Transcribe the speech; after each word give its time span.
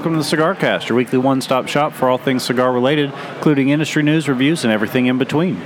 welcome 0.00 0.14
to 0.14 0.18
the 0.18 0.24
Cigar 0.24 0.54
Cast, 0.54 0.88
your 0.88 0.96
weekly 0.96 1.18
one 1.18 1.42
stop 1.42 1.68
shop 1.68 1.92
for 1.92 2.08
all 2.08 2.16
things 2.16 2.42
cigar 2.42 2.72
related, 2.72 3.12
including 3.34 3.68
industry 3.68 4.02
news, 4.02 4.30
reviews, 4.30 4.64
and 4.64 4.72
everything 4.72 5.04
in 5.04 5.18
between. 5.18 5.60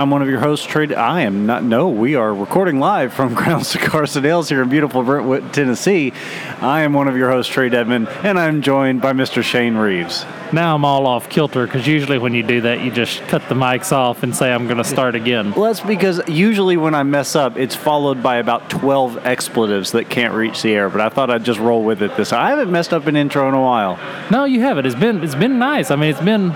I'm 0.00 0.08
one 0.08 0.22
of 0.22 0.30
your 0.30 0.40
hosts, 0.40 0.66
Trae. 0.66 0.96
I 0.96 1.20
am 1.20 1.44
not, 1.44 1.62
no, 1.62 1.90
we 1.90 2.14
are 2.14 2.34
recording 2.34 2.80
live 2.80 3.12
from 3.12 3.34
Crown 3.36 3.64
Cigars 3.64 4.16
and 4.16 4.24
Ales 4.24 4.48
here 4.48 4.62
in 4.62 4.70
beautiful 4.70 5.02
Brentwood, 5.02 5.52
Tennessee. 5.52 6.14
I 6.62 6.80
am 6.80 6.94
one 6.94 7.06
of 7.06 7.18
your 7.18 7.28
hosts, 7.28 7.54
Trae 7.54 7.70
Dedman, 7.70 8.08
and 8.24 8.38
I'm 8.38 8.62
joined 8.62 9.02
by 9.02 9.12
Mr. 9.12 9.42
Shane 9.42 9.76
Reeves. 9.76 10.24
Now 10.54 10.74
I'm 10.74 10.86
all 10.86 11.06
off 11.06 11.28
kilter 11.28 11.66
because 11.66 11.86
usually 11.86 12.16
when 12.16 12.32
you 12.32 12.42
do 12.42 12.62
that, 12.62 12.80
you 12.80 12.90
just 12.90 13.20
cut 13.28 13.46
the 13.50 13.54
mics 13.54 13.92
off 13.92 14.22
and 14.22 14.34
say, 14.34 14.50
I'm 14.50 14.64
going 14.64 14.78
to 14.78 14.84
start 14.84 15.14
again. 15.14 15.52
Well, 15.52 15.64
that's 15.64 15.82
because 15.82 16.26
usually 16.26 16.78
when 16.78 16.94
I 16.94 17.02
mess 17.02 17.36
up, 17.36 17.58
it's 17.58 17.76
followed 17.76 18.22
by 18.22 18.36
about 18.36 18.70
12 18.70 19.26
expletives 19.26 19.92
that 19.92 20.08
can't 20.08 20.32
reach 20.32 20.62
the 20.62 20.72
air, 20.72 20.88
but 20.88 21.02
I 21.02 21.10
thought 21.10 21.28
I'd 21.28 21.44
just 21.44 21.60
roll 21.60 21.84
with 21.84 22.02
it 22.02 22.16
this 22.16 22.30
time. 22.30 22.40
I 22.40 22.48
haven't 22.48 22.72
messed 22.72 22.94
up 22.94 23.06
an 23.06 23.16
intro 23.16 23.46
in 23.48 23.54
a 23.54 23.60
while. 23.60 23.98
No, 24.30 24.44
you 24.44 24.62
haven't. 24.62 24.86
It's 24.86 24.94
been, 24.94 25.22
it's 25.22 25.34
been 25.34 25.58
nice. 25.58 25.90
I 25.90 25.96
mean, 25.96 26.08
it's 26.08 26.22
been, 26.22 26.54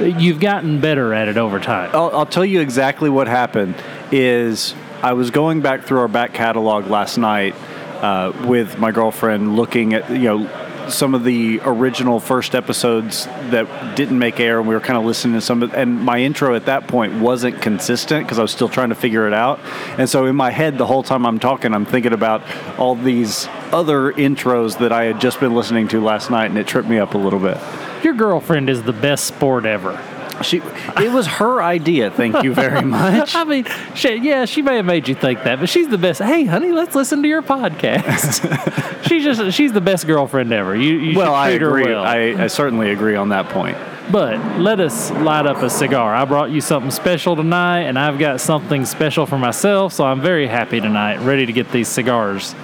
you've 0.00 0.40
gotten 0.40 0.80
better 0.80 1.12
at 1.14 1.28
it 1.28 1.36
over 1.36 1.60
time. 1.60 1.90
I'll, 1.92 2.10
I'll 2.16 2.26
tell 2.26 2.44
you 2.44 2.60
exactly 2.60 3.10
what 3.10 3.26
happened 3.26 3.74
is 4.10 4.74
I 5.02 5.12
was 5.12 5.30
going 5.30 5.60
back 5.60 5.84
through 5.84 6.00
our 6.00 6.08
back 6.08 6.34
catalog 6.34 6.86
last 6.86 7.18
night 7.18 7.54
uh, 8.02 8.32
with 8.46 8.78
my 8.78 8.90
girlfriend 8.90 9.56
looking 9.56 9.94
at, 9.94 10.10
you 10.10 10.18
know, 10.18 10.66
some 10.88 11.14
of 11.14 11.22
the 11.22 11.60
original 11.62 12.18
first 12.18 12.54
episodes 12.54 13.26
that 13.50 13.96
didn't 13.96 14.18
make 14.18 14.40
air, 14.40 14.58
and 14.58 14.68
we 14.68 14.74
were 14.74 14.80
kind 14.80 14.98
of 14.98 15.04
listening 15.04 15.34
to 15.34 15.40
some 15.40 15.62
of, 15.62 15.72
and 15.74 16.00
my 16.00 16.18
intro 16.18 16.54
at 16.54 16.66
that 16.66 16.88
point 16.88 17.20
wasn't 17.20 17.62
consistent 17.62 18.26
because 18.26 18.38
I 18.38 18.42
was 18.42 18.50
still 18.50 18.68
trying 18.68 18.88
to 18.88 18.94
figure 18.94 19.26
it 19.28 19.32
out. 19.32 19.60
And 19.98 20.08
so 20.08 20.26
in 20.26 20.34
my 20.34 20.50
head, 20.50 20.78
the 20.78 20.86
whole 20.86 21.02
time 21.02 21.24
I'm 21.26 21.38
talking, 21.38 21.74
I'm 21.74 21.84
thinking 21.84 22.12
about 22.12 22.42
all 22.78 22.96
these 22.96 23.46
other 23.72 24.12
intros 24.12 24.78
that 24.78 24.90
I 24.90 25.04
had 25.04 25.20
just 25.20 25.38
been 25.38 25.54
listening 25.54 25.86
to 25.88 26.00
last 26.02 26.30
night, 26.30 26.46
and 26.46 26.58
it 26.58 26.66
tripped 26.66 26.88
me 26.88 26.98
up 26.98 27.14
a 27.14 27.18
little 27.18 27.40
bit. 27.40 27.58
Your 28.02 28.14
girlfriend 28.14 28.70
is 28.70 28.82
the 28.82 28.92
best 28.92 29.24
sport 29.24 29.64
ever. 29.64 30.00
She, 30.42 30.58
it 30.98 31.12
was 31.12 31.26
her 31.26 31.62
idea. 31.62 32.10
Thank 32.10 32.42
you 32.42 32.54
very 32.54 32.80
much. 32.86 33.34
I 33.34 33.44
mean, 33.44 33.66
she, 33.94 34.16
yeah, 34.16 34.46
she 34.46 34.62
may 34.62 34.76
have 34.76 34.86
made 34.86 35.06
you 35.06 35.14
think 35.14 35.42
that, 35.44 35.60
but 35.60 35.68
she's 35.68 35.88
the 35.88 35.98
best. 35.98 36.20
Hey, 36.20 36.44
honey, 36.44 36.72
let's 36.72 36.94
listen 36.94 37.22
to 37.22 37.28
your 37.28 37.42
podcast. 37.42 39.02
she's 39.06 39.22
just 39.22 39.54
she's 39.54 39.72
the 39.72 39.80
best 39.80 40.06
girlfriend 40.06 40.52
ever. 40.52 40.74
You, 40.74 40.94
you 40.96 41.18
well, 41.18 41.34
I 41.34 41.50
agree. 41.50 41.84
well. 41.84 42.02
I, 42.04 42.44
I 42.44 42.46
certainly 42.46 42.90
agree 42.90 43.16
on 43.16 43.30
that 43.30 43.48
point. 43.50 43.76
But 44.10 44.58
let 44.58 44.80
us 44.80 45.10
light 45.12 45.46
up 45.46 45.58
a 45.58 45.70
cigar. 45.70 46.14
I 46.14 46.24
brought 46.24 46.50
you 46.50 46.60
something 46.60 46.90
special 46.90 47.36
tonight, 47.36 47.82
and 47.82 47.98
I've 47.98 48.18
got 48.18 48.40
something 48.40 48.84
special 48.84 49.24
for 49.24 49.38
myself, 49.38 49.92
so 49.92 50.04
I'm 50.04 50.20
very 50.20 50.48
happy 50.48 50.80
tonight, 50.80 51.18
ready 51.18 51.46
to 51.46 51.52
get 51.52 51.70
these 51.70 51.86
cigars 51.86 52.54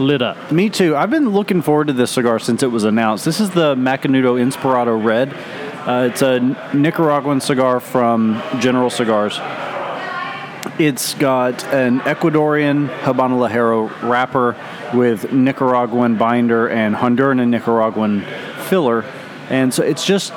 lit 0.00 0.22
up. 0.22 0.50
Me 0.52 0.70
too. 0.70 0.96
I've 0.96 1.10
been 1.10 1.30
looking 1.30 1.62
forward 1.62 1.88
to 1.88 1.92
this 1.92 2.10
cigar 2.10 2.38
since 2.38 2.62
it 2.62 2.70
was 2.70 2.84
announced. 2.84 3.24
This 3.24 3.40
is 3.40 3.50
the 3.50 3.74
Macanudo 3.74 4.40
Inspirado 4.40 5.02
Red. 5.02 5.34
Uh, 5.86 6.08
it's 6.10 6.22
a 6.22 6.40
Nicaraguan 6.72 7.40
cigar 7.40 7.80
from 7.80 8.42
General 8.60 8.90
Cigars. 8.90 9.38
It's 10.78 11.14
got 11.14 11.64
an 11.72 12.00
Ecuadorian 12.00 12.88
Habano 13.00 13.48
Ligero 13.48 13.90
wrapper 14.02 14.56
with 14.92 15.32
Nicaraguan 15.32 16.16
binder 16.16 16.68
and 16.68 16.94
Honduran 16.94 17.40
and 17.40 17.50
Nicaraguan 17.50 18.24
filler. 18.68 19.04
And 19.50 19.72
so 19.72 19.82
it's 19.82 20.04
just 20.04 20.32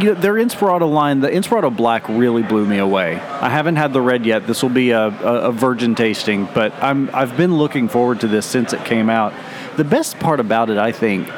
you 0.00 0.14
know, 0.14 0.20
their 0.20 0.34
Inspirado 0.34 0.90
line, 0.90 1.20
the 1.20 1.28
Inspirado 1.28 1.74
Black 1.74 2.08
really 2.08 2.42
blew 2.42 2.66
me 2.66 2.78
away. 2.78 3.16
I 3.16 3.48
haven't 3.48 3.76
had 3.76 3.92
the 3.92 4.00
red 4.00 4.26
yet. 4.26 4.46
This 4.46 4.62
will 4.62 4.70
be 4.70 4.90
a, 4.90 5.06
a, 5.06 5.48
a, 5.48 5.52
virgin 5.52 5.94
tasting, 5.94 6.48
but 6.54 6.72
I'm 6.82 7.10
I've 7.14 7.36
been 7.36 7.56
looking 7.56 7.88
forward 7.88 8.20
to 8.20 8.28
this 8.28 8.46
since 8.46 8.72
it 8.72 8.84
came 8.84 9.08
out. 9.08 9.32
The 9.76 9.84
best 9.84 10.18
part 10.18 10.40
about 10.40 10.70
it, 10.70 10.78
I 10.78 10.92
think, 10.92 11.28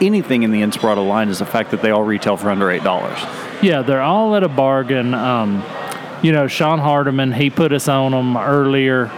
anything 0.00 0.42
in 0.42 0.50
the 0.50 0.62
Inspirado 0.62 1.06
line 1.06 1.28
is 1.28 1.38
the 1.38 1.46
fact 1.46 1.70
that 1.70 1.82
they 1.82 1.90
all 1.90 2.02
retail 2.02 2.36
for 2.36 2.50
under 2.50 2.70
eight 2.70 2.84
dollars. 2.84 3.18
Yeah, 3.62 3.82
they're 3.82 4.02
all 4.02 4.34
at 4.34 4.42
a 4.42 4.48
bargain. 4.48 5.14
Um, 5.14 5.64
you 6.22 6.32
know, 6.32 6.46
Sean 6.46 6.78
Hardiman, 6.78 7.32
he 7.32 7.50
put 7.50 7.72
us 7.72 7.88
on 7.88 8.12
them 8.12 8.36
earlier 8.36 9.10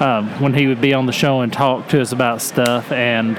um, 0.00 0.28
when 0.40 0.54
he 0.54 0.66
would 0.66 0.80
be 0.80 0.94
on 0.94 1.06
the 1.06 1.12
show 1.12 1.40
and 1.40 1.52
talk 1.52 1.88
to 1.88 2.00
us 2.00 2.12
about 2.12 2.42
stuff 2.42 2.90
and 2.92 3.36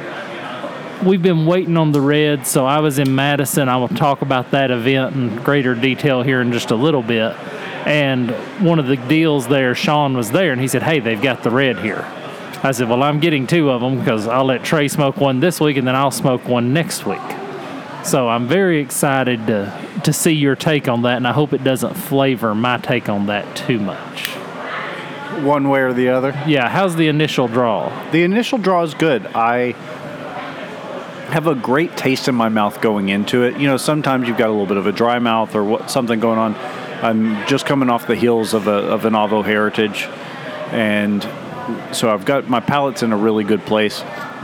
we've 1.03 1.22
been 1.22 1.45
waiting 1.45 1.78
on 1.78 1.91
the 1.91 2.01
red, 2.01 2.45
so 2.47 2.66
I 2.66 2.79
was 2.79 3.00
in 3.00 3.16
Madison. 3.16 3.69
I 3.69 3.78
will 3.78 3.88
talk 3.88 4.22
about 4.22 4.51
that 4.51 4.72
event 4.72 5.16
in 5.16 5.35
greater 5.38 5.75
detail 5.75 6.22
here 6.22 6.41
in 6.41 6.51
just 6.51 6.72
a 6.72 6.75
little 6.75 7.01
bit. 7.01 7.35
And 7.85 8.31
one 8.63 8.79
of 8.79 8.88
the 8.88 8.97
deals 8.97 9.47
there, 9.47 9.75
Sean 9.75 10.16
was 10.16 10.31
there, 10.31 10.51
and 10.51 10.59
he 10.59 10.67
said, 10.67 10.84
"Hey, 10.84 11.00
they've 11.00 11.22
got 11.22 11.44
the 11.44 11.51
red 11.51 11.79
here." 11.79 12.05
I 12.63 12.72
said, 12.72 12.89
"Well, 12.89 13.03
I'm 13.03 13.19
getting 13.19 13.45
two 13.45 13.69
of 13.69 13.81
them 13.81 14.00
because 14.00 14.28
I'll 14.28 14.45
let 14.45 14.63
Trae 14.63 14.89
smoke 14.89 15.17
one 15.17 15.39
this 15.39 15.59
week, 15.59 15.78
and 15.78 15.88
then 15.88 15.95
I'll 15.95 16.11
smoke 16.11 16.47
one 16.47 16.73
next 16.73 17.05
week." 17.05 17.19
So 18.03 18.29
I'm 18.29 18.47
very 18.47 18.79
excited 18.79 19.47
to 19.47 19.72
to 20.03 20.13
see 20.13 20.34
your 20.34 20.55
take 20.55 20.88
on 20.88 21.01
that, 21.03 21.17
and 21.17 21.28
I 21.28 21.31
hope 21.31 21.53
it 21.53 21.63
doesn't 21.63 21.95
flavor 21.95 22.53
my 22.53 22.78
take 22.78 23.09
on 23.09 23.25
that 23.28 23.55
too 23.55 23.79
much. 23.79 24.29
One 25.41 25.69
way 25.69 25.81
or 25.81 25.94
the 25.94 26.09
other. 26.09 26.34
Yeah. 26.47 26.69
How's 26.69 26.95
the 26.95 27.07
initial 27.07 27.47
draw? 27.47 27.91
The 28.11 28.23
initial 28.23 28.57
draw 28.57 28.84
is 28.84 28.94
good. 28.94 29.28
I 29.35 29.75
have 31.35 31.47
a 31.47 31.56
great 31.56 31.97
taste 31.97 32.29
in 32.29 32.34
my 32.34 32.47
mouth 32.47 32.79
going 32.79 33.09
into 33.09 33.44
it. 33.44 33.59
You 33.59 33.68
know, 33.68 33.75
sometimes 33.75 34.25
you've 34.25 34.38
got 34.38 34.47
a 34.47 34.51
little 34.53 34.66
bit 34.66 34.78
of 34.78 34.88
a 34.88 34.94
dry 34.94 35.19
mouth 35.19 35.53
or 35.53 35.66
what, 35.66 35.91
something 35.91 36.22
going 36.22 36.40
on. 36.40 36.56
I'm 37.03 37.46
just 37.46 37.66
coming 37.66 37.90
off 37.90 38.07
the 38.07 38.16
heels 38.16 38.53
of, 38.53 38.68
a, 38.68 38.72
of 38.72 39.03
an 39.03 39.12
Avo 39.12 39.44
Heritage, 39.44 40.03
and 40.72 41.22
so 41.94 42.09
I've 42.09 42.23
got 42.23 42.47
my 42.47 42.62
palate's 42.62 43.03
in 43.03 43.12
a 43.12 43.18
really 43.18 43.44
good 43.44 43.66
place. 43.66 44.00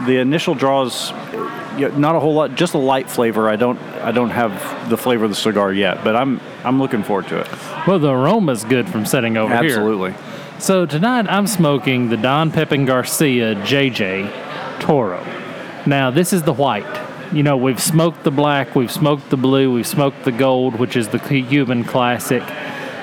The 0.06 0.18
initial 0.18 0.54
draws, 0.54 1.12
not 1.12 2.18
a 2.18 2.20
whole 2.20 2.34
lot, 2.34 2.56
just 2.56 2.74
a 2.74 2.78
light 2.78 3.10
flavor. 3.10 3.48
I 3.48 3.56
don't 3.56 3.80
I 4.04 4.12
don't 4.12 4.32
have 4.32 4.90
the 4.90 4.98
flavor 4.98 5.24
of 5.24 5.32
the 5.32 5.36
cigar 5.36 5.72
yet, 5.72 6.04
but 6.04 6.18
I'm 6.18 6.42
I'm 6.66 6.78
looking 6.78 7.04
forward 7.04 7.30
to 7.30 7.40
it. 7.40 7.48
Well, 7.88 8.00
the 8.00 8.12
aroma's 8.12 8.66
good 8.66 8.90
from 8.90 9.06
sitting 9.06 9.38
over 9.38 9.54
Absolutely. 9.54 10.12
here. 10.12 10.20
Absolutely. 10.20 10.60
So 10.60 10.86
tonight 10.86 11.28
I'm 11.30 11.48
smoking 11.48 12.10
the 12.10 12.18
Don 12.18 12.52
Pepin 12.52 12.84
Garcia 12.84 13.56
JJ 13.56 14.82
Toro. 14.82 15.41
Now, 15.86 16.12
this 16.12 16.32
is 16.34 16.44
the 16.44 16.54
white. 16.54 16.86
You 17.34 17.44
know, 17.44 17.58
we've 17.58 17.82
smoked 17.82 18.24
the 18.24 18.32
black, 18.32 18.76
we've 18.76 18.92
smoked 18.92 19.30
the 19.30 19.38
blue, 19.38 19.74
we've 19.74 19.88
smoked 19.88 20.26
the 20.26 20.32
gold, 20.32 20.76
which 20.76 20.96
is 20.96 21.08
the 21.08 21.20
Cuban 21.20 21.86
classic, 21.86 22.44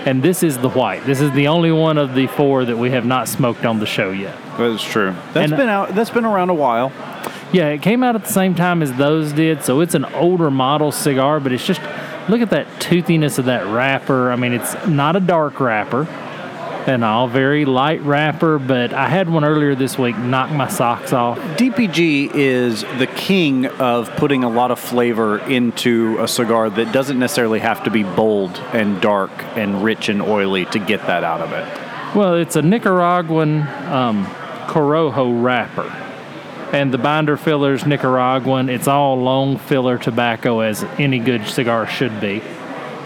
and 0.06 0.22
this 0.22 0.42
is 0.42 0.58
the 0.58 0.68
white. 0.68 1.04
This 1.06 1.20
is 1.20 1.32
the 1.32 1.48
only 1.48 1.72
one 1.72 1.98
of 1.98 2.14
the 2.14 2.26
four 2.28 2.64
that 2.64 2.76
we 2.76 2.90
have 2.90 3.04
not 3.04 3.26
smoked 3.26 3.64
on 3.64 3.80
the 3.80 3.86
show 3.86 4.10
yet. 4.10 4.36
That 4.58 4.70
is 4.70 4.82
true. 4.82 5.14
That's 5.32 5.44
and, 5.44 5.54
uh, 5.54 5.56
been 5.56 5.68
out. 5.68 5.94
That's 5.94 6.10
been 6.10 6.26
around 6.26 6.50
a 6.50 6.54
while. 6.54 6.92
Yeah, 7.52 7.68
it 7.68 7.80
came 7.80 8.04
out 8.04 8.14
at 8.14 8.24
the 8.24 8.32
same 8.32 8.54
time 8.54 8.82
as 8.82 8.92
those 8.92 9.32
did, 9.32 9.64
so 9.64 9.80
it's 9.80 9.94
an 9.94 10.04
older 10.06 10.50
model 10.50 10.92
cigar, 10.92 11.40
but 11.40 11.52
it's 11.52 11.66
just 11.66 11.80
look 12.28 12.42
at 12.42 12.50
that 12.50 12.80
toothiness 12.80 13.38
of 13.38 13.46
that 13.46 13.66
wrapper. 13.66 14.30
I 14.30 14.36
mean, 14.36 14.52
it's 14.52 14.74
not 14.86 15.16
a 15.16 15.20
dark 15.20 15.58
wrapper 15.58 16.06
and 16.88 17.04
all. 17.04 17.28
Very 17.28 17.64
light 17.64 18.00
wrapper, 18.02 18.58
but 18.58 18.92
I 18.92 19.08
had 19.08 19.28
one 19.28 19.44
earlier 19.44 19.74
this 19.74 19.98
week 19.98 20.16
knock 20.16 20.50
my 20.50 20.68
socks 20.68 21.12
off. 21.12 21.38
DPG 21.58 22.34
is 22.34 22.82
the 22.98 23.06
king 23.06 23.66
of 23.66 24.10
putting 24.16 24.44
a 24.44 24.48
lot 24.48 24.70
of 24.70 24.80
flavor 24.80 25.38
into 25.38 26.16
a 26.20 26.26
cigar 26.26 26.70
that 26.70 26.92
doesn't 26.92 27.18
necessarily 27.18 27.60
have 27.60 27.84
to 27.84 27.90
be 27.90 28.02
bold 28.02 28.56
and 28.72 29.00
dark 29.00 29.30
and 29.56 29.84
rich 29.84 30.08
and 30.08 30.22
oily 30.22 30.64
to 30.66 30.78
get 30.78 31.06
that 31.06 31.24
out 31.24 31.40
of 31.40 31.52
it. 31.52 32.16
Well, 32.16 32.34
it's 32.34 32.56
a 32.56 32.62
Nicaraguan 32.62 33.62
um, 33.86 34.24
Corojo 34.66 35.42
wrapper. 35.42 35.94
And 36.72 36.92
the 36.92 36.98
binder 36.98 37.36
filler's 37.36 37.86
Nicaraguan. 37.86 38.68
It's 38.68 38.88
all 38.88 39.16
long 39.16 39.56
filler 39.56 39.96
tobacco, 39.96 40.60
as 40.60 40.84
any 40.98 41.18
good 41.18 41.46
cigar 41.46 41.86
should 41.86 42.20
be. 42.20 42.42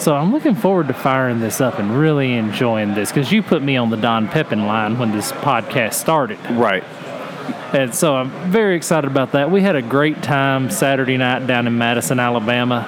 So 0.03 0.17
I'm 0.17 0.33
looking 0.33 0.57
forward 0.57 0.89
to 0.89 0.95
firing 0.95 1.39
this 1.39 1.61
up 1.61 1.79
and 1.79 1.97
really 1.97 2.33
enjoying 2.33 2.93
this 2.93 3.13
because 3.13 3.31
you 3.31 3.41
put 3.41 3.63
me 3.63 3.77
on 3.77 3.89
the 3.89 3.97
Don 3.97 4.27
Pepin 4.27 4.67
line 4.67 4.99
when 4.99 5.13
this 5.13 5.31
podcast 5.31 5.95
started. 5.95 6.41
Right. 6.51 6.83
And 7.73 7.95
so 7.95 8.17
I'm 8.17 8.51
very 8.51 8.75
excited 8.75 9.09
about 9.09 9.31
that. 9.31 9.53
We 9.53 9.61
had 9.63 9.77
a 9.77 9.81
great 9.81 10.21
time 10.21 10.71
Saturday 10.71 11.17
night 11.19 11.47
down 11.47 11.69
in 11.69 11.79
Madison, 11.79 12.19
Alabama. 12.19 12.85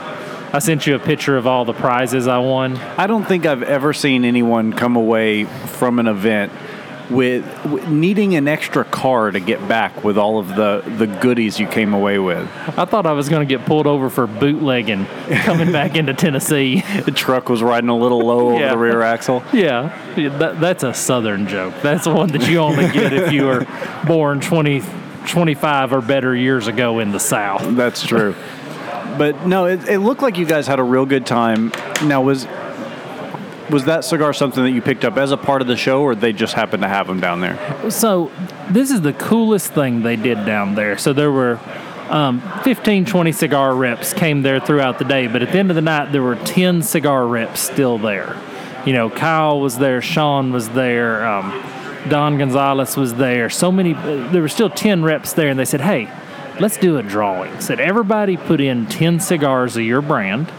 I 0.52 0.58
sent 0.58 0.88
you 0.88 0.96
a 0.96 0.98
picture 0.98 1.36
of 1.36 1.46
all 1.46 1.64
the 1.64 1.72
prizes 1.72 2.26
I 2.26 2.38
won. 2.38 2.78
I 2.78 3.06
don't 3.06 3.24
think 3.24 3.46
I've 3.46 3.62
ever 3.62 3.92
seen 3.92 4.24
anyone 4.24 4.72
come 4.72 4.96
away 4.96 5.44
from 5.44 6.00
an 6.00 6.08
event 6.08 6.50
with, 7.10 7.44
with, 7.66 7.88
needing 7.88 8.34
an 8.36 8.48
extra 8.48 8.84
car 8.84 9.30
to 9.30 9.40
get 9.40 9.66
back 9.68 10.04
with 10.04 10.16
all 10.18 10.38
of 10.38 10.48
the, 10.48 10.82
the 10.98 11.06
goodies 11.06 11.58
you 11.58 11.66
came 11.66 11.94
away 11.94 12.18
with. 12.18 12.48
I 12.78 12.84
thought 12.84 13.06
I 13.06 13.12
was 13.12 13.28
going 13.28 13.46
to 13.46 13.58
get 13.58 13.66
pulled 13.66 13.86
over 13.86 14.10
for 14.10 14.26
bootlegging 14.26 15.06
coming 15.42 15.72
back 15.72 15.96
into 15.96 16.14
Tennessee. 16.24 16.80
The 16.80 17.12
truck 17.12 17.48
was 17.48 17.62
riding 17.62 17.90
a 17.90 17.96
little 17.96 18.20
low 18.20 18.58
yeah. 18.58 18.66
over 18.66 18.70
the 18.70 18.78
rear 18.78 19.02
axle. 19.02 19.42
Yeah, 19.54 19.96
that, 20.16 20.60
that's 20.60 20.82
a 20.82 20.92
southern 20.92 21.46
joke. 21.46 21.74
That's 21.80 22.06
one 22.06 22.32
that 22.32 22.48
you 22.48 22.58
only 22.58 22.88
get 22.90 23.12
if 23.12 23.32
you 23.32 23.46
were 23.46 23.66
born 24.04 24.40
20, 24.40 24.82
25 25.28 25.92
or 25.92 26.00
better 26.00 26.34
years 26.34 26.66
ago 26.66 26.98
in 26.98 27.12
the 27.12 27.20
South. 27.20 27.62
That's 27.76 28.04
true. 28.04 28.34
but 29.16 29.46
no, 29.46 29.66
it, 29.66 29.88
it 29.88 30.00
looked 30.00 30.22
like 30.22 30.36
you 30.36 30.44
guys 30.44 30.66
had 30.66 30.80
a 30.80 30.82
real 30.82 31.06
good 31.06 31.24
time. 31.24 31.72
Now, 32.02 32.20
was 32.20 32.46
was 33.70 33.84
that 33.86 34.04
cigar 34.04 34.32
something 34.32 34.62
that 34.62 34.70
you 34.70 34.82
picked 34.82 35.04
up 35.04 35.16
as 35.16 35.32
a 35.32 35.36
part 35.36 35.62
of 35.62 35.68
the 35.68 35.76
show, 35.76 36.02
or 36.02 36.14
they 36.14 36.32
just 36.32 36.54
happened 36.54 36.82
to 36.82 36.88
have 36.88 37.06
them 37.06 37.20
down 37.20 37.40
there? 37.40 37.90
So, 37.90 38.30
this 38.70 38.90
is 38.90 39.00
the 39.00 39.12
coolest 39.12 39.72
thing 39.72 40.02
they 40.02 40.16
did 40.16 40.44
down 40.44 40.74
there. 40.74 40.98
So 40.98 41.12
there 41.12 41.32
were 41.32 41.58
Um, 42.10 42.42
15, 42.64 43.06
20 43.06 43.32
cigar 43.32 43.74
reps 43.74 44.12
came 44.12 44.42
there 44.42 44.60
throughout 44.60 44.98
the 44.98 45.06
day, 45.06 45.26
but 45.26 45.40
at 45.42 45.52
the 45.52 45.58
end 45.58 45.70
of 45.70 45.74
the 45.74 45.80
night, 45.80 46.12
there 46.12 46.22
were 46.22 46.36
10 46.36 46.82
cigar 46.82 47.26
reps 47.26 47.60
still 47.60 47.96
there. 47.96 48.36
You 48.84 48.92
know, 48.92 49.08
Kyle 49.08 49.58
was 49.58 49.78
there, 49.78 50.02
Sean 50.02 50.52
was 50.52 50.68
there, 50.68 51.26
um, 51.26 51.62
Don 52.10 52.36
Gonzalez 52.36 52.94
was 52.98 53.14
there. 53.14 53.48
So 53.48 53.72
many, 53.72 53.94
there 53.94 54.42
were 54.42 54.48
still 54.48 54.68
10 54.68 55.02
reps 55.02 55.32
there, 55.32 55.48
and 55.48 55.58
they 55.58 55.64
said, 55.64 55.80
hey, 55.80 56.10
let's 56.60 56.76
do 56.76 56.98
a 56.98 57.02
drawing. 57.02 57.58
Said 57.58 57.80
everybody 57.80 58.36
put 58.36 58.60
in 58.60 58.84
10 58.84 59.18
cigars 59.18 59.74
of 59.74 59.82
your 59.82 60.02
brand 60.02 60.52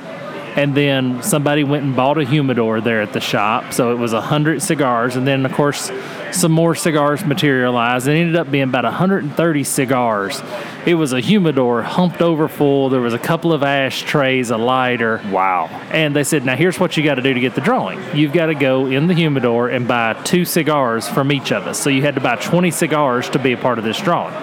and 0.55 0.73
then 0.73 1.21
somebody 1.21 1.63
went 1.63 1.83
and 1.83 1.95
bought 1.95 2.17
a 2.17 2.23
humidor 2.23 2.79
there 2.79 3.01
at 3.01 3.11
the 3.11 3.19
shop. 3.19 3.73
So 3.73 3.91
it 3.91 3.95
was 3.95 4.13
100 4.13 4.61
cigars. 4.61 5.15
And 5.15 5.27
then 5.27 5.45
of 5.45 5.51
course 5.51 5.91
some 6.31 6.51
more 6.51 6.75
cigars 6.75 7.25
materialized. 7.25 8.07
It 8.07 8.13
ended 8.13 8.35
up 8.35 8.49
being 8.49 8.63
about 8.63 8.85
130 8.85 9.63
cigars. 9.63 10.41
It 10.85 10.95
was 10.95 11.13
a 11.13 11.19
humidor 11.19 11.81
humped 11.81 12.21
over 12.21 12.47
full. 12.47 12.89
There 12.89 13.01
was 13.01 13.13
a 13.13 13.19
couple 13.19 13.51
of 13.51 13.63
ashtrays 13.63 14.49
a 14.49 14.57
lighter. 14.57 15.21
Wow. 15.29 15.67
and 15.91 16.15
they 16.15 16.23
said 16.23 16.45
now 16.45 16.55
here's 16.55 16.79
what 16.79 16.95
you 16.95 17.03
got 17.03 17.15
to 17.15 17.21
do 17.21 17.33
to 17.33 17.39
get 17.39 17.55
the 17.55 17.61
drawing. 17.61 18.01
You've 18.15 18.33
got 18.33 18.47
to 18.47 18.55
go 18.55 18.85
in 18.85 19.07
the 19.07 19.13
humidor 19.13 19.69
and 19.69 19.87
buy 19.87 20.13
two 20.23 20.45
cigars 20.45 21.07
from 21.07 21.31
each 21.31 21.51
of 21.51 21.67
us. 21.67 21.79
So 21.79 21.89
you 21.89 22.01
had 22.01 22.15
to 22.15 22.21
buy 22.21 22.37
20 22.37 22.71
cigars 22.71 23.29
to 23.31 23.39
be 23.39 23.51
a 23.51 23.57
part 23.57 23.77
of 23.77 23.83
this 23.83 23.99
drawing 23.99 24.33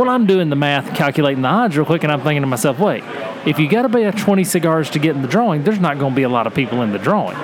well, 0.00 0.08
I'm 0.08 0.24
doing 0.24 0.48
the 0.48 0.56
math, 0.56 0.94
calculating 0.96 1.42
the 1.42 1.48
odds 1.48 1.76
real 1.76 1.84
quick, 1.84 2.04
and 2.04 2.10
I'm 2.10 2.22
thinking 2.22 2.40
to 2.40 2.46
myself, 2.46 2.78
wait, 2.78 3.04
if 3.44 3.58
you 3.58 3.68
got 3.68 3.82
to 3.82 3.90
buy 3.90 4.10
20 4.10 4.44
cigars 4.44 4.88
to 4.90 4.98
get 4.98 5.14
in 5.14 5.20
the 5.20 5.28
drawing, 5.28 5.62
there's 5.62 5.78
not 5.78 5.98
going 5.98 6.12
to 6.12 6.16
be 6.16 6.22
a 6.22 6.28
lot 6.28 6.46
of 6.46 6.54
people 6.54 6.80
in 6.80 6.90
the 6.90 6.98
drawing. 6.98 7.36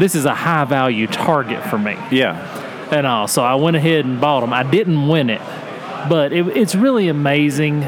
This 0.00 0.16
is 0.16 0.24
a 0.24 0.34
high 0.34 0.64
value 0.64 1.06
target 1.06 1.62
for 1.64 1.78
me. 1.78 1.96
Yeah. 2.10 2.88
And 2.90 3.06
all. 3.06 3.28
So 3.28 3.44
I 3.44 3.54
went 3.54 3.76
ahead 3.76 4.04
and 4.04 4.20
bought 4.20 4.40
them. 4.40 4.52
I 4.52 4.64
didn't 4.64 5.06
win 5.06 5.30
it, 5.30 5.40
but 6.08 6.32
it, 6.32 6.44
it's 6.56 6.74
really 6.74 7.06
amazing 7.06 7.86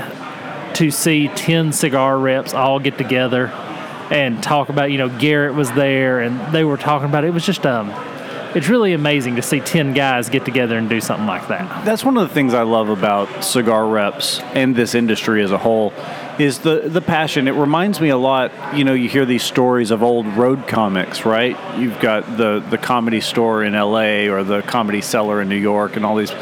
to 0.75 0.93
see 0.93 1.27
10 1.27 1.73
cigar 1.73 2.17
reps 2.17 2.55
all 2.55 2.79
get 2.79 2.97
together 2.97 3.49
and 4.13 4.41
talk 4.45 4.69
about, 4.69 4.93
you 4.93 4.99
know, 4.99 5.09
Garrett 5.09 5.57
was 5.57 5.73
there 5.73 6.21
and 6.21 6.55
they 6.55 6.63
were 6.63 6.77
talking 6.77 7.09
about 7.09 7.25
it. 7.25 7.29
It 7.29 7.35
was 7.35 7.45
just, 7.45 7.67
um, 7.67 7.91
it's 8.55 8.69
really 8.69 8.93
amazing 8.93 9.37
to 9.37 9.43
see 9.43 9.61
10 9.61 9.95
guys 9.95 10.29
get 10.29 10.45
together 10.45 10.79
and 10.79 10.89
do 10.89 11.01
something 11.01 11.27
like 11.27 11.49
that. 11.49 11.85
That's 11.85 12.05
one 12.05 12.17
of 12.17 12.29
the 12.29 12.35
things 12.35 12.55
I 12.55 12.63
love 12.63 12.89
about 12.89 13.45
cigar 13.45 13.87
reps 13.87 14.41
and 14.55 14.77
this 14.77 14.95
industry 14.95 15.43
as 15.43 15.51
a 15.51 15.59
whole 15.59 15.93
is 16.39 16.61
the 16.61 16.89
the 16.89 17.01
passion. 17.01 17.49
It 17.49 17.53
reminds 17.53 18.01
me 18.01 18.09
a 18.09 18.17
lot, 18.17 18.77
you 18.77 18.85
know, 18.85 18.95
you 18.95 19.09
hear 19.09 19.25
these 19.25 19.43
stories 19.43 19.91
of 19.91 20.03
old 20.03 20.27
road 20.27 20.67
comics, 20.69 21.25
right? 21.25 21.57
You've 21.79 21.99
got 22.01 22.37
the 22.37 22.61
the 22.71 22.79
comedy 22.79 23.21
store 23.21 23.65
in 23.65 23.73
LA 23.73 24.29
or 24.33 24.45
the 24.45 24.63
comedy 24.63 25.01
cellar 25.01 25.41
in 25.41 25.49
New 25.49 25.57
York 25.57 25.97
and 25.97 26.05
all 26.05 26.17
these 26.17 26.33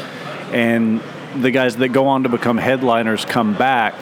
and 0.51 1.01
the 1.35 1.51
guys 1.51 1.77
that 1.77 1.89
go 1.89 2.07
on 2.07 2.23
to 2.23 2.29
become 2.29 2.57
headliners 2.57 3.25
come 3.25 3.55
back 3.55 3.95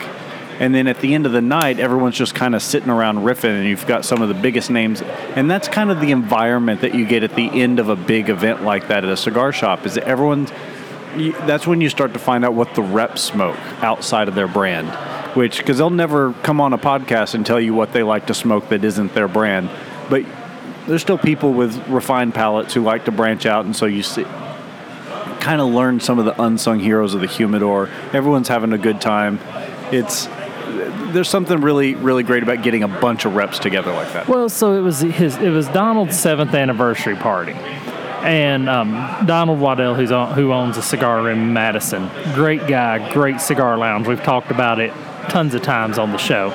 and 0.58 0.74
then 0.74 0.86
at 0.86 1.00
the 1.00 1.14
end 1.14 1.26
of 1.26 1.32
the 1.32 1.40
night 1.40 1.80
everyone's 1.80 2.16
just 2.16 2.34
kind 2.34 2.54
of 2.54 2.62
sitting 2.62 2.90
around 2.90 3.18
riffing 3.18 3.58
and 3.58 3.66
you've 3.66 3.86
got 3.86 4.04
some 4.04 4.22
of 4.22 4.28
the 4.28 4.34
biggest 4.34 4.70
names. 4.70 5.02
And 5.02 5.50
that's 5.50 5.68
kind 5.68 5.90
of 5.90 6.00
the 6.00 6.10
environment 6.10 6.80
that 6.82 6.94
you 6.94 7.06
get 7.06 7.22
at 7.22 7.34
the 7.34 7.48
end 7.62 7.78
of 7.78 7.88
a 7.88 7.96
big 7.96 8.28
event 8.28 8.62
like 8.62 8.88
that 8.88 9.04
at 9.04 9.10
a 9.10 9.16
cigar 9.16 9.52
shop 9.52 9.86
is 9.86 9.94
that 9.94 10.04
everyone's 10.04 10.50
that's 11.14 11.66
when 11.66 11.82
you 11.82 11.90
start 11.90 12.14
to 12.14 12.18
find 12.18 12.42
out 12.42 12.54
what 12.54 12.74
the 12.74 12.82
reps 12.82 13.20
smoke 13.20 13.58
outside 13.82 14.28
of 14.28 14.34
their 14.34 14.48
brand. 14.48 14.88
Which 15.36 15.58
because 15.58 15.78
they'll 15.78 15.90
never 15.90 16.32
come 16.42 16.60
on 16.60 16.72
a 16.72 16.78
podcast 16.78 17.34
and 17.34 17.44
tell 17.44 17.60
you 17.60 17.74
what 17.74 17.92
they 17.92 18.02
like 18.02 18.26
to 18.26 18.34
smoke 18.34 18.68
that 18.68 18.84
isn't 18.84 19.14
their 19.14 19.28
brand. 19.28 19.70
But 20.10 20.24
there's 20.86 21.02
still 21.02 21.18
people 21.18 21.52
with 21.52 21.88
refined 21.88 22.34
palates 22.34 22.74
who 22.74 22.82
like 22.82 23.04
to 23.06 23.12
branch 23.12 23.46
out 23.46 23.64
and 23.64 23.74
so 23.74 23.86
you 23.86 24.02
see 24.02 24.24
kind 25.42 25.60
of 25.60 25.68
learn 25.68 25.98
some 25.98 26.20
of 26.20 26.24
the 26.24 26.40
unsung 26.40 26.78
heroes 26.78 27.14
of 27.14 27.20
the 27.20 27.26
humidor. 27.26 27.88
Everyone's 28.12 28.46
having 28.46 28.72
a 28.72 28.78
good 28.78 29.00
time. 29.00 29.40
It's 29.90 30.28
there's 31.12 31.28
something 31.28 31.60
really 31.60 31.94
really 31.94 32.22
great 32.22 32.42
about 32.42 32.62
getting 32.62 32.82
a 32.82 32.88
bunch 32.88 33.24
of 33.24 33.34
reps 33.34 33.58
together 33.58 33.92
like 33.92 34.12
that 34.12 34.28
Well, 34.28 34.48
so 34.48 34.74
it 34.74 34.80
was 34.80 35.00
his. 35.00 35.36
It 35.36 35.50
was 35.50 35.68
Donald's 35.68 36.18
seventh 36.18 36.54
anniversary 36.54 37.16
party, 37.16 37.52
and 37.52 38.68
um, 38.68 38.92
Donald 39.26 39.60
Waddell, 39.60 39.94
who's 39.94 40.12
on, 40.12 40.34
who 40.34 40.52
owns 40.52 40.76
a 40.76 40.82
cigar 40.82 41.30
in 41.30 41.52
Madison, 41.52 42.10
great 42.34 42.66
guy, 42.66 43.12
great 43.12 43.40
cigar 43.40 43.78
lounge. 43.78 44.06
We've 44.06 44.22
talked 44.22 44.50
about 44.50 44.80
it 44.80 44.92
tons 45.28 45.54
of 45.54 45.62
times 45.62 45.98
on 45.98 46.12
the 46.12 46.18
show. 46.18 46.50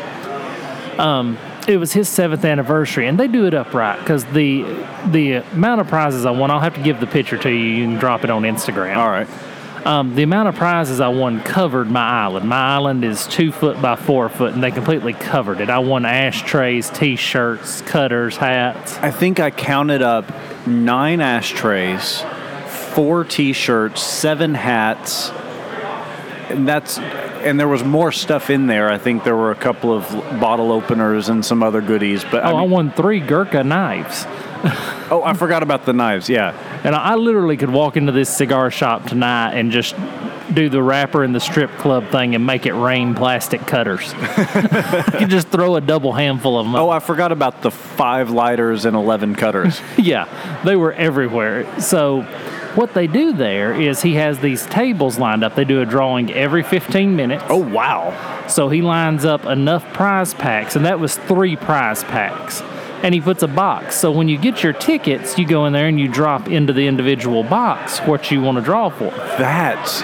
Um, 0.98 1.38
it 1.68 1.78
was 1.78 1.94
his 1.94 2.08
seventh 2.08 2.46
anniversary, 2.46 3.08
and 3.08 3.20
they 3.20 3.28
do 3.28 3.46
it 3.46 3.54
upright 3.54 4.00
because 4.00 4.26
the 4.26 4.64
the 5.08 5.34
amount 5.54 5.82
of 5.82 5.88
prizes 5.88 6.26
I 6.26 6.32
won. 6.32 6.52
I'll 6.52 6.60
have 6.60 6.76
to 6.76 6.82
give 6.82 7.00
the 7.00 7.08
picture 7.08 7.38
to 7.38 7.50
you. 7.50 7.58
You 7.58 7.86
can 7.86 7.98
drop 7.98 8.24
it 8.24 8.30
on 8.30 8.44
Instagram. 8.44 8.98
all 8.98 9.10
right 9.10 9.28
Um, 9.88 10.16
the 10.16 10.24
amount 10.24 10.50
of 10.50 10.56
prizes 10.56 11.00
I 11.00 11.08
won 11.08 11.42
covered 11.42 11.90
my 11.90 12.02
island. 12.06 12.50
My 12.50 12.76
island 12.76 13.06
is 13.06 13.26
two 13.26 13.54
foot 13.54 13.82
by 13.82 13.96
four 13.96 14.28
foot, 14.28 14.54
and 14.54 14.62
they 14.62 14.70
completely 14.72 15.14
covered 15.14 15.62
it. 15.62 15.70
I 15.70 15.80
won 15.80 16.06
ashtrays, 16.06 16.90
T-shirts, 16.90 17.82
cutters, 17.84 18.36
hats. 18.36 18.98
I 18.98 19.12
think 19.12 19.40
I 19.40 19.50
counted 19.50 20.02
up 20.02 20.30
nine 20.68 21.22
ashtrays, 21.22 22.22
four 22.68 23.24
T-shirts, 23.24 24.02
seven 24.04 24.56
hats, 24.56 25.30
and 26.50 26.68
that's 26.68 26.98
and 27.00 27.58
there 27.58 27.68
was 27.70 27.84
more 27.86 28.12
stuff 28.12 28.50
in 28.50 28.68
there. 28.68 28.92
I 28.92 28.98
think 28.98 29.24
there 29.24 29.38
were 29.38 29.52
a 29.52 29.56
couple 29.56 29.94
of 29.94 30.10
bottle 30.42 30.74
openers 30.74 31.30
and 31.30 31.46
some 31.46 31.64
other 31.64 31.80
goodies. 31.80 32.26
But 32.26 32.44
I 32.44 32.52
Oh, 32.52 32.58
I 32.58 32.62
mean- 32.62 32.72
won 32.72 32.92
three 32.92 33.22
Gurkha 33.22 33.64
knives. 33.64 34.26
oh, 35.12 35.22
I 35.24 35.34
forgot 35.34 35.64
about 35.64 35.86
the 35.86 35.94
knives. 35.94 36.28
Yeah, 36.30 36.54
And 36.88 36.96
I 36.96 37.16
literally 37.16 37.58
could 37.58 37.70
walk 37.70 37.98
into 37.98 38.14
this 38.14 38.34
cigar 38.34 38.72
shop 38.72 39.08
tonight 39.08 39.56
and 39.56 39.74
just 39.74 39.94
do 40.54 40.70
the 40.70 40.82
rapper 40.82 41.22
in 41.26 41.34
the 41.34 41.40
strip 41.42 41.70
club 41.72 42.10
thing 42.12 42.34
and 42.34 42.46
make 42.46 42.66
it 42.66 42.72
rain 42.72 43.14
plastic 43.14 43.60
cutters. 43.68 44.14
you 44.14 45.20
could 45.20 45.30
just 45.30 45.50
throw 45.50 45.76
a 45.76 45.82
double 45.82 46.14
handful 46.14 46.58
of 46.58 46.66
them. 46.66 46.76
Oh, 46.76 46.90
I 46.90 47.00
forgot 47.00 47.34
about 47.34 47.62
the 47.62 47.72
five 47.72 48.30
lighters 48.30 48.86
and 48.86 48.96
eleven 48.96 49.36
cutters. 49.36 49.82
yeah, 49.98 50.62
they 50.64 50.78
were 50.78 50.94
everywhere. 50.94 51.82
So, 51.82 52.22
what 52.76 52.94
they 52.94 53.08
do 53.08 53.34
there 53.34 53.74
is 53.74 54.02
he 54.02 54.14
has 54.14 54.40
these 54.40 54.66
tables 54.68 55.20
lined 55.20 55.44
up. 55.44 55.56
They 55.56 55.66
do 55.66 55.82
a 55.82 55.86
drawing 55.86 56.32
every 56.32 56.64
15 56.64 57.18
minutes. 57.18 57.44
oh 57.50 57.58
wow! 57.58 58.46
So 58.48 58.70
he 58.70 58.82
lines 58.82 59.26
up 59.26 59.46
enough 59.46 59.84
prize 59.94 60.34
packs, 60.34 60.78
and 60.78 60.86
that 60.86 61.02
was 61.02 61.18
three 61.18 61.58
prize 61.58 62.06
packs. 62.06 62.64
And 63.04 63.14
he 63.14 63.22
puts 63.22 63.44
a 63.44 63.48
box. 63.48 63.96
So 63.96 64.12
when 64.12 64.28
you 64.28 64.38
get 64.38 64.64
your 64.64 64.74
tickets, 64.74 65.38
you 65.38 65.46
go 65.48 65.66
in 65.66 65.74
there 65.74 65.88
and 65.88 66.00
you 66.00 66.08
drop 66.08 66.48
into 66.50 66.74
the 66.74 66.88
individual 66.88 67.44
box 67.44 68.00
what 68.00 68.32
you 68.32 68.42
want 68.42 68.58
to 68.58 68.64
draw 68.64 68.90
for. 68.90 69.12
That's 69.38 70.02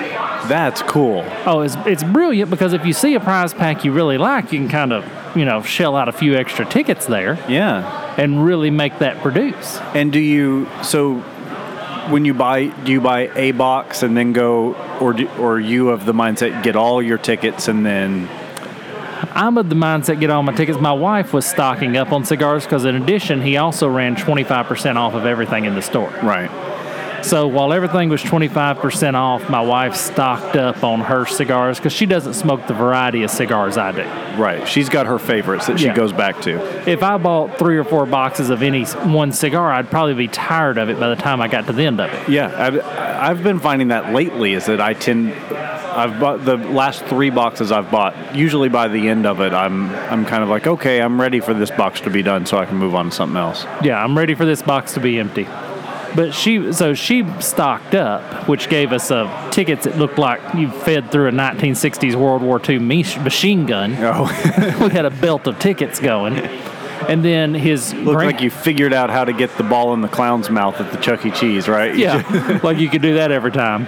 that's 0.47 0.81
cool. 0.83 1.23
Oh, 1.45 1.61
it's, 1.61 1.75
it's 1.85 2.03
brilliant 2.03 2.49
because 2.51 2.73
if 2.73 2.85
you 2.85 2.91
see 2.93 3.15
a 3.15 3.19
prize 3.19 3.53
pack 3.53 3.85
you 3.85 3.93
really 3.93 4.17
like, 4.17 4.51
you 4.51 4.59
can 4.59 4.67
kind 4.67 4.91
of, 4.91 5.05
you 5.37 5.45
know, 5.45 5.61
shell 5.61 5.95
out 5.95 6.09
a 6.09 6.11
few 6.11 6.35
extra 6.35 6.65
tickets 6.65 7.05
there 7.05 7.39
Yeah. 7.47 8.13
and 8.17 8.43
really 8.43 8.69
make 8.69 8.99
that 8.99 9.21
produce. 9.21 9.77
And 9.95 10.11
do 10.11 10.19
you 10.19 10.67
so 10.83 11.19
when 12.09 12.25
you 12.25 12.33
buy 12.33 12.65
do 12.67 12.91
you 12.91 12.99
buy 12.99 13.29
a 13.35 13.51
box 13.53 14.03
and 14.03 14.17
then 14.17 14.33
go 14.33 14.75
or 14.99 15.13
do, 15.13 15.29
or 15.39 15.59
you 15.59 15.89
of 15.89 16.05
the 16.05 16.13
mindset 16.13 16.61
get 16.61 16.75
all 16.75 17.01
your 17.01 17.17
tickets 17.17 17.69
and 17.69 17.85
then 17.85 18.27
I'm 19.33 19.57
of 19.57 19.69
the 19.69 19.75
mindset 19.75 20.19
get 20.19 20.29
all 20.29 20.43
my 20.43 20.53
tickets. 20.53 20.79
My 20.79 20.91
wife 20.93 21.33
was 21.33 21.45
stocking 21.45 21.97
up 21.97 22.11
on 22.11 22.25
cigars 22.25 22.63
because, 22.65 22.85
in 22.85 22.95
addition, 22.95 23.41
he 23.41 23.57
also 23.57 23.87
ran 23.87 24.15
25% 24.15 24.95
off 24.95 25.13
of 25.13 25.25
everything 25.25 25.65
in 25.65 25.75
the 25.75 25.81
store. 25.81 26.09
right 26.23 26.49
So 27.23 27.47
while 27.47 27.71
everything 27.71 28.09
was 28.09 28.21
25% 28.21 29.13
off, 29.15 29.49
my 29.49 29.61
wife 29.61 29.95
stocked 29.95 30.57
up 30.57 30.83
on 30.83 30.99
her 30.99 31.25
cigars 31.25 31.77
because 31.77 31.93
she 31.93 32.05
doesn't 32.05 32.33
smoke 32.33 32.67
the 32.67 32.73
variety 32.73 33.23
of 33.23 33.31
cigars 33.31 33.77
I 33.77 33.91
do. 33.93 34.03
right 34.41 34.67
she's 34.67 34.89
got 34.89 35.05
her 35.05 35.17
favorites 35.19 35.67
that 35.67 35.79
she 35.79 35.85
Yeah. 35.85 35.93
goes 35.93 36.11
back 36.11 36.41
to. 36.41 36.59
If 36.89 37.01
I 37.01 37.17
bought 37.17 37.57
three 37.57 37.77
or 37.77 37.85
four 37.85 38.05
boxes 38.05 38.49
of 38.49 38.61
any 38.61 38.83
one 38.83 39.31
cigar, 39.31 39.71
I'd 39.71 39.89
probably 39.89 40.15
be 40.15 40.27
tired 40.27 40.77
of 40.77 40.89
it 40.89 40.99
by 40.99 41.07
the 41.09 41.15
time 41.15 41.39
I 41.39 41.47
got 41.47 41.65
to 41.67 41.73
the 41.73 41.85
end 41.85 42.01
of 42.01 42.11
it. 42.11 42.27
Yeah, 42.29 42.51
I've, 42.57 42.79
I've 42.85 43.43
been 43.43 43.59
finding 43.59 43.87
that 43.87 44.11
lately 44.13 44.53
is 44.53 44.65
that 44.65 44.81
I 44.81 44.93
tend 44.93 45.33
I've 45.95 46.19
bought 46.19 46.45
the 46.45 46.57
last 46.57 47.03
three 47.05 47.29
boxes 47.29 47.71
I've 47.71 47.91
bought. 47.91 48.35
Usually 48.35 48.69
by 48.69 48.87
the 48.87 49.07
end 49.09 49.25
of 49.25 49.39
it, 49.41 49.53
I'm 49.53 49.89
I'm 49.91 50.25
kind 50.25 50.43
of 50.43 50.49
like 50.49 50.67
okay, 50.67 51.01
I'm 51.01 51.19
ready 51.19 51.39
for 51.39 51.53
this 51.53 51.71
box 51.71 52.01
to 52.01 52.09
be 52.09 52.21
done 52.21 52.45
so 52.45 52.57
I 52.57 52.65
can 52.65 52.77
move 52.77 52.95
on 52.95 53.09
to 53.09 53.11
something 53.11 53.37
else. 53.37 53.65
Yeah, 53.83 54.03
I'm 54.03 54.17
ready 54.17 54.35
for 54.35 54.45
this 54.45 54.61
box 54.61 54.93
to 54.93 54.99
be 54.99 55.19
empty. 55.19 55.47
But 56.15 56.33
she, 56.33 56.71
so 56.73 56.93
she 56.93 57.25
stocked 57.39 57.95
up, 57.95 58.47
which 58.47 58.69
gave 58.69 58.91
us 58.91 59.09
uh, 59.09 59.49
tickets 59.49 59.85
that 59.85 59.97
looked 59.97 60.19
like 60.19 60.41
you 60.53 60.69
fed 60.69 61.11
through 61.11 61.27
a 61.27 61.31
1960s 61.31 62.15
World 62.15 62.43
War 62.43 62.61
II 62.67 62.77
machine 62.79 63.65
gun. 63.65 63.95
Oh, 63.99 64.25
we 64.79 64.89
had 64.89 65.05
a 65.05 65.09
belt 65.09 65.47
of 65.47 65.57
tickets 65.57 65.99
going. 65.99 66.37
And 66.37 67.25
then 67.25 67.53
his 67.53 67.93
looked 67.93 68.17
gran- 68.17 68.27
like 68.27 68.41
you 68.41 68.49
figured 68.49 68.93
out 68.93 69.09
how 69.09 69.25
to 69.25 69.33
get 69.33 69.57
the 69.57 69.63
ball 69.63 69.93
in 69.93 70.01
the 70.01 70.07
clown's 70.07 70.49
mouth 70.49 70.79
at 70.79 70.91
the 70.91 70.97
Chuck 70.99 71.25
E. 71.25 71.31
Cheese, 71.31 71.67
right? 71.67 71.95
yeah, 71.95 72.59
like 72.63 72.77
you 72.77 72.89
could 72.89 73.01
do 73.01 73.15
that 73.15 73.31
every 73.31 73.51
time. 73.51 73.87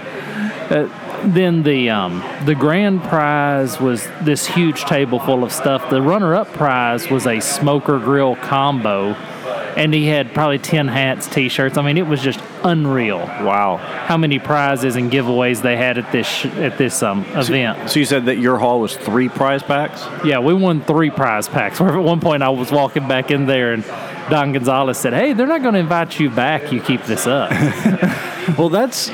Uh, 0.68 0.88
then 1.24 1.62
the 1.62 1.90
um, 1.90 2.22
the 2.44 2.54
grand 2.54 3.02
prize 3.02 3.80
was 3.80 4.06
this 4.22 4.46
huge 4.46 4.84
table 4.84 5.18
full 5.18 5.44
of 5.44 5.52
stuff. 5.52 5.88
The 5.90 6.00
runner-up 6.02 6.52
prize 6.52 7.10
was 7.10 7.26
a 7.26 7.40
smoker 7.40 7.98
grill 7.98 8.36
combo 8.36 9.14
and 9.76 9.92
he 9.92 10.06
had 10.06 10.32
probably 10.32 10.58
10 10.58 10.88
hats, 10.88 11.26
t 11.28 11.50
shirts. 11.50 11.76
I 11.76 11.82
mean, 11.82 11.98
it 11.98 12.06
was 12.06 12.22
just 12.22 12.40
unreal 12.64 13.18
Wow. 13.18 13.76
how 13.76 14.16
many 14.16 14.38
prizes 14.38 14.96
and 14.96 15.12
giveaways 15.12 15.60
they 15.60 15.76
had 15.76 15.98
at 15.98 16.10
this 16.12 16.26
sh- 16.26 16.46
at 16.46 16.78
this 16.78 17.02
um, 17.02 17.26
event. 17.34 17.90
So 17.90 17.98
you 17.98 18.06
said 18.06 18.24
that 18.26 18.38
your 18.38 18.58
haul 18.58 18.80
was 18.80 18.96
three 18.96 19.28
prize 19.28 19.62
packs? 19.62 20.02
Yeah, 20.24 20.38
we 20.38 20.54
won 20.54 20.80
three 20.80 21.10
prize 21.10 21.46
packs. 21.46 21.78
Where 21.78 21.90
at 21.98 22.02
one 22.02 22.20
point 22.20 22.42
I 22.42 22.48
was 22.48 22.72
walking 22.72 23.06
back 23.06 23.30
in 23.30 23.44
there 23.44 23.74
and 23.74 23.84
Don 24.30 24.52
Gonzalez 24.52 24.96
said, 24.98 25.12
"Hey, 25.12 25.34
they're 25.34 25.46
not 25.46 25.60
going 25.62 25.74
to 25.74 25.80
invite 25.80 26.18
you 26.18 26.30
back. 26.30 26.72
You 26.72 26.80
keep 26.80 27.02
this 27.04 27.26
up." 27.26 27.50
Well, 28.56 28.68
that's 28.68 29.08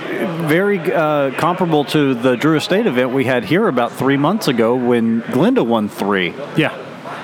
very 0.48 0.78
uh, 0.92 1.30
comparable 1.38 1.84
to 1.86 2.14
the 2.14 2.36
Drew 2.36 2.56
Estate 2.56 2.86
event 2.86 3.10
we 3.12 3.24
had 3.24 3.44
here 3.44 3.66
about 3.68 3.92
three 3.92 4.16
months 4.16 4.48
ago 4.48 4.74
when 4.74 5.20
Glinda 5.32 5.64
won 5.64 5.88
three. 5.88 6.30
yeah, 6.56 6.76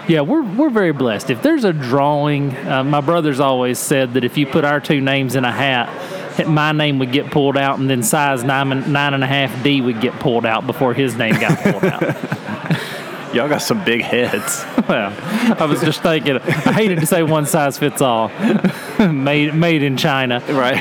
yeah, 0.09 0.21
we're 0.23 0.43
we're 0.43 0.71
very 0.71 0.93
blessed. 0.93 1.31
If 1.31 1.43
there's 1.43 1.65
a 1.65 1.73
drawing, 1.73 2.57
uh, 2.67 2.85
my 2.85 3.01
brother's 3.01 3.41
always 3.41 3.79
said 3.79 4.15
that 4.15 4.25
if 4.25 4.39
you 4.39 4.47
put 4.47 4.65
our 4.65 4.81
two 4.81 5.01
names 5.01 5.37
in 5.37 5.45
a 5.45 5.53
hat. 5.53 6.15
My 6.47 6.71
name 6.71 7.01
would 7.01 7.11
get 7.11 7.33
pulled 7.33 7.57
out, 7.57 7.81
and 7.81 7.91
then 7.91 8.05
size 8.05 8.45
nine, 8.45 8.71
and- 8.71 8.93
nine 8.93 9.13
and 9.13 9.25
a 9.25 9.27
half 9.27 9.61
D 9.65 9.81
would 9.81 10.01
get 10.01 10.13
pulled 10.21 10.47
out 10.47 10.69
before 10.69 10.95
his 10.95 11.17
name 11.17 11.35
got 11.41 11.59
pulled 11.59 11.85
out. 11.85 12.01
Y'all 13.35 13.49
got 13.49 13.59
some 13.61 13.85
big 13.85 14.03
heads. 14.03 14.65
Well, 14.89 15.13
I 15.61 15.65
was 15.67 15.81
just 15.83 16.01
thinking. 16.01 16.39
I 16.39 16.73
hated 16.73 17.01
to 17.01 17.07
say 17.07 17.25
one 17.25 17.45
size 17.45 17.77
fits 17.77 18.01
all, 18.01 18.29
made 19.13 19.53
made 19.53 19.83
in 19.83 19.97
China. 19.97 20.41
right. 20.49 20.81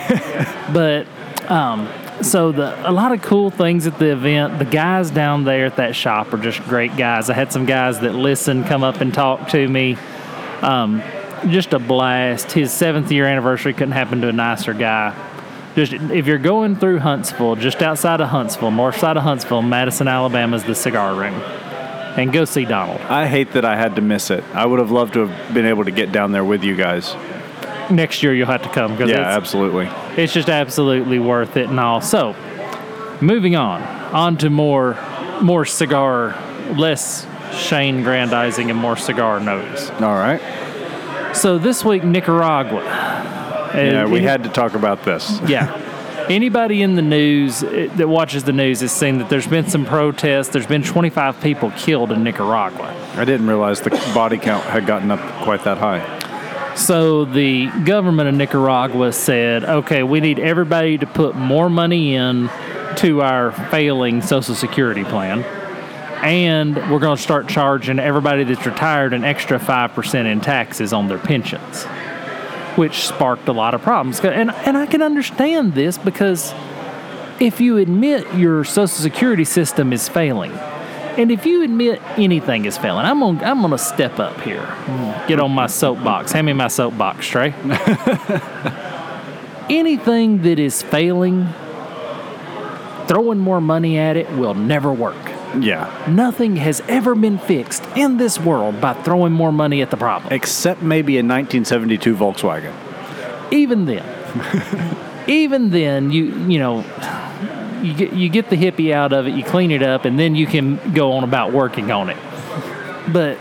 But 0.71 1.07
um, 1.51 1.87
so 2.21 2.51
the 2.51 2.89
a 2.89 2.91
lot 2.91 3.11
of 3.11 3.21
cool 3.21 3.49
things 3.49 3.87
at 3.87 3.99
the 3.99 4.11
event. 4.11 4.59
The 4.59 4.65
guys 4.65 5.11
down 5.11 5.43
there 5.43 5.65
at 5.65 5.77
that 5.77 5.95
shop 5.95 6.33
are 6.33 6.37
just 6.37 6.61
great 6.63 6.95
guys. 6.95 7.29
I 7.29 7.33
had 7.33 7.51
some 7.51 7.65
guys 7.65 7.99
that 7.99 8.13
listen 8.13 8.63
come 8.63 8.83
up 8.83 9.01
and 9.01 9.13
talk 9.13 9.49
to 9.49 9.67
me. 9.67 9.97
Um, 10.61 11.01
just 11.49 11.73
a 11.73 11.79
blast. 11.79 12.51
His 12.51 12.71
seventh 12.71 13.11
year 13.11 13.25
anniversary 13.25 13.73
couldn't 13.73 13.91
happen 13.93 14.21
to 14.21 14.29
a 14.29 14.33
nicer 14.33 14.73
guy. 14.73 15.15
Just 15.75 15.93
if 15.93 16.25
you're 16.25 16.39
going 16.39 16.75
through 16.75 16.99
Huntsville, 16.99 17.55
just 17.55 17.83
outside 17.83 18.19
of 18.19 18.29
Huntsville, 18.29 18.71
north 18.71 18.97
side 18.97 19.15
of 19.15 19.23
Huntsville, 19.23 19.61
Madison, 19.61 20.07
Alabama 20.07 20.55
is 20.55 20.63
the 20.63 20.73
cigar 20.73 21.13
room, 21.13 21.35
and 21.35 22.33
go 22.33 22.45
see 22.45 22.65
Donald. 22.65 22.99
I 23.01 23.27
hate 23.27 23.51
that 23.51 23.63
I 23.63 23.75
had 23.75 23.95
to 23.97 24.01
miss 24.01 24.31
it. 24.31 24.43
I 24.55 24.65
would 24.65 24.79
have 24.79 24.89
loved 24.89 25.13
to 25.13 25.27
have 25.27 25.53
been 25.53 25.67
able 25.67 25.85
to 25.85 25.91
get 25.91 26.11
down 26.11 26.31
there 26.31 26.43
with 26.43 26.63
you 26.63 26.75
guys. 26.75 27.15
Next 27.89 28.21
year 28.23 28.33
you'll 28.33 28.47
have 28.47 28.63
to 28.63 28.69
come 28.69 28.91
because 28.93 29.09
Yeah, 29.09 29.19
it's, 29.29 29.37
absolutely. 29.37 29.89
it's 30.21 30.33
just 30.33 30.49
absolutely 30.49 31.19
worth 31.19 31.55
it 31.57 31.69
and 31.69 31.79
all. 31.79 32.01
So, 32.01 32.35
moving 33.21 33.55
on, 33.55 33.81
on 34.13 34.37
to 34.37 34.49
more, 34.49 34.97
more 35.41 35.65
cigar, 35.65 36.35
less 36.75 37.25
Shane 37.53 38.03
grandizing 38.03 38.69
and 38.69 38.77
more 38.79 38.97
cigar 38.97 39.39
notes. 39.39 39.89
All 39.91 40.13
right. 40.15 40.41
So 41.33 41.57
this 41.57 41.85
week, 41.85 42.03
Nicaragua. 42.03 42.83
Yeah, 43.73 44.05
we 44.05 44.21
had 44.23 44.43
to 44.43 44.49
talk 44.49 44.73
about 44.73 45.03
this. 45.03 45.39
Yeah. 45.47 45.83
Anybody 46.29 46.81
in 46.81 46.95
the 46.95 47.01
news 47.01 47.63
uh, 47.63 47.89
that 47.95 48.09
watches 48.09 48.43
the 48.43 48.51
news 48.51 48.81
has 48.81 48.91
seen 48.91 49.19
that 49.19 49.29
there's 49.29 49.47
been 49.47 49.69
some 49.69 49.85
protests. 49.85 50.49
There's 50.49 50.67
been 50.67 50.83
25 50.83 51.39
people 51.39 51.71
killed 51.71 52.11
in 52.11 52.21
Nicaragua. 52.21 52.93
I 53.15 53.23
didn't 53.23 53.47
realize 53.47 53.79
the 53.79 53.91
body 54.13 54.37
count 54.37 54.65
had 54.65 54.85
gotten 54.85 55.09
up 55.09 55.21
quite 55.45 55.63
that 55.63 55.77
high. 55.77 56.16
So 56.77 57.25
the 57.25 57.67
government 57.85 58.29
of 58.29 58.35
Nicaragua 58.35 59.11
said, 59.11 59.65
okay, 59.65 60.03
we 60.03 60.19
need 60.19 60.37
everybody 60.37 60.99
to 60.99 61.07
put 61.07 61.35
more 61.35 61.71
money 61.71 62.13
in 62.13 62.49
to 62.97 63.21
our 63.23 63.51
failing 63.71 64.21
Social 64.21 64.53
Security 64.53 65.03
plan. 65.03 65.43
And 66.23 66.75
we're 66.75 66.99
going 66.99 67.17
to 67.17 67.21
start 67.21 67.47
charging 67.47 67.97
everybody 67.97 68.43
that's 68.43 68.65
retired 68.65 69.13
an 69.13 69.23
extra 69.23 69.59
5% 69.59 70.25
in 70.25 70.39
taxes 70.39 70.93
on 70.93 71.07
their 71.07 71.17
pensions, 71.17 71.83
which 72.75 73.07
sparked 73.07 73.47
a 73.47 73.53
lot 73.53 73.73
of 73.73 73.81
problems. 73.81 74.19
And, 74.19 74.51
and 74.51 74.77
I 74.77 74.85
can 74.85 75.01
understand 75.01 75.73
this 75.73 75.97
because 75.97 76.53
if 77.39 77.59
you 77.59 77.77
admit 77.77 78.35
your 78.35 78.63
Social 78.63 78.87
Security 78.87 79.45
system 79.45 79.91
is 79.91 80.07
failing, 80.07 80.51
and 81.17 81.31
if 81.31 81.45
you 81.45 81.63
admit 81.63 82.01
anything 82.17 82.65
is 82.65 82.77
failing, 82.77 83.05
I'm 83.05 83.19
gonna 83.19 83.43
I'm 83.43 83.61
gonna 83.61 83.77
step 83.77 84.19
up 84.19 84.39
here, 84.41 84.65
get 85.27 85.39
on 85.39 85.51
my 85.51 85.67
soapbox. 85.67 86.31
Hand 86.31 86.45
me 86.45 86.53
my 86.53 86.67
soapbox, 86.67 87.27
Trae. 87.27 87.53
anything 89.69 90.41
that 90.43 90.59
is 90.59 90.81
failing, 90.81 91.47
throwing 93.07 93.39
more 93.39 93.61
money 93.61 93.97
at 93.97 94.17
it 94.17 94.29
will 94.31 94.53
never 94.53 94.91
work. 94.93 95.15
Yeah. 95.59 96.05
Nothing 96.09 96.57
has 96.57 96.81
ever 96.87 97.15
been 97.15 97.37
fixed 97.37 97.83
in 97.95 98.17
this 98.17 98.39
world 98.39 98.81
by 98.81 98.93
throwing 98.93 99.33
more 99.33 99.51
money 99.51 99.81
at 99.81 99.91
the 99.91 99.97
problem. 99.97 100.31
Except 100.33 100.81
maybe 100.81 101.17
a 101.17 101.23
1972 101.23 102.15
Volkswagen. 102.15 102.73
even 103.51 103.85
then, 103.85 104.97
even 105.27 105.69
then, 105.71 106.11
you 106.11 106.25
you 106.47 106.59
know, 106.59 106.81
you 107.87 107.93
get 107.93 108.13
you 108.13 108.29
get 108.29 108.49
the 108.49 108.57
hippie 108.57 108.91
out 108.91 109.13
of 109.13 109.27
it, 109.27 109.33
you 109.33 109.43
clean 109.43 109.71
it 109.71 109.81
up, 109.81 110.05
and 110.05 110.19
then 110.19 110.35
you 110.35 110.45
can 110.45 110.93
go 110.93 111.13
on 111.13 111.23
about 111.23 111.53
working 111.53 111.91
on 111.91 112.09
it. 112.09 112.17
But 113.11 113.37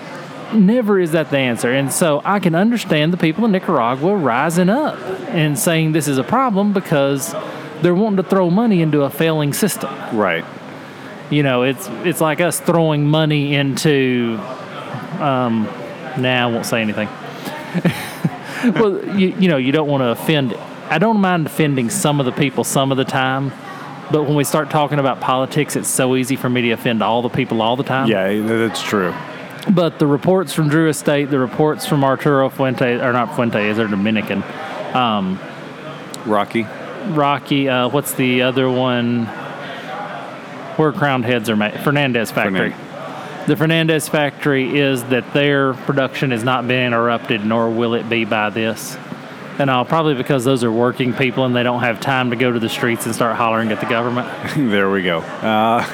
never 0.53 0.99
is 0.99 1.13
that 1.13 1.31
the 1.31 1.39
answer. 1.39 1.73
And 1.73 1.93
so 1.93 2.23
I 2.25 2.39
can 2.39 2.55
understand 2.55 3.13
the 3.13 3.17
people 3.17 3.45
in 3.45 3.53
Nicaragua 3.53 4.15
rising 4.15 4.69
up 4.69 4.99
and 5.31 5.59
saying 5.59 5.93
this 5.93 6.09
is 6.09 6.19
a 6.19 6.25
problem 6.25 6.73
because 6.73 7.35
they're 7.83 7.95
wanting 7.95 8.19
to 8.19 8.23
throw 8.23 8.51
money 8.51 8.83
into 8.83 9.03
a 9.03 9.11
failing 9.11 9.53
system. 9.53 9.93
Right. 10.17 10.45
You 11.31 11.43
know, 11.43 11.63
it's 11.63 11.89
it's 12.05 12.21
like 12.21 12.41
us 12.41 12.61
throwing 12.61 13.05
money 13.07 13.55
into. 13.55 14.39
Um, 15.19 15.65
nah, 16.19 16.45
I 16.45 16.47
won't 16.47 16.67
say 16.67 16.83
anything. 16.83 17.09
well, 18.75 19.05
you, 19.19 19.29
you 19.39 19.49
know, 19.49 19.57
you 19.57 19.73
don't 19.73 19.89
want 19.89 20.03
to 20.03 20.11
offend. 20.11 20.55
I 20.89 20.99
don't 20.99 21.21
mind 21.21 21.47
offending 21.47 21.91
some 21.91 22.21
of 22.21 22.27
the 22.27 22.33
people 22.33 22.63
some 22.63 22.93
of 22.93 22.97
the 22.97 23.05
time, 23.05 23.53
but 24.11 24.25
when 24.25 24.35
we 24.35 24.45
start 24.45 24.71
talking 24.71 24.99
about 24.99 25.21
politics, 25.21 25.77
it's 25.77 25.89
so 25.89 26.17
easy 26.17 26.37
for 26.37 26.49
me 26.49 26.63
to 26.63 26.71
offend 26.73 27.03
all 27.03 27.23
the 27.23 27.29
people 27.29 27.63
all 27.63 27.77
the 27.77 27.85
time. 27.85 28.09
Yeah, 28.09 28.41
that's 28.41 28.83
true. 28.83 29.15
But 29.71 29.99
the 29.99 30.07
reports 30.07 30.53
from 30.53 30.69
Drew 30.69 30.89
Estate, 30.89 31.31
the 31.31 31.41
reports 31.41 31.87
from 31.87 32.05
Arturo 32.05 32.49
Fuente, 32.49 33.01
or 33.01 33.13
not 33.13 33.35
Fuentes, 33.35 33.77
they're 33.77 33.89
Dominican. 33.89 34.45
Um, 34.95 35.41
Rocky. 36.25 36.67
Rocky, 37.09 37.69
uh, 37.69 37.89
what's 37.89 38.15
the 38.15 38.43
other 38.43 38.71
one? 38.71 39.27
Where 40.77 40.93
crowned 40.93 41.25
heads 41.25 41.51
are 41.51 41.57
made? 41.57 41.81
Fernandez 41.81 42.31
Factory. 42.31 42.75
The 43.47 43.57
Fernandez 43.57 44.09
Factory 44.09 44.79
is 44.79 45.05
that 45.05 45.33
their 45.33 45.75
production 45.75 46.33
has 46.33 46.45
not 46.45 46.67
been 46.67 46.87
interrupted, 46.87 47.45
nor 47.45 47.71
will 47.71 47.95
it 47.95 48.09
be 48.09 48.25
by 48.25 48.51
this. 48.51 48.97
And 49.59 49.71
all 49.71 49.85
probably 49.85 50.15
because 50.15 50.45
those 50.45 50.63
are 50.65 50.73
working 50.73 51.15
people 51.15 51.45
and 51.45 51.57
they 51.57 51.63
don't 51.63 51.81
have 51.81 52.01
time 52.01 52.31
to 52.31 52.37
go 52.37 52.53
to 52.53 52.59
the 52.59 52.69
streets 52.69 53.07
and 53.07 53.15
start 53.15 53.37
hollering 53.37 53.73
at 53.73 53.81
the 53.81 53.87
government. 53.87 54.29
there 54.71 54.91
we 54.91 55.03
go. 55.03 55.21
Uh, 55.21 55.87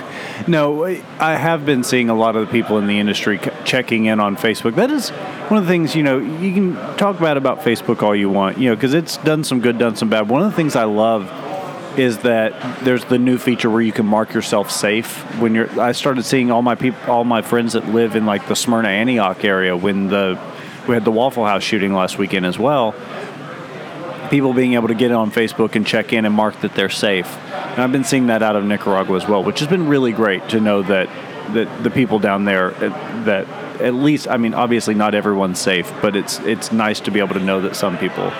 no, 0.48 0.84
I 0.84 1.36
have 1.36 1.64
been 1.64 1.84
seeing 1.84 2.08
a 2.08 2.14
lot 2.14 2.34
of 2.34 2.46
the 2.46 2.52
people 2.52 2.78
in 2.78 2.86
the 2.86 2.98
industry 2.98 3.38
checking 3.64 4.06
in 4.06 4.18
on 4.18 4.36
Facebook. 4.36 4.74
That 4.74 4.90
is 4.90 5.10
one 5.10 5.58
of 5.58 5.66
the 5.66 5.70
things, 5.70 5.94
you 5.94 6.02
know, 6.02 6.18
you 6.18 6.52
can 6.52 6.74
talk 6.96 7.20
bad 7.20 7.36
about 7.36 7.60
Facebook 7.60 8.02
all 8.02 8.16
you 8.16 8.30
want, 8.30 8.58
you 8.58 8.68
know, 8.68 8.74
because 8.74 8.94
it's 8.94 9.16
done 9.18 9.44
some 9.44 9.60
good, 9.60 9.78
done 9.78 9.94
some 9.94 10.08
bad. 10.08 10.28
One 10.28 10.42
of 10.42 10.50
the 10.50 10.56
things 10.56 10.74
I 10.74 10.84
love 10.84 11.30
is 11.98 12.18
that 12.18 12.84
there's 12.84 13.04
the 13.04 13.18
new 13.18 13.38
feature 13.38 13.68
where 13.68 13.82
you 13.82 13.92
can 13.92 14.06
mark 14.06 14.32
yourself 14.32 14.70
safe 14.70 15.18
when 15.38 15.54
you're 15.54 15.80
I 15.80 15.92
started 15.92 16.24
seeing 16.24 16.50
all 16.50 16.62
my 16.62 16.74
people 16.74 16.98
all 17.10 17.24
my 17.24 17.42
friends 17.42 17.74
that 17.74 17.86
live 17.88 18.16
in 18.16 18.24
like 18.24 18.48
the 18.48 18.56
Smyrna 18.56 18.88
Antioch 18.88 19.44
area 19.44 19.76
when 19.76 20.08
the 20.08 20.40
we 20.88 20.94
had 20.94 21.04
the 21.04 21.12
Waffle 21.12 21.44
House 21.44 21.62
shooting 21.62 21.92
last 21.92 22.18
weekend 22.18 22.46
as 22.46 22.58
well 22.58 22.94
people 24.32 24.54
being 24.54 24.72
able 24.72 24.88
to 24.88 24.94
get 24.94 25.12
on 25.12 25.30
Facebook 25.30 25.76
and 25.76 25.86
check 25.86 26.14
in 26.14 26.24
and 26.24 26.34
mark 26.34 26.58
that 26.62 26.74
they're 26.74 26.88
safe. 26.88 27.36
And 27.52 27.82
I've 27.82 27.92
been 27.92 28.02
seeing 28.02 28.28
that 28.28 28.42
out 28.42 28.56
of 28.56 28.64
Nicaragua 28.64 29.14
as 29.14 29.28
well, 29.28 29.44
which 29.44 29.58
has 29.58 29.68
been 29.68 29.88
really 29.88 30.10
great 30.10 30.48
to 30.48 30.58
know 30.58 30.80
that 30.82 31.08
that 31.52 31.82
the 31.82 31.90
people 31.90 32.18
down 32.18 32.46
there 32.46 32.74
uh, 32.76 33.24
that 33.24 33.46
at 33.82 33.92
least 33.92 34.26
I 34.28 34.38
mean 34.38 34.54
obviously 34.54 34.94
not 34.94 35.14
everyone's 35.14 35.60
safe, 35.60 35.92
but 36.00 36.16
it's 36.16 36.38
it's 36.40 36.72
nice 36.72 36.98
to 37.00 37.10
be 37.10 37.20
able 37.20 37.34
to 37.34 37.44
know 37.44 37.60
that 37.60 37.76
some 37.76 37.98
people 37.98 38.32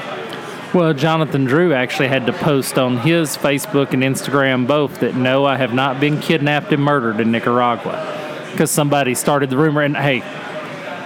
Well, 0.72 0.94
Jonathan 0.94 1.44
Drew 1.44 1.75
actually 1.75 2.08
had 2.08 2.25
to 2.25 2.32
post 2.32 2.78
on 2.78 2.96
his 2.96 3.37
Facebook 3.37 3.92
and 3.92 4.02
Instagram 4.02 4.66
both 4.66 5.00
that 5.00 5.14
no, 5.14 5.44
I 5.44 5.58
have 5.58 5.75
not 5.75 6.00
been 6.00 6.18
kidnapped 6.20 6.72
and 6.72 6.82
murdered 6.82 7.20
in 7.20 7.30
Nicaragua 7.30 8.49
because 8.50 8.70
somebody 8.70 9.14
started 9.14 9.50
the 9.50 9.58
rumor. 9.58 9.82
And 9.82 9.94
hey, 9.94 10.20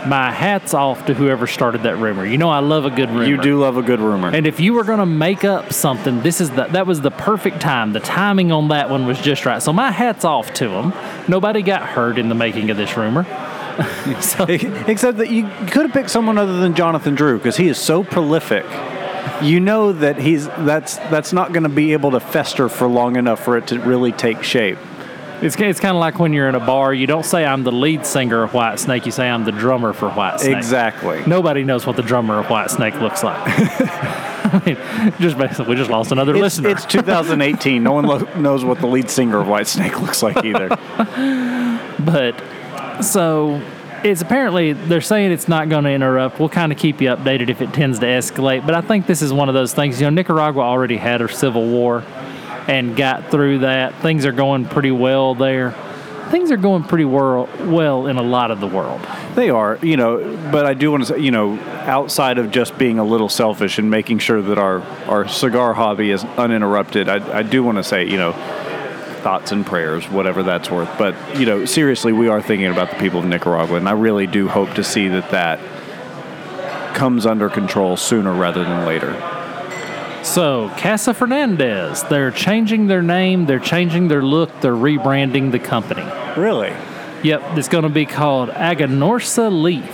my 0.07 0.31
hat's 0.31 0.75
off 0.75 1.07
to 1.07 1.15
whoever 1.15 1.47
started 1.47 1.83
that 1.83 1.97
rumor. 1.97 2.25
You 2.25 2.39
know, 2.39 2.49
I 2.49 2.61
love 2.61 2.85
a 2.85 2.91
good 2.91 3.11
rumor. 3.11 3.25
you 3.25 3.41
do 3.41 3.59
love 3.59 3.77
a 3.77 3.83
good 3.83 4.01
rumor. 4.01 4.29
And 4.29 4.47
if 4.47 4.61
you 4.61 4.73
were 4.73 4.85
going 4.85 5.01
to 5.01 5.07
make 5.07 5.45
up 5.45 5.73
something, 5.73 6.23
this 6.23 6.41
is 6.41 6.51
the 6.51 6.65
that 6.67 6.87
was 6.87 7.01
the 7.01 7.11
perfect 7.11 7.61
time. 7.61 7.93
The 7.93 8.01
timing 8.01 8.53
on 8.53 8.69
that 8.69 8.89
one 8.89 9.07
was 9.07 9.19
just 9.21 9.45
right. 9.45 9.63
So 9.63 9.73
my 9.73 9.91
hat's 9.91 10.25
off 10.25 10.53
to 10.55 10.69
them. 10.69 10.93
Nobody 11.29 11.63
got 11.63 11.83
hurt 11.83 12.19
in 12.19 12.29
the 12.29 12.35
making 12.35 12.71
of 12.71 12.77
this 12.77 12.97
rumor. 12.97 13.25
so, 14.21 14.47
Except 14.49 15.19
that 15.19 15.31
you 15.31 15.45
could 15.69 15.83
have 15.83 15.93
picked 15.93 16.11
someone 16.11 16.39
other 16.39 16.61
than 16.61 16.75
Jonathan 16.75 17.15
Drew 17.15 17.37
because 17.37 17.57
he 17.57 17.69
is 17.69 17.79
so 17.79 18.05
prolific. 18.05 18.65
You 19.43 19.61
know 19.61 19.93
that 19.93 20.19
he's 20.19 20.47
that's 20.47 20.97
that's 20.97 21.33
not 21.33 21.53
going 21.53 21.65
to 21.65 21.69
be 21.69 21.93
able 21.93 22.13
to 22.13 22.21
fester 22.21 22.69
for 22.69 22.87
long 22.87 23.17
enough 23.17 23.45
for 23.45 23.59
it 23.59 23.67
to 23.69 23.79
really 23.81 24.13
take 24.13 24.43
shape. 24.43 24.79
It's, 25.43 25.55
it's 25.57 25.81
kind 25.81 25.95
of 25.97 26.01
like 26.01 26.19
when 26.19 26.33
you're 26.33 26.49
in 26.49 26.55
a 26.55 26.61
bar, 26.65 26.95
you 26.95 27.07
don't 27.07 27.25
say 27.25 27.45
I'm 27.45 27.63
the 27.63 27.73
lead 27.73 28.07
singer 28.07 28.43
of 28.43 28.53
Whitesnake, 28.53 29.05
you 29.07 29.13
say 29.13 29.29
I'm 29.29 29.45
the 29.45 29.53
drummer 29.53 29.93
for 29.93 30.09
Whitesnake. 30.09 30.57
Exactly. 30.57 31.23
Nobody 31.27 31.63
knows 31.65 31.87
what 31.87 31.97
the 31.97 32.03
drummer 32.03 32.39
of 32.39 32.47
Whitesnake 32.47 33.01
looks 33.01 33.23
like. 33.23 33.37
I 34.47 34.63
mean, 34.65 34.77
just 35.21 35.37
basically, 35.37 35.67
we 35.67 35.75
just 35.77 35.91
lost 35.91 36.13
another 36.13 36.33
It's, 36.35 36.41
listener. 36.41 36.69
it's 36.71 36.85
2018. 36.87 37.83
no 37.83 37.93
one 37.93 38.05
lo- 38.07 38.19
knows 38.37 38.65
what 38.65 38.79
the 38.81 38.87
lead 38.87 39.11
singer 39.11 39.41
of 39.41 39.49
White 39.49 39.67
Snake 39.67 40.01
looks 40.01 40.23
like 40.23 40.45
either. 40.45 40.69
But 41.99 42.41
so 43.03 43.61
it's 44.05 44.21
apparently 44.23 44.73
they're 44.73 45.01
saying 45.01 45.33
it's 45.33 45.49
not 45.49 45.69
going 45.69 45.85
to 45.85 45.91
interrupt. 45.91 46.39
We'll 46.39 46.49
kind 46.51 46.71
of 46.71 46.79
keep 46.79 47.01
you 47.01 47.09
updated 47.09 47.49
if 47.49 47.61
it 47.63 47.73
tends 47.73 47.99
to 48.01 48.07
escalate. 48.07 48.65
But 48.65 48.75
I 48.75 48.81
think 48.83 49.07
this 49.07 49.23
is 49.23 49.33
one 49.33 49.49
of 49.49 49.55
those 49.55 49.75
things. 49.75 50.01
You 50.01 50.07
know, 50.07 50.11
Nicaragua 50.11 50.63
already 50.63 50.97
had 50.99 51.21
a 51.23 51.29
civil 51.29 51.67
war 51.67 52.05
and 52.67 52.97
got 52.97 53.31
through 53.31 53.61
that. 53.61 53.95
Things 54.03 54.27
are 54.27 54.33
going 54.33 54.67
pretty 54.67 54.91
well 54.91 55.35
there. 55.35 55.75
Things 56.31 56.51
are 56.51 56.57
going 56.57 56.83
pretty 56.83 57.05
well, 57.05 57.49
well 57.61 58.09
in 58.09 58.17
a 58.17 58.23
lot 58.23 58.51
of 58.51 58.59
the 58.59 58.67
world. 58.67 59.01
They 59.37 59.49
are, 59.49 59.79
you 59.81 59.97
know, 59.97 60.37
but 60.51 60.67
I 60.67 60.75
do 60.75 60.91
want 60.91 61.05
to 61.07 61.15
say, 61.15 61.21
you 61.21 61.31
know, 61.31 61.57
outside 61.87 62.39
of 62.39 62.51
just 62.51 62.77
being 62.77 62.99
a 62.99 63.05
little 63.05 63.29
selfish 63.29 63.79
and 63.79 63.89
making 63.91 64.19
sure 64.19 64.43
that 64.43 64.59
our, 64.59 64.83
our 65.07 65.29
cigar 65.29 65.73
hobby 65.73 66.11
is 66.11 66.25
uninterrupted, 66.25 67.09
I, 67.09 67.39
I 67.39 67.43
do 67.45 67.63
want 67.63 67.79
to 67.79 67.85
say, 67.85 68.09
you 68.09 68.17
know, 68.17 68.33
thoughts 69.23 69.53
and 69.53 69.65
prayers, 69.65 70.09
whatever 70.09 70.43
that's 70.43 70.69
worth. 70.69 70.91
But, 70.99 71.15
you 71.39 71.47
know, 71.47 71.65
seriously, 71.65 72.13
we 72.13 72.27
are 72.27 72.43
thinking 72.43 72.69
about 72.69 72.91
the 72.91 72.97
people 72.97 73.21
of 73.21 73.27
Nicaragua, 73.27 73.77
and 73.77 73.89
I 73.89 73.93
really 73.93 74.27
do 74.27 74.49
hope 74.49 74.75
to 74.75 74.83
see 74.83 75.07
that 75.09 75.31
that 75.31 75.61
comes 76.97 77.25
under 77.25 77.49
control 77.49 77.97
sooner 77.97 78.33
rather 78.33 78.65
than 78.65 78.85
later. 78.85 79.36
So, 80.27 80.71
Casa 80.77 81.15
Fernandez, 81.15 82.03
they're 82.03 82.33
changing 82.33 82.89
their 82.89 83.01
name, 83.01 83.47
they're 83.47 83.61
changing 83.61 84.09
their 84.09 84.23
look, 84.23 84.61
they're 84.61 84.73
rebranding 84.73 85.53
the 85.53 85.59
company. 85.59 86.05
Really? 86.37 86.75
Yep, 87.23 87.57
it's 87.57 87.69
going 87.69 87.85
to 87.85 87.89
be 87.89 88.05
called 88.05 88.51
Aganorsa 88.51 89.51
Leaf 89.63 89.89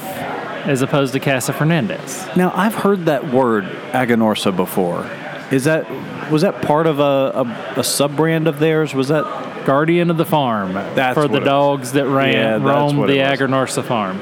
as 0.67 0.83
opposed 0.83 1.13
to 1.13 1.21
Casa 1.21 1.53
Fernandez. 1.53 2.27
Now, 2.35 2.51
I've 2.57 2.75
heard 2.75 3.05
that 3.05 3.31
word 3.33 3.65
Aganorsa 3.93 4.57
before. 4.57 5.09
Is 5.53 5.65
that 5.65 5.87
was 6.31 6.43
that 6.43 6.63
part 6.63 6.87
of 6.87 6.99
a, 6.99 7.03
a, 7.05 7.81
a 7.81 7.85
sub 7.85 8.17
brand 8.17 8.49
of 8.49 8.59
theirs? 8.59 8.95
Was 8.95 9.09
that 9.09 9.25
Guardian 9.67 10.11
of 10.11 10.17
the 10.17 10.25
Farm 10.25 10.73
That's 10.73 11.15
for 11.15 11.29
the 11.29 11.41
dogs 11.41 11.93
that 11.93 12.07
ran 12.07 12.33
Yeah, 12.33 12.59
that's 12.59 12.65
roam 12.65 13.07
the 13.07 13.19
it. 13.19 13.39
Aganorsa 13.39 13.85
farm. 13.85 14.19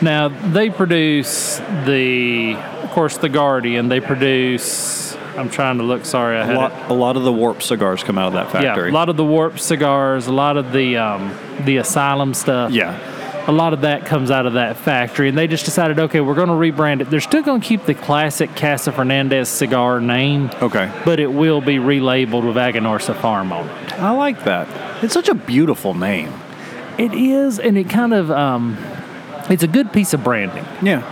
Now 0.00 0.28
they 0.28 0.70
produce 0.70 1.58
the, 1.84 2.54
of 2.54 2.90
course, 2.90 3.18
the 3.18 3.28
Guardian. 3.28 3.88
They 3.88 4.00
produce. 4.00 5.01
I'm 5.36 5.48
trying 5.50 5.78
to 5.78 5.84
look. 5.84 6.04
Sorry, 6.04 6.36
I 6.36 6.42
a 6.42 6.46
had 6.46 6.56
lot? 6.56 6.72
it. 6.72 6.90
A 6.90 6.94
lot 6.94 7.16
of 7.16 7.22
the 7.24 7.32
warp 7.32 7.62
cigars 7.62 8.02
come 8.04 8.18
out 8.18 8.28
of 8.28 8.32
that 8.34 8.50
factory. 8.52 8.88
Yeah, 8.88 8.92
a 8.92 8.94
lot 8.94 9.08
of 9.08 9.16
the 9.16 9.24
Warp 9.24 9.58
cigars, 9.58 10.26
a 10.26 10.32
lot 10.32 10.56
of 10.56 10.72
the 10.72 10.96
um, 10.98 11.36
the 11.64 11.78
Asylum 11.78 12.34
stuff. 12.34 12.70
Yeah. 12.72 12.98
a 13.48 13.50
lot 13.52 13.72
of 13.72 13.80
that 13.80 14.06
comes 14.06 14.30
out 14.30 14.46
of 14.46 14.52
that 14.52 14.76
factory, 14.76 15.28
and 15.28 15.36
they 15.36 15.48
just 15.48 15.64
decided, 15.64 15.98
okay, 15.98 16.20
we're 16.20 16.34
going 16.36 16.46
to 16.48 16.54
rebrand 16.54 17.00
it. 17.00 17.10
They're 17.10 17.18
still 17.20 17.42
going 17.42 17.60
to 17.60 17.66
keep 17.66 17.86
the 17.86 17.94
classic 17.94 18.54
Casa 18.54 18.92
Fernandez 18.92 19.48
cigar 19.48 20.00
name, 20.00 20.48
Okay. 20.62 20.88
but 21.04 21.18
it 21.18 21.26
will 21.32 21.60
be 21.60 21.76
relabeled 21.78 22.46
with 22.46 22.54
Aganorsa 22.54 23.16
Farm 23.20 23.50
on 23.52 23.68
it. 23.68 23.92
I 23.94 24.10
like 24.12 24.44
that. 24.44 24.68
It's 25.02 25.12
such 25.14 25.28
a 25.28 25.34
beautiful 25.34 25.92
name. 25.94 26.32
It 26.98 27.14
is, 27.14 27.58
and 27.58 27.76
it 27.76 27.88
kind 27.90 28.14
of 28.14 28.30
um, 28.30 28.78
it's 29.50 29.64
a 29.64 29.68
good 29.68 29.92
piece 29.92 30.12
of 30.14 30.22
branding 30.22 30.64
Yeah. 30.80 31.02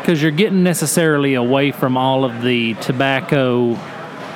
Because 0.00 0.20
you're 0.22 0.30
getting 0.30 0.62
necessarily 0.62 1.34
away 1.34 1.72
from 1.72 1.96
all 1.96 2.24
of 2.24 2.42
the 2.42 2.74
tobacco. 2.74 3.78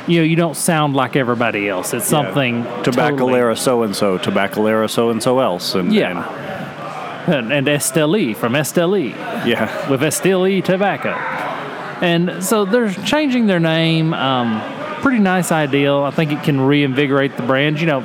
You 0.06 0.18
know, 0.18 0.24
you 0.24 0.36
don't 0.36 0.56
sound 0.56 0.94
like 0.94 1.16
everybody 1.16 1.68
else. 1.68 1.94
It's 1.94 2.06
something 2.06 2.64
Tabacalera 2.82 3.56
so 3.56 3.82
and 3.84 3.96
so, 3.96 4.18
Tabacalera 4.18 4.88
so 4.90 5.10
and 5.10 5.22
so 5.22 5.38
else, 5.40 5.74
and 5.74 5.92
Yeah. 5.92 7.24
and, 7.26 7.52
and 7.52 7.66
Esteli 7.66 8.36
from 8.36 8.52
Esteli. 8.52 9.10
yeah. 9.46 9.88
with 9.90 10.02
Esteli 10.02 10.62
tobacco. 10.62 11.10
And 12.02 12.44
so 12.44 12.64
they're 12.66 12.90
changing 12.92 13.46
their 13.46 13.60
name. 13.60 14.12
Um, 14.12 14.60
pretty 15.00 15.20
nice 15.20 15.50
ideal. 15.52 16.02
I 16.02 16.10
think 16.10 16.32
it 16.32 16.42
can 16.42 16.60
reinvigorate 16.60 17.36
the 17.36 17.42
brand. 17.42 17.80
You 17.80 17.86
know, 17.86 18.04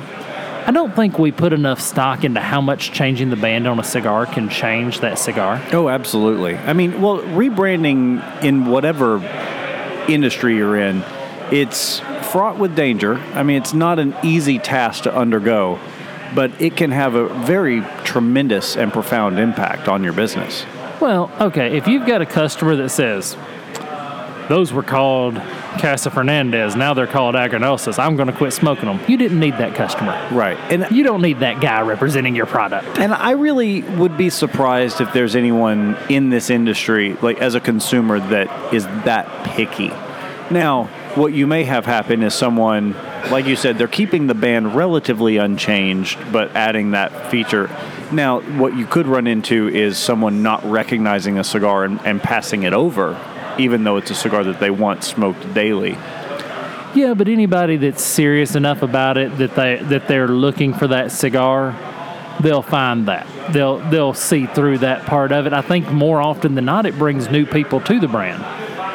I 0.70 0.72
don't 0.72 0.94
think 0.94 1.18
we 1.18 1.32
put 1.32 1.52
enough 1.52 1.80
stock 1.80 2.22
into 2.22 2.38
how 2.38 2.60
much 2.60 2.92
changing 2.92 3.30
the 3.30 3.36
band 3.36 3.66
on 3.66 3.80
a 3.80 3.82
cigar 3.82 4.24
can 4.24 4.48
change 4.48 5.00
that 5.00 5.18
cigar. 5.18 5.60
Oh, 5.72 5.88
absolutely. 5.88 6.54
I 6.54 6.74
mean, 6.74 7.02
well, 7.02 7.18
rebranding 7.18 8.44
in 8.44 8.66
whatever 8.66 9.16
industry 10.08 10.54
you're 10.54 10.78
in, 10.78 11.02
it's 11.50 11.98
fraught 12.30 12.56
with 12.56 12.76
danger. 12.76 13.16
I 13.34 13.42
mean, 13.42 13.56
it's 13.56 13.74
not 13.74 13.98
an 13.98 14.14
easy 14.22 14.60
task 14.60 15.02
to 15.02 15.12
undergo, 15.12 15.80
but 16.36 16.52
it 16.60 16.76
can 16.76 16.92
have 16.92 17.16
a 17.16 17.26
very 17.44 17.80
tremendous 18.04 18.76
and 18.76 18.92
profound 18.92 19.40
impact 19.40 19.88
on 19.88 20.04
your 20.04 20.12
business. 20.12 20.64
Well, 21.00 21.32
okay, 21.40 21.76
if 21.76 21.88
you've 21.88 22.06
got 22.06 22.22
a 22.22 22.26
customer 22.26 22.76
that 22.76 22.90
says, 22.90 23.36
those 24.50 24.72
were 24.72 24.82
called 24.82 25.36
Casa 25.78 26.10
Fernandez, 26.10 26.74
now 26.74 26.92
they're 26.92 27.06
called 27.06 27.36
Aganosas, 27.36 28.00
I'm 28.00 28.16
going 28.16 28.26
to 28.26 28.34
quit 28.34 28.52
smoking 28.52 28.86
them. 28.86 29.00
You 29.06 29.16
didn't 29.16 29.38
need 29.38 29.54
that 29.58 29.76
customer. 29.76 30.28
Right. 30.32 30.58
And 30.72 30.90
You 30.90 31.04
don't 31.04 31.22
need 31.22 31.38
that 31.38 31.60
guy 31.60 31.82
representing 31.82 32.34
your 32.34 32.46
product. 32.46 32.98
And 32.98 33.14
I 33.14 33.30
really 33.30 33.82
would 33.82 34.16
be 34.16 34.28
surprised 34.28 35.00
if 35.00 35.12
there's 35.12 35.36
anyone 35.36 35.96
in 36.08 36.30
this 36.30 36.50
industry, 36.50 37.14
like 37.22 37.38
as 37.38 37.54
a 37.54 37.60
consumer, 37.60 38.18
that 38.18 38.74
is 38.74 38.86
that 39.04 39.46
picky. 39.46 39.92
Now, 40.50 40.86
what 41.14 41.32
you 41.32 41.46
may 41.46 41.62
have 41.62 41.86
happen 41.86 42.24
is 42.24 42.34
someone, 42.34 42.94
like 43.30 43.46
you 43.46 43.54
said, 43.54 43.78
they're 43.78 43.86
keeping 43.86 44.26
the 44.26 44.34
band 44.34 44.74
relatively 44.74 45.36
unchanged, 45.36 46.18
but 46.32 46.56
adding 46.56 46.90
that 46.90 47.30
feature. 47.30 47.70
Now, 48.10 48.40
what 48.58 48.76
you 48.76 48.84
could 48.84 49.06
run 49.06 49.28
into 49.28 49.68
is 49.68 49.96
someone 49.96 50.42
not 50.42 50.64
recognizing 50.64 51.38
a 51.38 51.44
cigar 51.44 51.84
and, 51.84 52.00
and 52.04 52.20
passing 52.20 52.64
it 52.64 52.72
over, 52.72 53.14
even 53.60 53.84
though 53.84 53.96
it's 53.96 54.10
a 54.10 54.14
cigar 54.14 54.44
that 54.44 54.60
they 54.60 54.70
want 54.70 55.04
smoked 55.04 55.52
daily. 55.54 55.96
Yeah, 56.94 57.14
but 57.14 57.28
anybody 57.28 57.76
that's 57.76 58.02
serious 58.02 58.56
enough 58.56 58.82
about 58.82 59.16
it 59.16 59.36
that 59.38 59.54
they 59.54 59.76
that 59.84 60.08
they're 60.08 60.28
looking 60.28 60.74
for 60.74 60.88
that 60.88 61.12
cigar, 61.12 61.76
they'll 62.40 62.62
find 62.62 63.06
that. 63.06 63.26
They'll 63.52 63.78
they'll 63.90 64.14
see 64.14 64.46
through 64.46 64.78
that 64.78 65.06
part 65.06 65.30
of 65.30 65.46
it. 65.46 65.52
I 65.52 65.60
think 65.62 65.90
more 65.92 66.20
often 66.20 66.56
than 66.56 66.64
not, 66.64 66.86
it 66.86 66.98
brings 66.98 67.30
new 67.30 67.46
people 67.46 67.80
to 67.82 68.00
the 68.00 68.08
brand. 68.08 68.42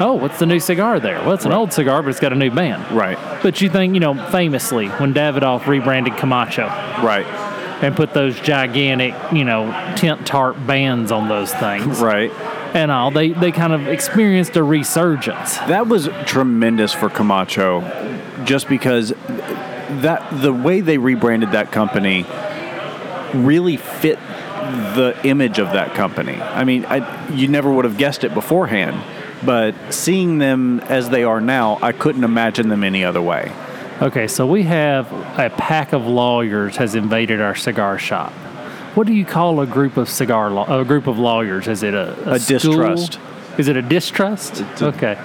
Oh, 0.01 0.11
what's 0.15 0.39
the 0.39 0.45
new 0.45 0.59
cigar 0.59 0.99
there? 0.99 1.19
Well, 1.21 1.31
it's 1.31 1.45
an 1.45 1.53
old 1.53 1.71
cigar, 1.71 2.03
but 2.03 2.09
it's 2.09 2.19
got 2.19 2.33
a 2.33 2.35
new 2.35 2.51
band. 2.51 2.91
Right. 2.91 3.17
But 3.41 3.61
you 3.61 3.69
think, 3.69 3.93
you 3.93 4.01
know, 4.01 4.13
famously, 4.29 4.87
when 4.89 5.13
Davidoff 5.13 5.67
rebranded 5.67 6.17
Camacho 6.17 6.65
Right. 7.01 7.25
and 7.81 7.95
put 7.95 8.13
those 8.13 8.37
gigantic, 8.41 9.13
you 9.31 9.45
know, 9.45 9.71
tent 9.95 10.27
tarp 10.27 10.57
bands 10.67 11.13
on 11.13 11.29
those 11.29 11.53
things 11.53 12.01
Right. 12.01 12.29
And 12.75 12.91
all, 12.91 13.09
they, 13.09 13.29
they 13.29 13.53
kind 13.53 13.71
of 13.71 13.87
experienced 13.87 14.57
a 14.57 14.63
resurgence. 14.63 15.57
That 15.59 15.87
was 15.87 16.09
tremendous 16.25 16.93
for 16.93 17.09
Camacho, 17.09 17.81
just 18.43 18.67
because 18.67 19.09
that 19.09 20.27
the 20.41 20.51
way 20.51 20.81
they 20.81 20.97
rebranded 20.97 21.51
that 21.51 21.71
company 21.71 22.25
really 23.33 23.77
fit 23.77 24.19
the 24.19 25.17
image 25.23 25.57
of 25.57 25.71
that 25.71 25.93
company. 25.93 26.35
I 26.35 26.65
mean, 26.65 26.85
I, 26.85 27.29
you 27.33 27.47
never 27.47 27.71
would 27.71 27.85
have 27.85 27.97
guessed 27.97 28.25
it 28.25 28.33
beforehand, 28.33 29.01
but 29.45 29.73
seeing 29.89 30.39
them 30.39 30.81
as 30.81 31.09
they 31.09 31.23
are 31.23 31.39
now, 31.39 31.79
I 31.81 31.93
couldn't 31.93 32.25
imagine 32.25 32.67
them 32.67 32.83
any 32.83 33.05
other 33.05 33.21
way. 33.21 33.53
Okay, 34.01 34.27
so 34.27 34.45
we 34.45 34.63
have 34.63 35.09
a 35.39 35.49
pack 35.49 35.93
of 35.93 36.05
lawyers 36.05 36.75
has 36.75 36.95
invaded 36.95 37.39
our 37.39 37.55
cigar 37.55 37.97
shop. 37.97 38.33
What 38.95 39.07
do 39.07 39.13
you 39.13 39.25
call 39.25 39.59
a 39.59 39.67
group 39.67 39.97
of 39.97 40.09
cigar 40.09 40.49
law, 40.51 40.79
a 40.79 40.85
group 40.85 41.07
of 41.07 41.19
lawyers? 41.19 41.67
Is 41.67 41.83
it 41.83 41.93
a, 41.93 42.31
A 42.31 42.39
school? 42.39 42.57
distrust. 42.57 43.19
Is 43.57 43.67
it 43.67 43.75
a 43.77 43.81
distrust? 43.81 44.61
a- 44.61 44.85
okay. 44.87 45.17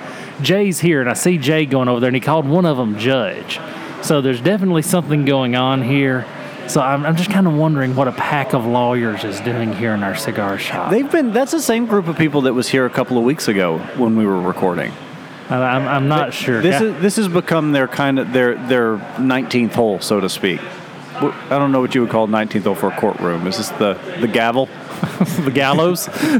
Jay's 0.42 0.80
here, 0.80 1.00
and 1.00 1.08
I 1.08 1.12
see 1.14 1.38
Jay 1.38 1.66
going 1.66 1.88
over 1.88 2.00
there, 2.00 2.08
and 2.08 2.16
he 2.16 2.20
called 2.20 2.46
one 2.48 2.66
of 2.66 2.76
them 2.76 2.98
judge. 2.98 3.60
So 4.02 4.20
there's 4.20 4.40
definitely 4.40 4.82
something 4.82 5.24
going 5.24 5.54
on 5.54 5.82
here. 5.82 6.26
So 6.66 6.80
I'm, 6.80 7.04
I'm 7.04 7.16
just 7.16 7.30
kind 7.30 7.46
of 7.46 7.54
wondering 7.54 7.94
what 7.96 8.08
a 8.08 8.12
pack 8.12 8.54
of 8.54 8.64
lawyers 8.64 9.24
is 9.24 9.40
doing 9.40 9.72
here 9.72 9.92
in 9.92 10.02
our 10.02 10.14
cigar 10.16 10.56
shop. 10.58 10.90
They've 10.90 11.10
been 11.10 11.32
that's 11.32 11.50
the 11.52 11.60
same 11.60 11.86
group 11.86 12.06
of 12.08 12.16
people 12.16 12.42
that 12.42 12.54
was 12.54 12.68
here 12.68 12.86
a 12.86 12.90
couple 12.90 13.18
of 13.18 13.24
weeks 13.24 13.48
ago 13.48 13.78
when 13.96 14.16
we 14.16 14.24
were 14.24 14.40
recording. 14.40 14.92
I'm, 15.48 15.88
I'm 15.88 16.08
not 16.08 16.32
sure. 16.32 16.60
This 16.62 16.80
Yeah. 16.80 16.88
is 16.88 17.02
this 17.02 17.16
has 17.16 17.26
become 17.28 17.72
their 17.72 17.88
kind 17.88 18.18
of 18.20 18.32
their 18.32 18.54
their 18.68 18.96
19th 19.18 19.72
hole, 19.74 19.98
so 20.00 20.20
to 20.20 20.28
speak. 20.28 20.60
I 21.22 21.58
don't 21.58 21.72
know 21.72 21.80
what 21.80 21.94
you 21.94 22.00
would 22.02 22.10
call 22.10 22.28
19th 22.28 22.64
hole 22.64 22.90
courtroom. 22.92 23.46
Is 23.46 23.58
this 23.58 23.68
the 23.70 23.94
the 24.20 24.28
gavel? 24.28 24.66
the 25.44 25.50
gallows. 25.52 26.06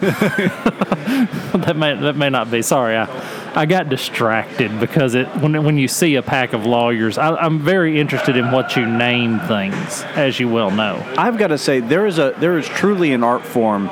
that 1.57 1.75
may 1.77 1.95
that 1.95 2.17
may 2.17 2.31
not 2.31 2.51
be. 2.51 2.63
Sorry, 2.63 2.97
I 2.97 3.07
I 3.55 3.67
got 3.67 3.89
distracted 3.89 4.79
because 4.79 5.15
it 5.15 5.27
when 5.37 5.65
when 5.65 5.77
you 5.77 5.89
see 5.89 6.15
a 6.15 6.23
pack 6.23 6.53
of 6.53 6.67
lawyers, 6.67 7.19
I, 7.19 7.35
I'm 7.35 7.61
very 7.61 8.01
interested 8.01 8.37
in 8.37 8.51
what 8.51 8.77
you 8.77 8.87
name 8.87 9.41
things, 9.41 10.03
as 10.15 10.39
you 10.39 10.49
well 10.49 10.71
know. 10.71 11.05
I've 11.19 11.37
got 11.37 11.49
to 11.49 11.59
say 11.59 11.81
there 11.81 12.07
is 12.07 12.19
a 12.19 12.35
there 12.39 12.59
is 12.59 12.67
truly 12.67 13.13
an 13.13 13.25
art 13.25 13.45
form 13.45 13.91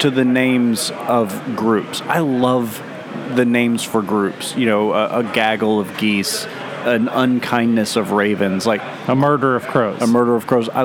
to 0.00 0.10
the 0.10 0.24
names 0.24 0.90
of 0.90 1.56
groups. 1.56 2.00
I 2.02 2.20
love 2.20 2.82
the 3.34 3.44
names 3.44 3.82
for 3.82 4.02
groups. 4.02 4.56
You 4.56 4.66
know, 4.66 4.92
a, 4.92 5.20
a 5.20 5.22
gaggle 5.24 5.78
of 5.80 5.96
geese, 5.98 6.46
an 6.86 7.08
unkindness 7.08 7.96
of 7.96 8.12
ravens, 8.12 8.66
like 8.66 8.80
A 9.08 9.14
murder 9.14 9.56
of 9.56 9.66
crows. 9.66 10.00
a 10.00 10.06
murder 10.06 10.34
of 10.36 10.46
crows. 10.46 10.68
I, 10.70 10.84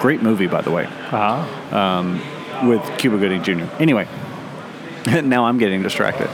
great 0.00 0.22
movie, 0.22 0.46
by 0.46 0.62
the 0.62 0.70
way, 0.70 0.86
Ah. 1.12 1.46
with 2.66 2.82
Cuba 2.98 3.18
Gooding 3.18 3.42
Jr. 3.42 3.64
Anyway, 3.78 4.06
now 5.24 5.44
I'm 5.46 5.58
getting 5.58 5.82
distracted, 5.82 6.28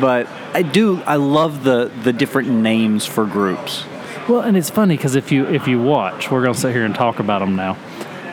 but 0.00 0.26
I 0.54 0.62
do. 0.62 1.00
I 1.06 1.16
love 1.16 1.64
the 1.64 1.90
the 2.02 2.12
different 2.12 2.48
names 2.50 3.06
for 3.06 3.24
groups. 3.24 3.84
Well, 4.28 4.40
and 4.40 4.56
it's 4.56 4.70
funny 4.70 4.96
because 4.96 5.14
if 5.14 5.32
you 5.32 5.46
if 5.46 5.66
you 5.68 5.80
watch, 5.80 6.30
we're 6.30 6.42
gonna 6.42 6.54
sit 6.54 6.72
here 6.74 6.84
and 6.84 6.94
talk 6.94 7.18
about 7.18 7.40
them 7.40 7.56
now. 7.56 7.76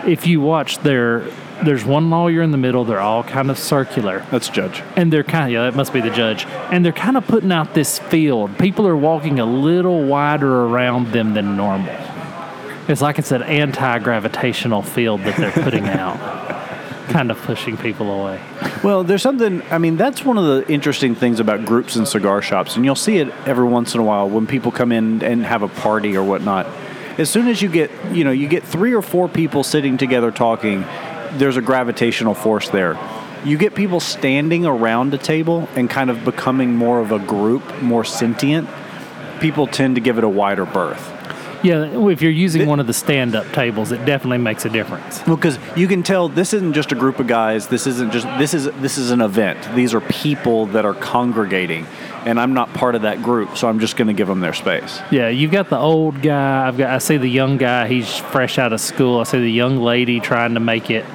If 0.05 0.27
you 0.27 0.41
watch, 0.41 0.79
there 0.79 1.23
there's 1.63 1.85
one 1.85 2.09
lawyer 2.09 2.41
in 2.41 2.51
the 2.51 2.57
middle. 2.57 2.83
They're 2.85 2.99
all 2.99 3.23
kind 3.23 3.49
of 3.49 3.57
circular, 3.57 4.25
That's 4.31 4.49
Judge. 4.49 4.81
and 4.95 5.11
they're 5.11 5.23
kind 5.23 5.45
of 5.45 5.51
yeah, 5.51 5.63
that 5.63 5.75
must 5.75 5.93
be 5.93 6.01
the 6.01 6.09
judge. 6.09 6.45
And 6.45 6.83
they're 6.83 6.91
kind 6.91 7.17
of 7.17 7.25
putting 7.27 7.51
out 7.51 7.73
this 7.73 7.99
field. 7.99 8.57
People 8.57 8.87
are 8.87 8.95
walking 8.97 9.39
a 9.39 9.45
little 9.45 10.03
wider 10.05 10.65
around 10.65 11.11
them 11.11 11.33
than 11.33 11.55
normal. 11.55 11.93
It's 12.87 13.01
like 13.01 13.17
it's 13.17 13.31
an 13.31 13.41
anti-gravitational 13.43 14.81
field 14.83 15.21
that 15.21 15.37
they're 15.37 15.63
putting 15.63 15.85
out, 15.89 16.19
kind 17.09 17.31
of 17.31 17.41
pushing 17.41 17.77
people 17.77 18.11
away. 18.11 18.39
Well, 18.83 19.03
there's 19.03 19.21
something. 19.23 19.63
I 19.71 19.77
mean, 19.79 19.97
that's 19.97 20.23
one 20.23 20.37
of 20.37 20.45
the 20.45 20.71
interesting 20.71 21.15
things 21.15 21.39
about 21.39 21.65
groups 21.65 21.95
and 21.95 22.07
cigar 22.07 22.41
shops, 22.41 22.75
and 22.75 22.85
you'll 22.85 22.95
see 22.95 23.17
it 23.17 23.29
every 23.47 23.65
once 23.65 23.95
in 23.95 24.01
a 24.01 24.03
while 24.03 24.29
when 24.29 24.45
people 24.45 24.71
come 24.71 24.91
in 24.91 25.23
and 25.23 25.43
have 25.45 25.63
a 25.63 25.67
party 25.67 26.15
or 26.15 26.23
whatnot. 26.23 26.67
As 27.17 27.29
soon 27.29 27.47
as 27.47 27.61
you 27.61 27.69
get, 27.69 27.89
you 28.11 28.23
know, 28.25 28.31
you 28.31 28.47
get 28.47 28.63
three 28.63 28.93
or 28.93 29.01
four 29.01 29.29
people 29.29 29.63
sitting 29.63 29.97
together 29.97 30.31
talking, 30.31 30.83
there's 31.37 31.57
a 31.57 31.61
gravitational 31.61 32.33
force 32.33 32.69
there. 32.69 32.97
You 33.43 33.57
get 33.57 33.75
people 33.75 33.99
standing 33.99 34.65
around 34.65 35.13
a 35.13 35.17
table 35.17 35.69
and 35.75 35.89
kind 35.89 36.09
of 36.09 36.25
becoming 36.25 36.75
more 36.75 36.99
of 36.99 37.11
a 37.11 37.19
group, 37.19 37.81
more 37.81 38.03
sentient. 38.03 38.67
People 39.39 39.67
tend 39.67 39.95
to 39.95 40.01
give 40.01 40.17
it 40.17 40.23
a 40.23 40.29
wider 40.29 40.65
berth. 40.65 41.11
Yeah, 41.63 42.09
if 42.09 42.21
you're 42.21 42.31
using 42.31 42.67
one 42.67 42.79
of 42.79 42.85
the 42.85 42.93
stand-up 42.93 43.51
tables, 43.51 43.91
it 43.91 44.05
definitely 44.05 44.37
makes 44.37 44.65
a 44.65 44.69
difference. 44.69 45.25
Well, 45.25 45.35
because 45.35 45.57
you 45.75 45.87
can 45.87 46.03
tell 46.03 46.29
this 46.29 46.53
isn't 46.53 46.73
just 46.73 46.91
a 46.91 46.95
group 46.95 47.19
of 47.19 47.25
guys. 47.25 47.67
This 47.67 47.87
isn't 47.87 48.11
just 48.11 48.27
this 48.37 48.53
is 48.53 48.65
this 48.81 48.99
is 48.99 49.09
an 49.09 49.21
event. 49.21 49.73
These 49.73 49.95
are 49.95 50.01
people 50.01 50.67
that 50.67 50.85
are 50.85 50.93
congregating, 50.93 51.87
and 52.23 52.39
I'm 52.39 52.53
not 52.53 52.71
part 52.73 52.93
of 52.93 53.01
that 53.01 53.23
group, 53.23 53.57
so 53.57 53.67
I'm 53.67 53.79
just 53.79 53.97
going 53.97 54.09
to 54.09 54.13
give 54.13 54.27
them 54.27 54.41
their 54.41 54.53
space. 54.53 54.99
Yeah, 55.11 55.29
you've 55.29 55.51
got 55.51 55.69
the 55.69 55.79
old 55.79 56.21
guy. 56.21 56.67
I've 56.67 56.77
got. 56.77 56.91
I 56.91 56.99
see 56.99 57.17
the 57.17 57.27
young 57.27 57.57
guy. 57.57 57.87
He's 57.87 58.15
fresh 58.15 58.59
out 58.59 58.71
of 58.71 58.79
school. 58.79 59.19
I 59.19 59.23
see 59.23 59.39
the 59.39 59.51
young 59.51 59.77
lady 59.77 60.19
trying 60.19 60.53
to 60.53 60.59
make 60.59 60.91
it. 60.91 61.05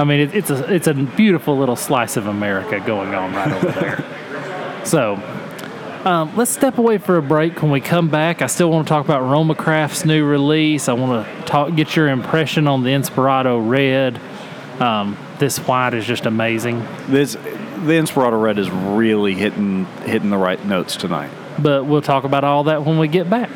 I 0.00 0.04
mean, 0.04 0.20
it, 0.20 0.34
it's 0.34 0.48
a 0.48 0.72
it's 0.72 0.86
a 0.86 0.94
beautiful 0.94 1.58
little 1.58 1.76
slice 1.76 2.16
of 2.16 2.26
America 2.26 2.80
going 2.80 3.14
on 3.14 3.34
right 3.34 3.52
over 3.52 3.70
there. 3.80 4.04
So, 4.82 5.16
um, 6.06 6.34
let's 6.36 6.50
step 6.50 6.78
away 6.78 6.96
for 6.96 7.18
a 7.18 7.22
break. 7.22 7.60
When 7.60 7.70
we 7.70 7.82
come 7.82 8.08
back, 8.08 8.40
I 8.40 8.46
still 8.46 8.70
want 8.70 8.86
to 8.86 8.88
talk 8.88 9.04
about 9.04 9.20
Roma 9.20 9.54
Craft's 9.54 10.06
new 10.06 10.24
release. 10.24 10.88
I 10.88 10.94
want 10.94 11.26
to 11.26 11.42
talk, 11.42 11.76
get 11.76 11.94
your 11.94 12.08
impression 12.08 12.66
on 12.66 12.82
the 12.82 12.88
Inspirado 12.88 13.68
Red. 13.68 14.18
Um, 14.80 15.18
this 15.38 15.58
white 15.58 15.92
is 15.92 16.06
just 16.06 16.24
amazing. 16.24 16.80
This 17.08 17.34
the 17.34 17.92
Inspirado 17.92 18.40
Red 18.40 18.58
is 18.58 18.70
really 18.70 19.34
hitting 19.34 19.84
hitting 20.06 20.30
the 20.30 20.38
right 20.38 20.64
notes 20.64 20.96
tonight. 20.96 21.30
But 21.58 21.84
we'll 21.84 22.00
talk 22.00 22.24
about 22.24 22.42
all 22.42 22.64
that 22.64 22.86
when 22.86 22.96
we 22.96 23.06
get 23.06 23.28
back. 23.28 23.50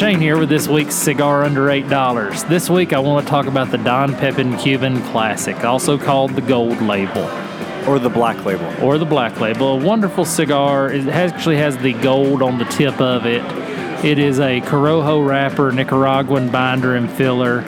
Shane 0.00 0.18
here 0.18 0.38
with 0.38 0.48
this 0.48 0.66
week's 0.66 0.94
Cigar 0.94 1.44
Under 1.44 1.66
$8. 1.66 2.48
This 2.48 2.70
week 2.70 2.94
I 2.94 2.98
want 2.98 3.26
to 3.26 3.30
talk 3.30 3.44
about 3.44 3.70
the 3.70 3.76
Don 3.76 4.14
Pepin 4.14 4.56
Cuban 4.56 5.02
Classic, 5.10 5.62
also 5.62 5.98
called 5.98 6.30
the 6.30 6.40
Gold 6.40 6.80
Label 6.80 7.24
Or 7.86 7.98
the 7.98 8.08
Black 8.08 8.46
Label. 8.46 8.64
or 8.82 8.96
the 8.96 9.04
Black 9.04 9.38
Label. 9.40 9.78
A 9.78 9.84
wonderful 9.84 10.24
cigar. 10.24 10.90
It 10.90 11.06
actually 11.08 11.58
has 11.58 11.76
the 11.76 11.92
gold 11.92 12.40
on 12.40 12.56
the 12.56 12.64
tip 12.64 12.98
of 12.98 13.26
it. 13.26 13.42
It 14.02 14.18
is 14.18 14.40
a 14.40 14.62
Corojo 14.62 15.22
wrapper, 15.22 15.70
Nicaraguan 15.70 16.48
binder 16.48 16.96
and 16.96 17.10
filler. 17.10 17.60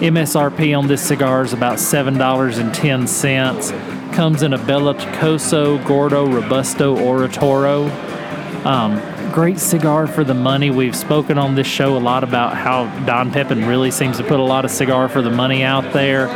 MSRP 0.00 0.76
on 0.76 0.88
this 0.88 1.06
cigar 1.06 1.44
is 1.44 1.52
about 1.52 1.76
$7.10. 1.76 4.12
Comes 4.12 4.42
in 4.42 4.54
a 4.54 4.58
Bellicoso 4.58 5.86
Gordo 5.86 6.26
Robusto 6.26 6.96
Oratoro. 6.96 7.88
Um, 8.66 9.00
great 9.36 9.58
cigar 9.58 10.06
for 10.06 10.24
the 10.24 10.32
money. 10.32 10.70
We've 10.70 10.96
spoken 10.96 11.36
on 11.36 11.56
this 11.56 11.66
show 11.66 11.94
a 11.94 12.00
lot 12.00 12.24
about 12.24 12.56
how 12.56 12.86
Don 13.04 13.30
Pepin 13.30 13.66
really 13.66 13.90
seems 13.90 14.16
to 14.16 14.24
put 14.24 14.40
a 14.40 14.42
lot 14.42 14.64
of 14.64 14.70
cigar 14.70 15.10
for 15.10 15.20
the 15.20 15.28
money 15.28 15.62
out 15.62 15.92
there. 15.92 16.28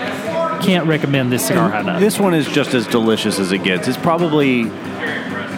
Can't 0.60 0.86
recommend 0.86 1.32
this 1.32 1.46
cigar 1.46 1.70
high 1.70 1.80
enough. 1.80 1.98
This 1.98 2.20
one 2.20 2.34
is 2.34 2.46
just 2.46 2.74
as 2.74 2.86
delicious 2.86 3.38
as 3.38 3.52
it 3.52 3.64
gets. 3.64 3.88
It's 3.88 3.96
probably 3.96 4.64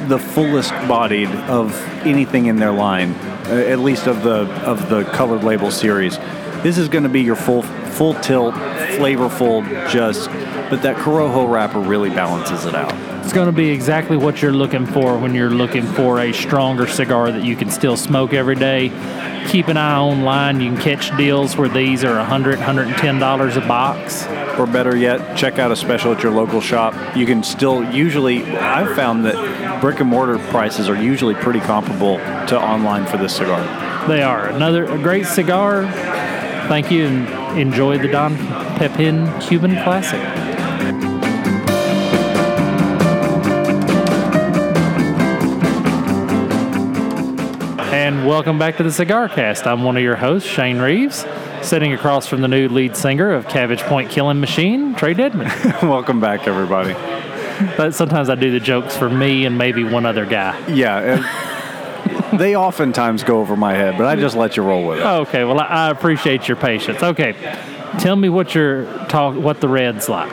the 0.07 0.20
fullest 0.20 0.70
bodied 0.87 1.31
of 1.48 1.74
anything 2.07 2.46
in 2.46 2.59
their 2.59 2.70
line, 2.70 3.11
uh, 3.11 3.64
at 3.66 3.81
least 3.81 4.07
of 4.07 4.22
the 4.22 4.48
of 4.62 4.88
the 4.88 5.02
colored 5.07 5.42
label 5.42 5.72
series. 5.72 6.18
This 6.62 6.78
is 6.78 6.88
going 6.88 7.02
to 7.02 7.11
be 7.11 7.22
your 7.22 7.35
full 7.35 7.62
full 7.62 8.14
tilt, 8.20 8.55
flavorful, 8.55 9.64
just. 9.90 10.28
But 10.70 10.83
that 10.83 10.94
Corojo 10.94 11.50
wrapper 11.50 11.81
really 11.81 12.11
balances 12.11 12.66
it 12.66 12.76
out. 12.76 13.12
It's 13.33 13.38
going 13.38 13.47
to 13.47 13.57
be 13.57 13.71
exactly 13.71 14.18
what 14.18 14.42
you're 14.42 14.53
looking 14.53 14.85
for 14.85 15.16
when 15.16 15.35
you're 15.35 15.49
looking 15.49 15.85
for 15.85 16.21
a 16.21 16.35
stronger 16.35 16.87
cigar 16.87 17.33
that 17.33 17.42
you 17.42 17.57
can 17.57 17.71
still 17.71 17.97
smoke 17.97 18.35
every 18.35 18.57
day. 18.57 18.90
Keep 19.49 19.68
an 19.68 19.79
eye 19.79 19.97
online. 19.97 20.61
You 20.61 20.73
can 20.73 20.79
catch 20.79 21.16
deals 21.16 21.57
where 21.57 21.71
these 21.71 22.05
are 22.05 22.23
$100, 22.23 22.57
$110 22.57 23.57
a 23.57 23.61
box. 23.66 24.27
Or 24.59 24.66
better 24.66 24.95
yet, 24.95 25.35
check 25.35 25.59
out 25.59 25.73
a 25.73 25.77
special 25.77 26.12
at 26.12 26.23
your 26.23 26.31
local 26.31 26.61
shop. 26.61 27.16
You 27.16 27.25
can 27.25 27.42
still 27.42 27.83
usually. 27.90 28.45
I've 28.45 28.95
found 28.95 29.25
that 29.25 29.81
brick 29.81 30.01
and 30.01 30.11
mortar 30.11 30.38
prices 30.51 30.90
are 30.90 31.03
usually 31.03 31.35
pretty 31.35 31.61
comparable 31.61 32.18
to 32.49 32.61
online 32.61 33.07
for 33.07 33.16
this 33.16 33.35
cigar. 33.35 34.09
They 34.09 34.23
are. 34.23 34.49
Another 34.49 34.85
a 34.85 34.99
great 34.99 35.25
cigar. 35.25 35.90
Thank 36.68 36.90
you 36.90 37.07
and 37.07 37.59
enjoy 37.59 37.97
the 37.97 38.09
Don 38.09 38.37
Pepin 38.77 39.40
Cuban 39.40 39.73
Classic. 39.85 41.12
And 48.03 48.27
welcome 48.27 48.59
back 48.59 48.79
to 48.79 48.83
the 48.83 48.91
Cigar 48.91 49.29
Cast. 49.29 49.65
I'm 49.65 49.85
one 49.85 49.97
of 49.97 50.03
your 50.03 50.17
hosts, 50.17 50.49
Shane 50.49 50.81
Reeves, 50.81 51.25
sitting 51.62 51.93
across 51.93 52.27
from 52.27 52.41
the 52.41 52.49
new 52.49 52.69
lead 52.69 52.97
singer 52.97 53.33
of 53.33 53.47
Cabbage 53.47 53.79
Point 53.83 54.11
Killing 54.11 54.41
Machine, 54.41 54.97
Trae 54.97 55.17
Deadman. 55.17 55.49
Welcome 55.88 56.19
back, 56.19 56.49
everybody. 56.49 56.95
but 57.77 57.95
sometimes 57.95 58.29
I 58.29 58.35
do 58.35 58.51
the 58.51 58.59
jokes 58.59 58.97
for 58.97 59.09
me 59.09 59.47
and 59.47 59.57
maybe 59.57 59.85
one 59.85 60.05
other 60.05 60.27
guy. 60.27 60.67
Yeah, 60.67 61.21
and 62.33 62.41
they 62.41 62.57
oftentimes 62.57 63.23
go 63.23 63.38
over 63.38 63.55
my 63.57 63.75
head, 63.75 63.97
but 63.97 64.09
I 64.09 64.17
just 64.17 64.35
let 64.35 64.57
you 64.57 64.65
roll 64.65 64.85
with 64.85 64.99
it. 64.99 65.05
Oh, 65.05 65.21
okay, 65.21 65.45
well, 65.45 65.61
I 65.61 65.67
I 65.67 65.91
appreciate 65.91 66.49
your 66.49 66.57
patience. 66.57 67.05
Okay, 67.05 67.35
tell 68.01 68.17
me 68.17 68.29
what 68.29 68.53
your 68.53 68.87
talk, 69.07 69.37
what 69.37 69.61
the 69.61 69.69
red's 69.69 70.09
like. 70.09 70.33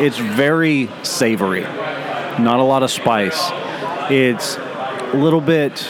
It's 0.00 0.16
very 0.16 0.88
savory, 1.02 1.60
not 1.60 2.58
a 2.58 2.64
lot 2.64 2.82
of 2.82 2.90
spice. 2.90 3.50
It's 4.10 4.56
a 5.14 5.16
little 5.16 5.40
bit, 5.40 5.86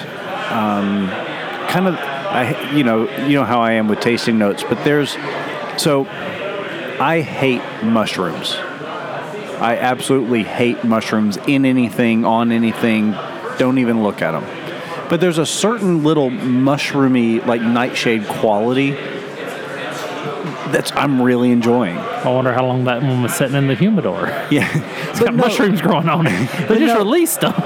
um, 0.51 1.09
kind 1.69 1.87
of, 1.89 1.95
I 1.97 2.73
you 2.73 2.85
know 2.85 3.09
you 3.27 3.35
know 3.35 3.45
how 3.45 3.61
I 3.61 3.73
am 3.73 3.89
with 3.89 4.01
tasting 4.01 4.39
notes, 4.39 4.63
but 4.63 4.85
there's 4.85 5.17
so 5.77 6.07
I 7.01 7.21
hate 7.23 7.63
mushrooms. 7.83 8.55
I 9.61 9.79
absolutely 9.81 10.43
hate 10.43 10.85
mushrooms 10.85 11.39
in 11.47 11.65
anything, 11.65 12.25
on 12.25 12.53
anything. 12.53 13.13
Don't 13.59 13.79
even 13.79 14.03
look 14.03 14.21
at 14.21 14.33
them. 14.33 14.45
But 15.09 15.21
there's 15.21 15.39
a 15.39 15.47
certain 15.47 16.03
little 16.03 16.29
mushroomy, 16.31 17.45
like 17.47 17.63
nightshade 17.63 18.27
quality 18.27 18.97
that's 20.75 20.93
I'm 20.93 21.23
really 21.23 21.51
enjoying. 21.51 21.97
I 21.97 22.29
wonder 22.31 22.53
how 22.53 22.67
long 22.67 22.85
that 22.85 23.03
one 23.03 23.23
was 23.23 23.35
sitting 23.35 23.55
in 23.57 23.69
the 23.69 23.75
humidor. 23.75 24.27
Yeah, 24.51 24.69
It's 25.11 25.21
got 25.21 25.35
mushrooms 25.35 25.81
growing 25.81 26.09
on 26.09 26.27
it. 26.27 26.51
They 26.69 26.79
just 26.79 26.95
no- 26.95 26.99
released 26.99 27.41
them. 27.41 27.55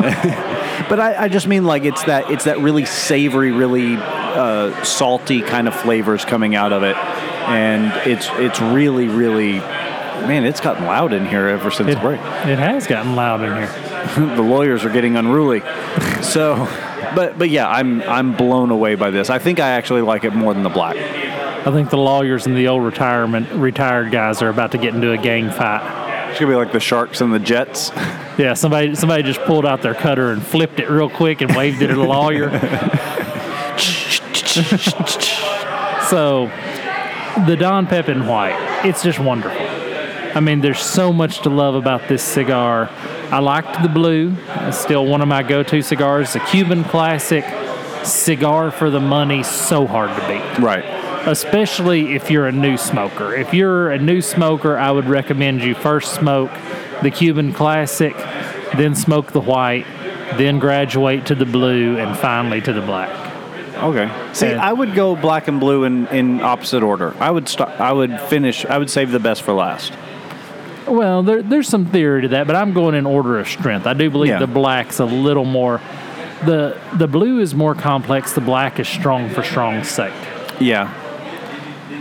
But 0.88 1.00
I, 1.00 1.24
I 1.24 1.28
just 1.28 1.46
mean 1.46 1.64
like 1.64 1.84
it's 1.84 2.02
that 2.04 2.30
it's 2.30 2.44
that 2.44 2.58
really 2.60 2.84
savory, 2.84 3.50
really 3.52 3.96
uh, 3.96 4.82
salty 4.84 5.42
kind 5.42 5.68
of 5.68 5.74
flavors 5.74 6.24
coming 6.24 6.54
out 6.54 6.72
of 6.72 6.82
it, 6.82 6.96
and 6.96 7.92
it's 8.10 8.28
it's 8.34 8.60
really 8.60 9.08
really, 9.08 9.52
man, 9.54 10.44
it's 10.44 10.60
gotten 10.60 10.86
loud 10.86 11.12
in 11.12 11.26
here 11.26 11.46
ever 11.48 11.70
since 11.70 11.90
It, 11.90 12.00
break. 12.00 12.20
it 12.20 12.58
has 12.58 12.86
gotten 12.86 13.16
loud 13.16 13.42
in 13.42 13.54
here. 13.54 14.36
the 14.36 14.42
lawyers 14.42 14.84
are 14.84 14.90
getting 14.90 15.16
unruly, 15.16 15.60
so. 16.22 16.66
But 17.14 17.38
but 17.38 17.48
yeah, 17.50 17.68
I'm 17.68 18.02
I'm 18.02 18.34
blown 18.36 18.70
away 18.70 18.94
by 18.94 19.10
this. 19.10 19.30
I 19.30 19.38
think 19.38 19.60
I 19.60 19.70
actually 19.70 20.02
like 20.02 20.24
it 20.24 20.34
more 20.34 20.52
than 20.54 20.62
the 20.62 20.68
black. 20.68 20.96
I 20.96 21.70
think 21.72 21.90
the 21.90 21.98
lawyers 21.98 22.46
and 22.46 22.56
the 22.56 22.68
old 22.68 22.82
retirement 22.84 23.50
retired 23.52 24.10
guys 24.10 24.40
are 24.42 24.48
about 24.48 24.72
to 24.72 24.78
get 24.78 24.94
into 24.94 25.12
a 25.12 25.18
gang 25.18 25.50
fight. 25.50 25.82
It's 26.30 26.40
gonna 26.40 26.52
be 26.52 26.56
like 26.56 26.72
the 26.72 26.80
sharks 26.80 27.20
and 27.20 27.32
the 27.32 27.38
jets. 27.38 27.90
Yeah, 28.38 28.54
somebody 28.54 28.94
somebody 28.94 29.24
just 29.24 29.40
pulled 29.40 29.66
out 29.66 29.82
their 29.82 29.94
cutter 29.94 30.30
and 30.30 30.40
flipped 30.40 30.78
it 30.78 30.88
real 30.88 31.10
quick 31.10 31.40
and 31.40 31.56
waved 31.56 31.82
it 31.82 31.90
at 31.90 31.98
a 31.98 32.04
lawyer. 32.04 32.50
so, 36.08 36.46
the 37.46 37.56
Don 37.58 37.88
Pepin 37.88 38.28
White, 38.28 38.84
it's 38.84 39.02
just 39.02 39.18
wonderful. 39.18 39.66
I 40.36 40.40
mean, 40.40 40.60
there's 40.60 40.80
so 40.80 41.12
much 41.12 41.40
to 41.40 41.50
love 41.50 41.74
about 41.74 42.06
this 42.08 42.22
cigar. 42.22 42.88
I 43.30 43.40
liked 43.40 43.82
the 43.82 43.88
blue. 43.88 44.36
It's 44.48 44.78
still 44.78 45.04
one 45.04 45.20
of 45.20 45.28
my 45.28 45.42
go-to 45.42 45.82
cigars. 45.82 46.36
A 46.36 46.40
Cuban 46.40 46.84
classic 46.84 47.44
cigar 48.04 48.70
for 48.70 48.90
the 48.90 49.00
money, 49.00 49.42
so 49.42 49.86
hard 49.86 50.10
to 50.10 50.28
beat. 50.28 50.58
Right. 50.64 50.97
Especially 51.30 52.14
if 52.14 52.30
you're 52.30 52.46
a 52.46 52.52
new 52.52 52.76
smoker. 52.76 53.34
If 53.34 53.52
you're 53.52 53.90
a 53.90 53.98
new 53.98 54.20
smoker, 54.22 54.76
I 54.78 54.90
would 54.90 55.06
recommend 55.06 55.62
you 55.62 55.74
first 55.74 56.14
smoke 56.14 56.50
the 57.02 57.10
Cuban 57.10 57.52
classic, 57.52 58.16
then 58.76 58.94
smoke 58.94 59.32
the 59.32 59.40
white, 59.40 59.86
then 60.36 60.58
graduate 60.58 61.26
to 61.26 61.34
the 61.34 61.46
blue, 61.46 61.98
and 61.98 62.16
finally 62.18 62.60
to 62.62 62.72
the 62.72 62.80
black. 62.80 63.10
Okay. 63.76 64.10
See, 64.32 64.46
And- 64.48 64.60
I 64.60 64.72
would 64.72 64.94
go 64.94 65.14
black 65.14 65.46
and 65.48 65.60
blue 65.60 65.84
in, 65.84 66.06
in 66.08 66.40
opposite 66.40 66.82
order. 66.82 67.14
I 67.20 67.30
would 67.30 67.48
start. 67.48 67.78
I 67.80 67.92
would 67.92 68.20
finish. 68.22 68.64
I 68.64 68.78
would 68.78 68.90
save 68.90 69.12
the 69.12 69.20
best 69.20 69.42
for 69.42 69.52
last. 69.52 69.92
Well, 70.88 71.22
there, 71.22 71.42
there's 71.42 71.68
some 71.68 71.84
theory 71.86 72.22
to 72.22 72.28
that, 72.28 72.46
but 72.46 72.56
I'm 72.56 72.72
going 72.72 72.94
in 72.94 73.04
order 73.06 73.38
of 73.38 73.46
strength. 73.48 73.86
I 73.86 73.92
do 73.92 74.08
believe 74.10 74.30
Yeah. 74.30 74.38
the 74.38 74.46
black's 74.46 74.98
a 74.98 75.04
little 75.04 75.44
more. 75.44 75.80
The 76.46 76.76
the 76.94 77.06
blue 77.06 77.40
is 77.40 77.54
more 77.54 77.74
complex. 77.74 78.32
The 78.32 78.40
black 78.40 78.80
is 78.80 78.88
strong 78.88 79.28
for 79.28 79.42
strong's 79.42 79.88
sake, 79.88 80.12
Yeah. 80.58 80.90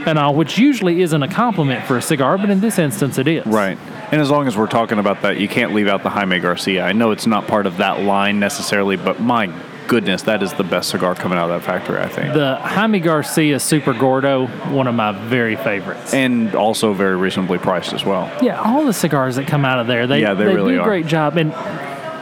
And 0.08 0.17
all, 0.17 0.34
which 0.34 0.58
usually 0.58 1.02
isn't 1.02 1.22
a 1.22 1.28
compliment 1.28 1.86
for 1.86 1.98
a 1.98 2.02
cigar, 2.02 2.38
but 2.38 2.50
in 2.50 2.60
this 2.62 2.80
instance, 2.80 3.17
it 3.17 3.28
is. 3.28 3.46
Right. 3.46 3.78
And 4.12 4.22
as 4.22 4.30
long 4.30 4.48
as 4.48 4.56
we're 4.58 4.67
talking 4.67 5.00
about 5.00 5.22
that, 5.24 5.39
you 5.39 5.48
can't 5.48 5.74
leave 5.74 5.88
out 5.88 6.04
the 6.04 6.10
Jaime 6.10 6.39
Garcia. 6.39 6.84
I 6.84 6.93
know 6.93 7.12
it's 7.12 7.28
not 7.28 7.48
part 7.48 7.65
of 7.65 7.78
that 7.78 8.02
line 8.02 8.39
necessarily, 8.39 8.96
but 8.96 9.20
my 9.20 9.52
goodness, 9.88 10.24
that 10.24 10.43
is 10.43 10.54
the 10.54 10.63
best 10.63 10.89
cigar 10.89 11.15
coming 11.15 11.38
out 11.38 11.50
of 11.50 11.62
that 11.62 11.65
factory. 11.65 12.00
I 12.00 12.08
think. 12.08 12.34
The 12.34 12.56
Jaime 12.56 13.00
Garcia 13.00 13.60
Super 13.60 13.93
Gordo, 13.93 14.48
one 14.74 14.88
of 14.88 14.96
my 14.96 15.12
very 15.28 15.56
favorites. 15.56 16.13
and 16.13 16.56
also 16.56 16.93
very 16.93 17.15
reasonably 17.15 17.58
priced 17.58 17.93
as 17.93 18.04
well. 18.06 18.32
Yeah, 18.41 18.62
all 18.62 18.86
the 18.86 18.93
cigars 18.93 19.36
that 19.36 19.48
come 19.48 19.65
out 19.65 19.80
of 19.80 19.88
there, 19.88 20.08
they, 20.08 20.22
Yeah, 20.22 20.34
they 20.34 20.46
really 20.46 20.74
do 20.74 20.82
a 20.82 20.84
great 20.84 21.06
job. 21.08 21.38
And 21.38 21.54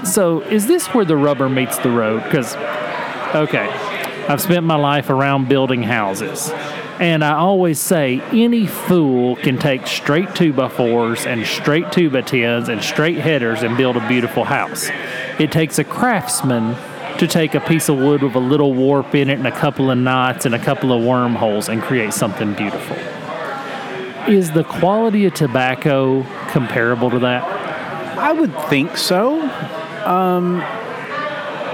so, 0.07 0.41
is 0.41 0.67
this 0.67 0.87
where 0.87 1.05
the 1.05 1.17
rubber 1.17 1.49
meets 1.49 1.77
the 1.79 1.89
road? 1.89 2.23
Because, 2.23 2.55
okay, 3.35 3.67
I've 4.27 4.41
spent 4.41 4.63
my 4.65 4.75
life 4.75 5.09
around 5.09 5.49
building 5.49 5.81
houses. 5.83 6.51
And 6.99 7.25
I 7.25 7.33
always 7.33 7.79
say 7.79 8.21
any 8.31 8.67
fool 8.67 9.35
can 9.35 9.57
take 9.57 9.85
straight 9.85 10.33
2 10.33 10.53
by 10.53 10.69
4s 10.69 11.25
and 11.25 11.45
straight 11.45 11.91
2 11.91 12.09
by 12.09 12.21
10s 12.21 12.69
and 12.69 12.81
straight 12.81 13.17
headers 13.17 13.63
and 13.63 13.75
build 13.75 13.97
a 13.97 14.07
beautiful 14.07 14.45
house. 14.45 14.89
It 15.37 15.51
takes 15.51 15.77
a 15.77 15.83
craftsman 15.83 16.77
to 17.17 17.27
take 17.27 17.53
a 17.53 17.59
piece 17.59 17.89
of 17.89 17.97
wood 17.97 18.23
with 18.23 18.35
a 18.35 18.39
little 18.39 18.73
warp 18.73 19.13
in 19.13 19.29
it 19.29 19.37
and 19.37 19.47
a 19.47 19.51
couple 19.51 19.91
of 19.91 19.97
knots 19.97 20.45
and 20.45 20.55
a 20.55 20.59
couple 20.59 20.93
of 20.93 21.03
wormholes 21.03 21.67
and 21.67 21.81
create 21.81 22.13
something 22.13 22.53
beautiful. 22.53 22.95
Is 24.31 24.51
the 24.51 24.63
quality 24.63 25.25
of 25.25 25.33
tobacco 25.33 26.23
comparable 26.49 27.09
to 27.11 27.19
that? 27.19 27.43
I 28.17 28.31
would 28.31 28.57
think 28.69 28.97
so. 28.97 29.41
Um, 30.05 30.63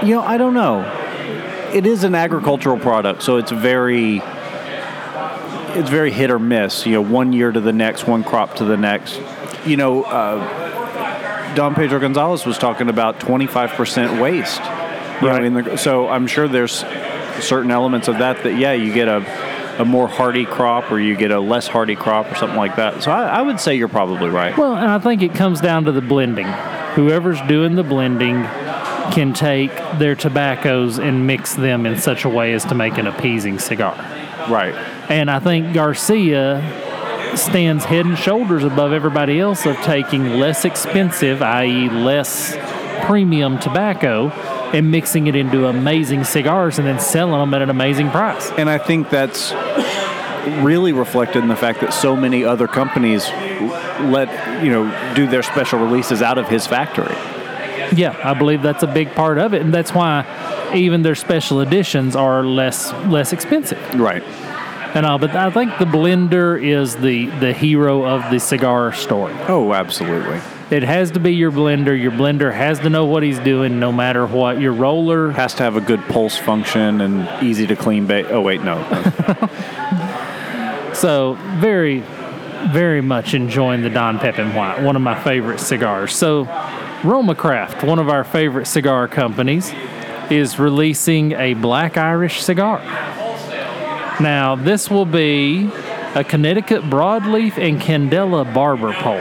you 0.02 0.14
know, 0.16 0.22
I 0.22 0.36
don't 0.36 0.54
know. 0.54 0.82
It 1.72 1.86
is 1.86 2.04
an 2.04 2.14
agricultural 2.14 2.78
product, 2.78 3.22
so 3.22 3.36
it's 3.36 3.50
very 3.50 4.20
it's 5.76 5.90
very 5.90 6.10
hit 6.10 6.30
or 6.30 6.38
miss. 6.38 6.86
You 6.86 6.92
know, 6.92 7.02
one 7.02 7.32
year 7.32 7.50
to 7.52 7.60
the 7.60 7.72
next, 7.72 8.06
one 8.06 8.24
crop 8.24 8.56
to 8.56 8.64
the 8.64 8.76
next. 8.76 9.20
You 9.66 9.76
know, 9.76 10.02
uh, 10.04 11.54
Don 11.54 11.74
Pedro 11.74 11.98
Gonzalez 12.00 12.46
was 12.46 12.58
talking 12.58 12.88
about 12.88 13.20
25% 13.20 14.20
waste. 14.20 14.60
Right. 14.60 15.22
know, 15.22 15.44
in 15.44 15.54
the, 15.54 15.76
so 15.76 16.08
I'm 16.08 16.26
sure 16.26 16.48
there's 16.48 16.84
certain 17.40 17.70
elements 17.70 18.08
of 18.08 18.18
that 18.18 18.42
that 18.44 18.58
yeah, 18.58 18.72
you 18.72 18.92
get 18.92 19.08
a 19.08 19.24
a 19.78 19.84
more 19.84 20.06
hardy 20.06 20.44
crop 20.44 20.92
or 20.92 21.00
you 21.00 21.16
get 21.16 21.30
a 21.30 21.40
less 21.40 21.66
hardy 21.66 21.96
crop 21.96 22.30
or 22.30 22.34
something 22.34 22.58
like 22.58 22.76
that. 22.76 23.02
So 23.02 23.10
I, 23.10 23.38
I 23.38 23.42
would 23.42 23.58
say 23.58 23.74
you're 23.74 23.88
probably 23.88 24.28
right. 24.28 24.56
Well, 24.56 24.76
and 24.76 24.90
I 24.90 24.98
think 24.98 25.22
it 25.22 25.34
comes 25.34 25.60
down 25.60 25.84
to 25.84 25.92
the 25.92 26.02
blending. 26.02 26.46
Whoever's 26.94 27.40
doing 27.42 27.74
the 27.74 27.82
blending 27.82 28.42
can 29.12 29.32
take 29.32 29.74
their 29.98 30.14
tobaccos 30.14 30.98
and 30.98 31.26
mix 31.26 31.54
them 31.54 31.86
in 31.86 31.98
such 31.98 32.24
a 32.24 32.28
way 32.28 32.52
as 32.52 32.64
to 32.66 32.74
make 32.74 32.98
an 32.98 33.06
appeasing 33.06 33.58
cigar. 33.58 33.96
Right. 34.50 34.74
And 35.08 35.30
I 35.30 35.38
think 35.38 35.74
Garcia 35.74 36.60
stands 37.36 37.84
head 37.84 38.06
and 38.06 38.18
shoulders 38.18 38.64
above 38.64 38.92
everybody 38.92 39.40
else 39.40 39.64
of 39.66 39.76
taking 39.78 40.38
less 40.38 40.64
expensive, 40.64 41.42
i.e., 41.42 41.88
less 41.88 42.56
premium 43.06 43.58
tobacco, 43.58 44.28
and 44.72 44.90
mixing 44.90 45.26
it 45.26 45.36
into 45.36 45.66
amazing 45.66 46.24
cigars 46.24 46.78
and 46.78 46.86
then 46.86 47.00
selling 47.00 47.40
them 47.40 47.54
at 47.54 47.62
an 47.62 47.70
amazing 47.70 48.10
price. 48.10 48.50
And 48.52 48.68
I 48.70 48.78
think 48.78 49.10
that's 49.10 49.52
really 50.62 50.92
reflected 50.92 51.42
in 51.42 51.48
the 51.48 51.56
fact 51.56 51.80
that 51.80 51.92
so 51.92 52.16
many 52.16 52.44
other 52.44 52.66
companies 52.66 53.28
let, 53.28 54.62
you 54.62 54.70
know, 54.70 55.14
do 55.14 55.26
their 55.26 55.42
special 55.42 55.78
releases 55.78 56.22
out 56.22 56.38
of 56.38 56.48
his 56.48 56.66
factory. 56.66 57.14
Yeah, 57.94 58.18
I 58.24 58.34
believe 58.34 58.62
that's 58.62 58.82
a 58.82 58.86
big 58.86 59.14
part 59.14 59.38
of 59.38 59.52
it, 59.54 59.62
and 59.62 59.72
that's 59.72 59.92
why 59.92 60.24
even 60.74 61.02
their 61.02 61.14
special 61.14 61.60
editions 61.60 62.16
are 62.16 62.44
less 62.44 62.92
less 63.06 63.32
expensive 63.32 63.78
Right. 63.98 64.22
and 64.94 65.06
all. 65.06 65.18
But 65.18 65.34
I 65.34 65.50
think 65.50 65.78
the 65.78 65.84
blender 65.84 66.60
is 66.62 66.96
the 66.96 67.26
the 67.40 67.52
hero 67.52 68.04
of 68.04 68.30
the 68.30 68.40
cigar 68.40 68.92
story. 68.92 69.34
Oh, 69.48 69.72
absolutely. 69.72 70.40
It 70.70 70.82
has 70.84 71.10
to 71.10 71.20
be 71.20 71.34
your 71.34 71.52
blender. 71.52 72.00
Your 72.00 72.12
blender 72.12 72.50
has 72.52 72.78
to 72.80 72.88
know 72.88 73.04
what 73.04 73.22
he's 73.22 73.38
doing, 73.38 73.78
no 73.78 73.92
matter 73.92 74.26
what. 74.26 74.58
Your 74.58 74.72
roller, 74.72 75.30
Has 75.32 75.52
to 75.56 75.62
have 75.64 75.76
a 75.76 75.82
good 75.82 76.00
pulse 76.08 76.38
function 76.38 77.02
and 77.02 77.44
easy 77.44 77.66
to 77.66 77.76
clean 77.76 78.06
ba- 78.06 78.26
Oh, 78.30 78.40
wait, 78.40 78.62
no. 78.64 78.82
so 80.94 81.36
very, 81.58 82.00
very 82.70 83.02
much 83.02 83.34
enjoying 83.34 83.82
the 83.82 83.90
Don 83.90 84.18
Pepin 84.18 84.54
White, 84.54 84.82
one 84.82 84.96
of 84.96 85.02
my 85.02 85.20
favorite 85.22 85.60
cigars. 85.60 86.14
So, 86.14 86.44
Roma 87.04 87.34
Craft, 87.34 87.84
one 87.84 87.98
of 87.98 88.08
our 88.08 88.24
favorite 88.24 88.66
cigar 88.66 89.08
companies, 89.08 89.74
is 90.30 90.58
releasing 90.58 91.32
a 91.32 91.54
Black 91.54 91.96
Irish 91.96 92.42
cigar. 92.42 92.80
Now, 94.20 94.54
this 94.56 94.90
will 94.90 95.06
be 95.06 95.70
a 96.14 96.22
Connecticut 96.22 96.82
broadleaf 96.84 97.56
and 97.58 97.80
Candela 97.80 98.52
barber 98.52 98.92
pole. 98.92 99.16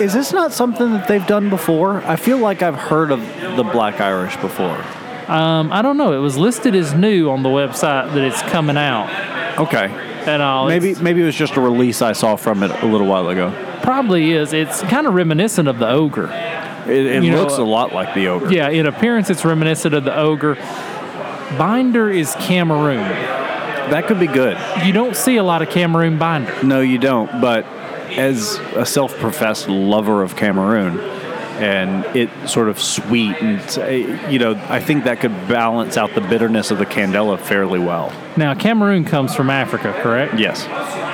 Is 0.00 0.12
this 0.14 0.32
not 0.32 0.52
something 0.52 0.92
that 0.92 1.06
they've 1.08 1.26
done 1.26 1.50
before? 1.50 2.02
I 2.06 2.16
feel 2.16 2.38
like 2.38 2.62
I've 2.62 2.76
heard 2.76 3.10
of 3.10 3.20
the 3.56 3.62
Black 3.64 4.00
Irish 4.00 4.36
before. 4.36 4.82
Um, 5.28 5.72
I 5.72 5.82
don't 5.82 5.96
know. 5.96 6.12
It 6.12 6.18
was 6.18 6.36
listed 6.38 6.74
as 6.74 6.94
new 6.94 7.30
on 7.30 7.42
the 7.42 7.48
website 7.48 8.12
that 8.14 8.22
it's 8.24 8.42
coming 8.42 8.76
out 8.76 9.08
Okay. 9.58 9.90
and 10.26 10.42
all. 10.42 10.66
Maybe 10.66 10.90
It's- 10.90 11.02
maybe 11.02 11.22
it 11.22 11.26
was 11.26 11.36
just 11.36 11.56
a 11.56 11.60
release 11.60 12.02
I 12.02 12.12
saw 12.12 12.36
from 12.36 12.62
it 12.62 12.70
a 12.82 12.86
little 12.86 13.06
while 13.06 13.28
ago. 13.28 13.52
probably 13.82 14.32
is. 14.32 14.52
It's 14.52 14.80
kind 14.82 15.06
of 15.06 15.14
reminiscent 15.14 15.68
of 15.68 15.78
the 15.78 15.88
ogre. 15.88 16.28
It, 16.86 17.06
it 17.06 17.24
You 17.24 17.30
know, 17.30 17.42
looks 17.42 17.54
a 17.54 17.62
uh, 17.62 17.64
lot 17.64 17.92
like 17.92 18.14
the 18.14 18.28
ogre. 18.28 18.52
Yeah, 18.52 18.68
in 18.68 18.86
appearance, 18.86 19.30
it's 19.30 19.44
reminiscent 19.44 19.94
of 19.94 20.04
the 20.04 20.16
ogre. 20.16 20.56
Binder 21.58 22.10
is 22.10 22.34
Cameroon. 22.40 23.08
That 23.90 24.06
could 24.06 24.18
be 24.18 24.26
good. 24.26 24.56
You 24.84 24.92
don't 24.92 25.16
see 25.16 25.36
a 25.36 25.42
lot 25.42 25.60
of 25.60 25.68
Cameroon 25.68 26.18
binder. 26.18 26.62
No, 26.62 26.80
you 26.80 26.98
don't. 26.98 27.40
But 27.40 27.64
as 28.16 28.56
a 28.74 28.86
self-professed 28.86 29.68
lover 29.68 30.22
of 30.22 30.36
Cameroon, 30.36 30.98
and 31.62 32.04
it 32.16 32.28
sort 32.48 32.68
of 32.68 32.80
sweet 32.80 33.36
and 33.40 34.32
you 34.32 34.40
know, 34.40 34.60
I 34.68 34.80
think 34.80 35.04
that 35.04 35.20
could 35.20 35.30
balance 35.46 35.96
out 35.96 36.12
the 36.14 36.20
bitterness 36.20 36.72
of 36.72 36.78
the 36.78 36.86
Candela 36.86 37.38
fairly 37.38 37.78
well. 37.78 38.12
Now, 38.36 38.54
Cameroon 38.54 39.04
comes 39.04 39.34
from 39.34 39.48
Africa, 39.48 39.96
correct? 40.02 40.38
Yes. 40.38 40.66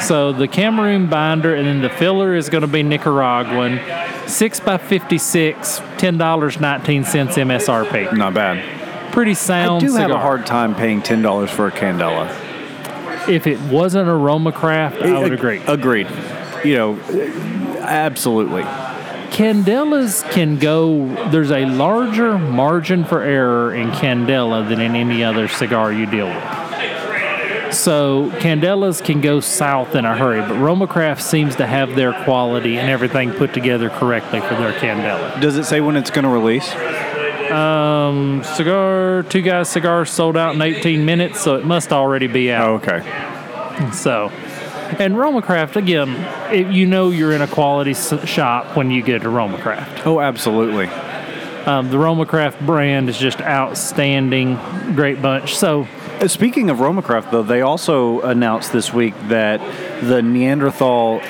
So 0.07 0.33
the 0.33 0.49
Cameroon 0.49 1.09
binder, 1.11 1.55
and 1.55 1.67
then 1.67 1.83
the 1.83 1.91
filler 1.91 2.35
is 2.35 2.49
going 2.49 2.63
to 2.63 2.69
be 2.69 2.83
Nicaraguan. 2.83 3.79
Six 4.27 4.59
by 4.61 4.79
fifty-six, 4.79 5.83
ten 5.99 6.17
dollars 6.17 6.61
nineteen 6.61 7.05
cents 7.05 7.37
MSRP. 7.37 8.17
Not 8.17 8.33
bad. 8.35 9.13
Pretty 9.13 9.35
sound. 9.35 9.83
I 9.83 9.87
do 9.87 9.95
have 9.97 10.11
a 10.11 10.19
hard 10.19 10.47
time 10.47 10.75
paying 10.75 11.03
ten 11.03 11.21
dollars 11.21 11.51
for 11.51 11.67
a 11.67 11.71
Candela. 11.71 12.29
If 13.29 13.47
it 13.47 13.61
wasn't 13.61 14.09
Aroma 14.09 14.53
Craft, 14.53 15.03
I 15.03 15.21
would 15.23 15.33
agree. 15.33 15.61
Agreed. 15.67 16.09
You 16.65 16.75
know, 16.77 16.99
absolutely. 17.81 18.63
Candelas 19.31 20.29
can 20.33 20.59
go. 20.59 21.07
There's 21.31 21.51
a 21.51 21.65
larger 21.67 22.39
margin 22.39 23.05
for 23.05 23.23
error 23.23 23.75
in 23.75 23.91
Candela 23.91 24.69
than 24.69 24.81
in 24.81 24.95
any 24.95 25.23
other 25.23 25.49
cigar 25.49 25.93
you 25.93 26.07
deal 26.07 26.27
with. 26.27 27.75
So 27.75 28.31
Candelas 28.37 29.05
can 29.05 29.21
go 29.21 29.41
south 29.41 29.95
in 29.95 30.05
a 30.05 30.17
hurry, 30.17 30.41
but 30.41 30.55
Roma 30.55 30.87
Craft 30.87 31.23
seems 31.23 31.57
to 31.57 31.67
have 31.67 31.95
their 31.95 32.13
quality 32.25 32.79
and 32.79 32.89
everything 32.91 33.31
put 33.33 33.53
together 33.53 33.91
correctly 33.91 34.41
for 34.41 34.55
their 34.55 34.73
Candela. 34.73 35.41
Does 35.41 35.57
it 35.59 35.65
say 35.65 35.81
when 35.81 35.97
it's 35.97 36.11
going 36.11 36.25
to 36.25 36.31
release? 36.31 36.73
Um, 37.51 38.43
cigar, 38.45 39.23
two 39.29 39.43
guys 39.43 39.69
cigar 39.69 40.05
sold 40.05 40.37
out 40.37 40.55
in 40.55 40.63
18 40.63 41.05
minutes, 41.05 41.41
so 41.41 41.57
it 41.57 41.65
must 41.65 41.93
already 41.93 42.27
be 42.27 42.51
out. 42.51 42.69
Oh, 42.69 42.75
okay. 42.77 43.91
So, 43.93 44.33
and 44.99 45.15
RomaCraft, 45.15 45.77
again, 45.77 46.09
it, 46.53 46.73
you 46.73 46.87
know 46.87 47.11
you're 47.11 47.33
in 47.33 47.43
a 47.43 47.47
quality 47.47 47.95
shop 47.95 48.77
when 48.77 48.91
you 48.91 49.03
get 49.03 49.25
a 49.25 49.29
Roma 49.29 49.59
Craft. 49.59 50.07
Oh, 50.07 50.21
absolutely. 50.21 50.87
Um, 51.67 51.91
the 51.91 51.97
RomaCraft 51.99 52.65
brand 52.65 53.09
is 53.09 53.19
just 53.19 53.41
outstanding, 53.41 54.59
great 54.95 55.21
bunch. 55.21 55.55
So, 55.57 55.87
Uh, 56.21 56.27
Speaking 56.27 56.69
of 56.71 56.79
Romacraft, 56.79 57.31
though, 57.31 57.43
they 57.45 57.61
also 57.61 58.21
announced 58.23 58.73
this 58.73 58.93
week 58.93 59.15
that 59.29 59.61
the 60.03 60.21
Neanderthal 60.23 61.21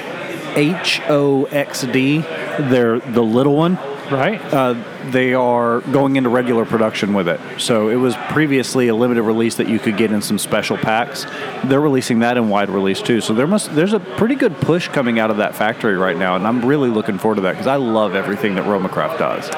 HOXD. 0.55 2.23
They're 2.71 2.99
the 3.01 3.23
little 3.23 3.55
one. 3.57 3.79
Right? 4.11 4.41
Uh, 4.53 4.75
they 5.11 5.35
are 5.35 5.81
going 5.81 6.17
into 6.17 6.29
regular 6.29 6.65
production 6.65 7.15
with 7.15 7.29
it. 7.29 7.41
So 7.59 7.89
it 7.89 7.97
was 7.97 8.17
previously 8.29 8.89
a 8.89 8.95
limited 8.95 9.23
release 9.23 9.57
that 9.57 9.69
you 9.69 9.79
could 9.79 9.97
get 9.97 10.13
in 10.13 10.23
some 10.23 10.39
special 10.39 10.77
packs. 10.77 11.27
They're 11.65 11.81
releasing 11.81 12.21
that 12.21 12.37
in 12.37 12.49
wide 12.49 12.71
release 12.71 13.03
too. 13.03 13.21
So 13.21 13.35
there 13.35 13.47
must 13.47 13.75
there's 13.75 13.93
a 13.93 14.01
pretty 14.01 14.35
good 14.35 14.57
push 14.57 14.89
coming 14.89 15.19
out 15.19 15.31
of 15.31 15.39
that 15.39 15.55
factory 15.55 15.97
right 15.97 16.17
now, 16.17 16.37
and 16.37 16.47
I'm 16.47 16.65
really 16.65 16.89
looking 16.89 17.19
forward 17.19 17.37
to 17.37 17.41
that 17.43 17.53
because 17.53 17.67
I 17.67 17.77
love 17.77 18.15
everything 18.15 18.55
that 18.55 18.65
Romacraft 18.65 19.19
does. 19.19 19.51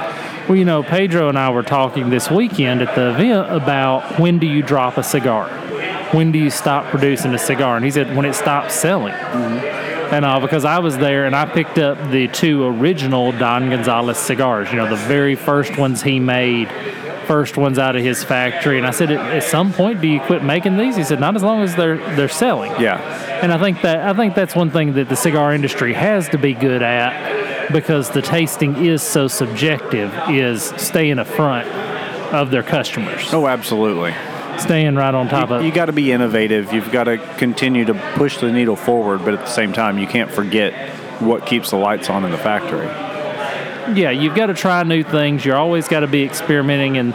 Well, 0.49 0.57
you 0.57 0.65
know, 0.65 0.83
Pedro 0.83 1.29
and 1.29 1.39
I 1.39 1.51
were 1.51 1.63
talking 1.63 2.11
this 2.11 2.31
weekend 2.31 2.83
at 2.83 2.95
the 2.95 3.11
event 3.11 3.53
about 3.53 4.19
when 4.19 4.39
do 4.39 4.47
you 4.47 4.63
drop 4.63 4.97
a 4.99 5.03
cigar? 5.03 5.49
When 6.13 6.33
do 6.33 6.41
you 6.41 6.51
stop 6.51 6.87
producing 6.87 7.35
a 7.35 7.39
cigar? 7.39 7.77
And 7.77 7.85
he 7.85 7.91
said 7.91 8.17
when 8.17 8.27
it 8.27 8.35
stops 8.35 8.75
selling. 8.75 9.15
And 10.13 10.25
uh, 10.25 10.41
because 10.41 10.65
I 10.65 10.81
was 10.81 10.99
there 10.99 11.27
and 11.27 11.37
I 11.37 11.47
picked 11.47 11.79
up 11.79 12.11
the 12.11 12.27
two 12.29 12.65
original 12.65 13.31
Don 13.33 13.71
Gonzalez 13.71 14.19
cigars, 14.19 14.71
you 14.71 14.77
know, 14.77 14.89
the 14.89 14.97
very 14.97 15.37
first 15.37 15.79
ones 15.79 16.03
he 16.03 16.19
made, 16.19 16.69
first 17.27 17.57
ones 17.57 17.79
out 17.79 17.95
of 17.95 18.03
his 18.03 18.25
factory. 18.25 18.77
And 18.77 18.87
I 18.87 18.91
said, 18.91 19.13
at, 19.13 19.21
at 19.21 19.45
some 19.45 19.73
point, 19.73 20.01
do 20.01 20.09
you 20.09 20.21
quit 20.21 20.43
making 20.43 20.77
these? 20.77 20.97
He 20.97 21.05
said, 21.05 21.21
not 21.21 21.37
as 21.37 21.45
long 21.45 21.63
as 21.63 21.77
they're 21.77 21.99
they're 22.17 22.29
selling. 22.29 22.73
Yeah. 22.81 22.99
And 23.41 23.53
I 23.53 23.59
think 23.59 23.83
that 23.83 24.01
I 24.01 24.13
think 24.15 24.35
that's 24.35 24.57
one 24.57 24.71
thing 24.71 24.95
that 24.95 25.09
the 25.09 25.17
cigar 25.17 25.55
industry 25.55 25.93
has 25.93 26.29
to 26.31 26.39
be 26.39 26.55
good 26.55 26.83
at 26.83 27.73
because 27.73 28.11
the 28.11 28.21
tasting 28.21 28.85
is 28.85 29.03
so 29.03 29.29
subjective 29.29 30.13
is 30.29 30.65
staying 30.77 31.19
in 31.19 31.25
front 31.25 31.69
of 32.35 32.51
their 32.51 32.65
customers. 32.65 33.33
Oh, 33.33 33.47
absolutely. 33.47 34.13
Staying 34.59 34.97
right 34.97 35.15
on 35.15 35.29
top 35.29 35.51
You, 35.51 35.57
of 35.57 35.65
you 35.65 35.73
got 35.73 35.87
to 35.87 35.93
be 35.93 36.13
innovative. 36.13 36.73
You've 36.73 36.91
got 36.93 37.05
to 37.05 37.19
continue 37.39 37.85
to 37.87 37.95
push 38.15 38.39
the 38.39 38.51
needle 38.53 38.77
forward, 38.77 39.25
but 39.25 39.35
at 39.35 39.41
the 39.41 39.51
same 39.51 39.73
time, 39.73 39.99
you 39.99 40.07
can't 40.07 40.31
forget 40.31 40.73
what 41.21 41.47
keeps 41.47 41.71
the 41.71 41.77
lights 41.77 42.11
on 42.11 42.25
in 42.25 42.31
the 42.31 42.39
factory. 42.39 42.87
Yeah, 43.99 44.11
you've 44.11 44.35
got 44.35 44.47
to 44.47 44.55
try 44.55 44.83
new 44.83 45.03
things. 45.03 45.45
You're 45.45 45.57
always 45.57 45.89
got 45.89 46.01
to 46.01 46.07
be 46.07 46.23
experimenting 46.23 46.97
and 46.97 47.15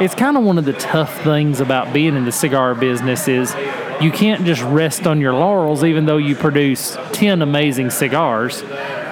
it's 0.00 0.14
kind 0.14 0.36
of 0.36 0.42
one 0.42 0.58
of 0.58 0.64
the 0.64 0.72
tough 0.74 1.22
things 1.22 1.60
about 1.60 1.92
being 1.92 2.16
in 2.16 2.24
the 2.24 2.32
cigar 2.32 2.74
business 2.74 3.28
is 3.28 3.54
you 4.00 4.10
can't 4.10 4.44
just 4.44 4.62
rest 4.62 5.06
on 5.06 5.20
your 5.20 5.32
laurels 5.32 5.84
even 5.84 6.06
though 6.06 6.16
you 6.16 6.34
produce 6.34 6.96
10 7.12 7.40
amazing 7.40 7.90
cigars. 7.90 8.62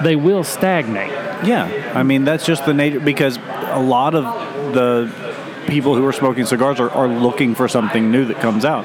They 0.03 0.17
will 0.17 0.45
stagnate. 0.45 1.13
Yeah, 1.47 1.93
I 1.95 2.03
mean 2.03 2.25
that's 2.25 2.45
just 2.45 2.67
the 2.67 2.75
nature 2.75 3.01
because 3.01 3.39
a 3.39 3.81
lot 3.81 4.15
of 4.15 4.25
the 4.75 5.11
people 5.67 5.95
who 5.95 6.05
are 6.07 6.13
smoking 6.13 6.47
cigars 6.47 6.81
are, 6.81 6.91
are 6.91 7.09
looking 7.09 7.55
for 7.55 7.69
something 7.69 8.11
new 8.11 8.25
that 8.27 8.41
comes 8.41 8.65
out. 8.65 8.85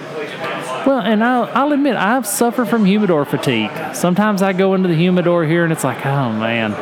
Well, 0.86 1.00
and 1.00 1.24
I'll, 1.24 1.50
I'll 1.54 1.72
admit, 1.74 1.96
I've 1.96 2.26
suffered 2.26 2.68
from 2.68 2.86
humidor 2.86 3.26
fatigue. 3.26 3.72
Sometimes 3.94 4.42
I 4.42 4.54
go 4.54 4.74
into 4.74 4.88
the 4.88 4.96
humidor 4.96 5.44
here 5.46 5.64
and 5.64 5.74
it's 5.74 5.84
like, 5.84 6.06
oh 6.06 6.32
man, 6.32 6.74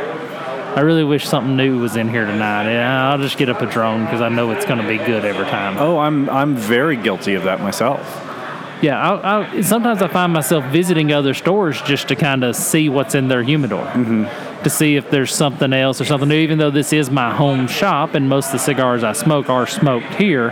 I 0.78 0.82
really 0.82 1.04
wish 1.04 1.28
something 1.28 1.58
new 1.58 1.80
was 1.80 1.96
in 1.96 2.08
here 2.08 2.26
tonight. 2.26 2.72
Yeah, 2.72 3.10
I'll 3.10 3.18
just 3.18 3.38
get 3.38 3.50
a 3.50 3.56
Padron 3.56 4.06
because 4.06 4.22
I 4.22 4.30
know 4.30 4.52
it's 4.52 4.66
going 4.66 4.80
to 4.80 4.88
be 4.88 4.98
good 4.98 5.26
every 5.26 5.46
time. 5.46 5.78
Oh, 5.80 5.98
I'm 5.98 6.30
I'm 6.30 6.56
very 6.56 6.96
guilty 6.96 7.34
of 7.34 7.44
that 7.46 7.62
myself. 7.62 8.00
Yeah, 8.84 9.02
I'll, 9.02 9.44
I'll, 9.44 9.64
sometimes 9.64 10.04
I 10.04 10.08
find 10.08 10.32
myself 10.32 10.64
visiting 10.66 11.12
other 11.12 11.34
stores 11.34 11.82
just 11.82 12.10
to 12.10 12.16
kind 12.16 12.44
of 12.44 12.56
see 12.56 12.90
what's 12.90 13.16
in 13.16 13.28
their 13.28 13.42
humidor, 13.42 13.84
mm-hmm. 13.86 14.26
To 14.64 14.70
see 14.70 14.96
if 14.96 15.10
there's 15.10 15.34
something 15.34 15.74
else 15.74 16.02
or 16.02 16.06
something 16.06 16.30
new. 16.30 16.36
Even 16.36 16.58
though 16.58 16.72
this 16.72 16.94
is 16.94 17.10
my 17.10 17.34
home 17.36 17.68
shop 17.68 18.14
and 18.16 18.30
most 18.30 18.48
of 18.48 18.54
the 18.54 18.60
cigars 18.60 19.04
I 19.04 19.14
smoke 19.14 19.50
are 19.50 19.68
smoked 19.68 20.14
here, 20.16 20.52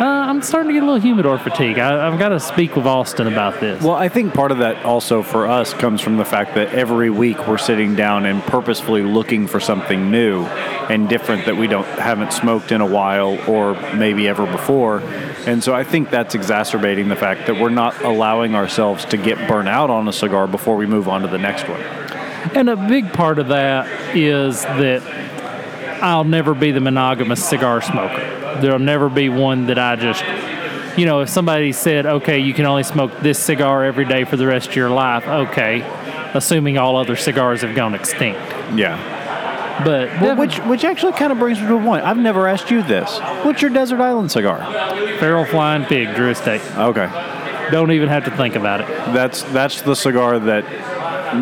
uh, 0.00 0.04
I'm 0.04 0.42
starting 0.42 0.70
to 0.70 0.74
get 0.74 0.82
a 0.82 0.86
little 0.86 1.00
humidor 1.00 1.38
fatigue. 1.38 1.78
I, 1.78 2.08
I've 2.08 2.18
got 2.18 2.30
to 2.30 2.40
speak 2.40 2.74
with 2.74 2.84
Austin 2.84 3.28
about 3.28 3.60
this. 3.60 3.80
Well, 3.80 3.94
I 3.94 4.08
think 4.08 4.34
part 4.34 4.50
of 4.50 4.58
that 4.58 4.84
also 4.84 5.22
for 5.22 5.46
us 5.46 5.72
comes 5.72 6.00
from 6.00 6.16
the 6.16 6.24
fact 6.24 6.56
that 6.56 6.74
every 6.74 7.10
week 7.10 7.46
we're 7.46 7.58
sitting 7.58 7.94
down 7.94 8.26
and 8.26 8.42
purposefully 8.42 9.02
looking 9.02 9.46
for 9.46 9.60
something 9.60 10.10
new 10.10 10.46
and 10.90 11.08
different 11.08 11.46
that 11.46 11.56
we 11.56 11.68
don't 11.68 11.86
haven't 11.86 12.32
smoked 12.32 12.72
in 12.72 12.80
a 12.80 12.86
while 12.86 13.38
or 13.48 13.74
maybe 13.94 14.26
ever 14.26 14.46
before. 14.46 14.98
And 15.46 15.62
so 15.62 15.72
I 15.72 15.84
think 15.84 16.10
that's 16.10 16.34
exacerbating 16.34 17.08
the 17.08 17.16
fact 17.16 17.46
that 17.46 17.60
we're 17.60 17.68
not 17.68 18.02
allowing 18.02 18.56
ourselves 18.56 19.04
to 19.06 19.16
get 19.16 19.46
burnt 19.46 19.68
out 19.68 19.90
on 19.90 20.08
a 20.08 20.12
cigar 20.12 20.48
before 20.48 20.74
we 20.74 20.86
move 20.86 21.08
on 21.08 21.22
to 21.22 21.28
the 21.28 21.38
next 21.38 21.68
one. 21.68 22.03
And 22.54 22.68
a 22.68 22.76
big 22.76 23.12
part 23.12 23.38
of 23.38 23.48
that 23.48 24.16
is 24.16 24.62
that 24.62 25.02
I'll 26.02 26.24
never 26.24 26.54
be 26.54 26.70
the 26.70 26.80
monogamous 26.80 27.44
cigar 27.44 27.80
smoker. 27.80 28.58
There'll 28.60 28.78
never 28.78 29.08
be 29.08 29.28
one 29.28 29.66
that 29.66 29.78
I 29.78 29.96
just, 29.96 30.22
you 30.98 31.06
know, 31.06 31.20
if 31.20 31.28
somebody 31.28 31.72
said, 31.72 32.06
okay, 32.06 32.38
you 32.38 32.52
can 32.52 32.66
only 32.66 32.82
smoke 32.82 33.20
this 33.20 33.38
cigar 33.38 33.84
every 33.84 34.04
day 34.04 34.24
for 34.24 34.36
the 34.36 34.46
rest 34.46 34.68
of 34.68 34.76
your 34.76 34.90
life, 34.90 35.26
okay, 35.26 35.80
assuming 36.34 36.78
all 36.78 36.96
other 36.96 37.16
cigars 37.16 37.62
have 37.62 37.74
gone 37.74 37.94
extinct. 37.94 38.40
Yeah. 38.76 39.82
But 39.84 40.20
Well, 40.20 40.36
which 40.36 40.58
which 40.60 40.84
actually 40.84 41.14
kind 41.14 41.32
of 41.32 41.38
brings 41.38 41.60
me 41.60 41.66
to 41.66 41.76
a 41.76 41.82
point. 41.82 42.04
I've 42.04 42.16
never 42.16 42.46
asked 42.46 42.70
you 42.70 42.82
this. 42.84 43.18
What's 43.44 43.60
your 43.60 43.72
desert 43.72 44.00
island 44.00 44.30
cigar? 44.30 44.58
Feral 45.18 45.44
Flying 45.44 45.84
Pig, 45.84 46.14
Drew 46.14 46.30
Estate. 46.30 46.62
Okay. 46.76 47.08
Don't 47.72 47.90
even 47.90 48.08
have 48.08 48.24
to 48.26 48.30
think 48.36 48.54
about 48.54 48.82
it. 48.82 48.86
That's 49.12 49.42
that's 49.42 49.82
the 49.82 49.96
cigar 49.96 50.38
that 50.38 50.64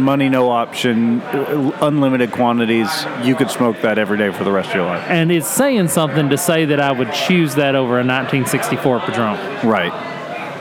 money 0.01 0.29
no 0.29 0.51
option, 0.51 1.21
uh, 1.21 1.79
unlimited 1.81 2.33
quantities. 2.33 2.89
You 3.23 3.35
could 3.35 3.51
smoke 3.51 3.81
that 3.83 3.99
every 3.99 4.19
day 4.19 4.31
for 4.33 4.45
the 4.45 4.53
rest 4.53 4.71
of 4.71 4.77
your 4.77 4.87
life. 4.87 5.05
And 5.09 5.31
it's 5.31 5.49
saying 5.49 5.89
something 5.89 6.29
to 6.31 6.39
say 6.39 6.65
that 6.67 6.81
I 6.81 6.93
would 6.93 7.13
choose 7.13 7.55
that 7.57 7.75
over 7.75 7.95
a 7.95 8.05
1964 8.05 9.01
Padron. 9.01 9.67
Right. 9.67 9.93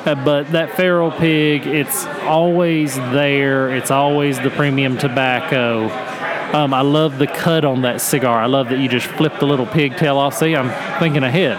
Uh, 0.06 0.16
but 0.16 0.52
that 0.52 0.76
feral 0.76 1.12
pig, 1.12 1.68
it's 1.68 2.06
always 2.24 2.96
there. 2.96 3.70
It's 3.76 3.92
always 3.92 4.40
the 4.40 4.50
premium 4.50 4.98
tobacco. 4.98 5.90
Um, 6.56 6.74
I 6.74 6.82
love 6.82 7.18
the 7.18 7.28
cut 7.28 7.64
on 7.64 7.84
that 7.84 8.02
cigar. 8.02 8.42
I 8.42 8.48
love 8.48 8.70
that 8.70 8.80
you 8.80 8.90
just 8.90 9.08
flip 9.08 9.40
the 9.40 9.46
little 9.46 9.68
pigtail 9.68 10.18
off. 10.18 10.34
See, 10.34 10.56
I'm 10.56 10.70
thinking 11.00 11.24
ahead. 11.24 11.58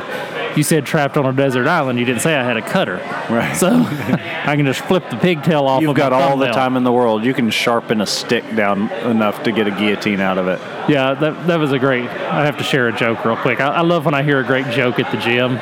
You 0.57 0.63
said 0.63 0.85
trapped 0.85 1.17
on 1.17 1.25
a 1.25 1.33
desert 1.33 1.67
island. 1.67 1.99
You 1.99 2.05
didn't 2.05 2.21
say 2.21 2.35
I 2.35 2.43
had 2.43 2.57
a 2.57 2.63
cutter. 2.63 2.97
Right. 3.31 3.55
So 3.57 3.69
I 3.73 4.55
can 4.57 4.67
just 4.67 4.81
flip 4.83 5.09
the 5.11 5.17
pigtail 5.17 5.67
off. 5.67 5.81
You've 5.81 5.91
of 5.91 5.97
got 5.97 6.13
all 6.13 6.37
the 6.37 6.51
time 6.51 6.77
in 6.77 6.85
the 6.85 6.93
world. 6.93 7.25
You 7.25 7.33
can 7.35 7.51
sharpen 7.51 8.01
a 8.01 8.07
stick 8.07 8.45
down 8.55 8.91
enough 9.07 9.43
to 9.45 9.53
get 9.53 9.67
a 9.67 9.71
guillotine 9.71 10.21
out 10.21 10.39
of 10.39 10.49
it. 10.49 10.61
Yeah, 10.91 11.15
that, 11.15 11.47
that 11.47 11.57
was 11.57 11.73
a 11.73 11.79
great. 11.79 12.05
I 12.05 12.45
have 12.45 12.59
to 12.59 12.65
share 12.65 12.89
a 12.89 12.93
joke 12.93 13.25
real 13.25 13.37
quick. 13.37 13.61
I, 13.61 13.69
I 13.69 13.81
love 13.81 14.05
when 14.05 14.15
I 14.15 14.23
hear 14.23 14.41
a 14.41 14.45
great 14.45 14.67
joke 14.69 14.99
at 14.99 15.11
the 15.11 15.19
gym. 15.19 15.55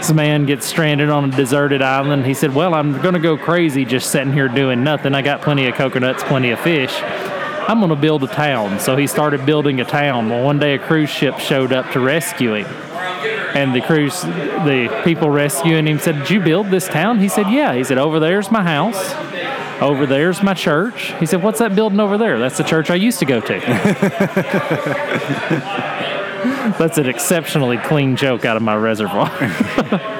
This 0.00 0.12
man 0.12 0.46
gets 0.46 0.64
stranded 0.66 1.10
on 1.10 1.30
a 1.30 1.36
deserted 1.36 1.82
island. 1.82 2.24
He 2.24 2.32
said, 2.32 2.54
Well, 2.54 2.72
I'm 2.74 3.00
going 3.02 3.14
to 3.14 3.20
go 3.20 3.36
crazy 3.36 3.84
just 3.84 4.10
sitting 4.10 4.32
here 4.32 4.48
doing 4.48 4.82
nothing. 4.82 5.14
I 5.14 5.20
got 5.20 5.42
plenty 5.42 5.66
of 5.66 5.74
coconuts, 5.74 6.22
plenty 6.24 6.50
of 6.50 6.60
fish. 6.60 6.98
I'm 7.02 7.78
going 7.78 7.90
to 7.90 7.96
build 7.96 8.24
a 8.24 8.26
town. 8.26 8.80
So 8.80 8.96
he 8.96 9.06
started 9.06 9.44
building 9.44 9.80
a 9.80 9.84
town. 9.84 10.30
Well, 10.30 10.42
one 10.42 10.58
day 10.58 10.74
a 10.74 10.78
cruise 10.78 11.10
ship 11.10 11.38
showed 11.38 11.72
up 11.72 11.92
to 11.92 12.00
rescue 12.00 12.54
him. 12.54 12.89
And 13.60 13.74
the 13.74 13.82
cruise, 13.82 14.22
the 14.22 15.02
people 15.04 15.28
rescuing 15.28 15.86
him 15.86 15.98
said, 15.98 16.20
Did 16.20 16.30
you 16.30 16.40
build 16.40 16.68
this 16.68 16.88
town? 16.88 17.18
He 17.18 17.28
said, 17.28 17.50
Yeah. 17.50 17.74
He 17.74 17.84
said, 17.84 17.98
Over 17.98 18.18
there's 18.18 18.50
my 18.50 18.62
house. 18.62 19.12
Over 19.82 20.06
there's 20.06 20.42
my 20.42 20.54
church. 20.54 21.12
He 21.20 21.26
said, 21.26 21.42
What's 21.42 21.58
that 21.58 21.74
building 21.74 22.00
over 22.00 22.16
there? 22.16 22.38
That's 22.38 22.56
the 22.56 22.64
church 22.64 22.88
I 22.88 22.94
used 22.94 23.18
to 23.18 23.26
go 23.26 23.42
to. 23.42 23.60
That's 26.78 26.96
an 26.96 27.06
exceptionally 27.06 27.76
clean 27.76 28.16
joke 28.16 28.46
out 28.46 28.56
of 28.56 28.62
my 28.62 28.76
reservoir. 28.76 29.30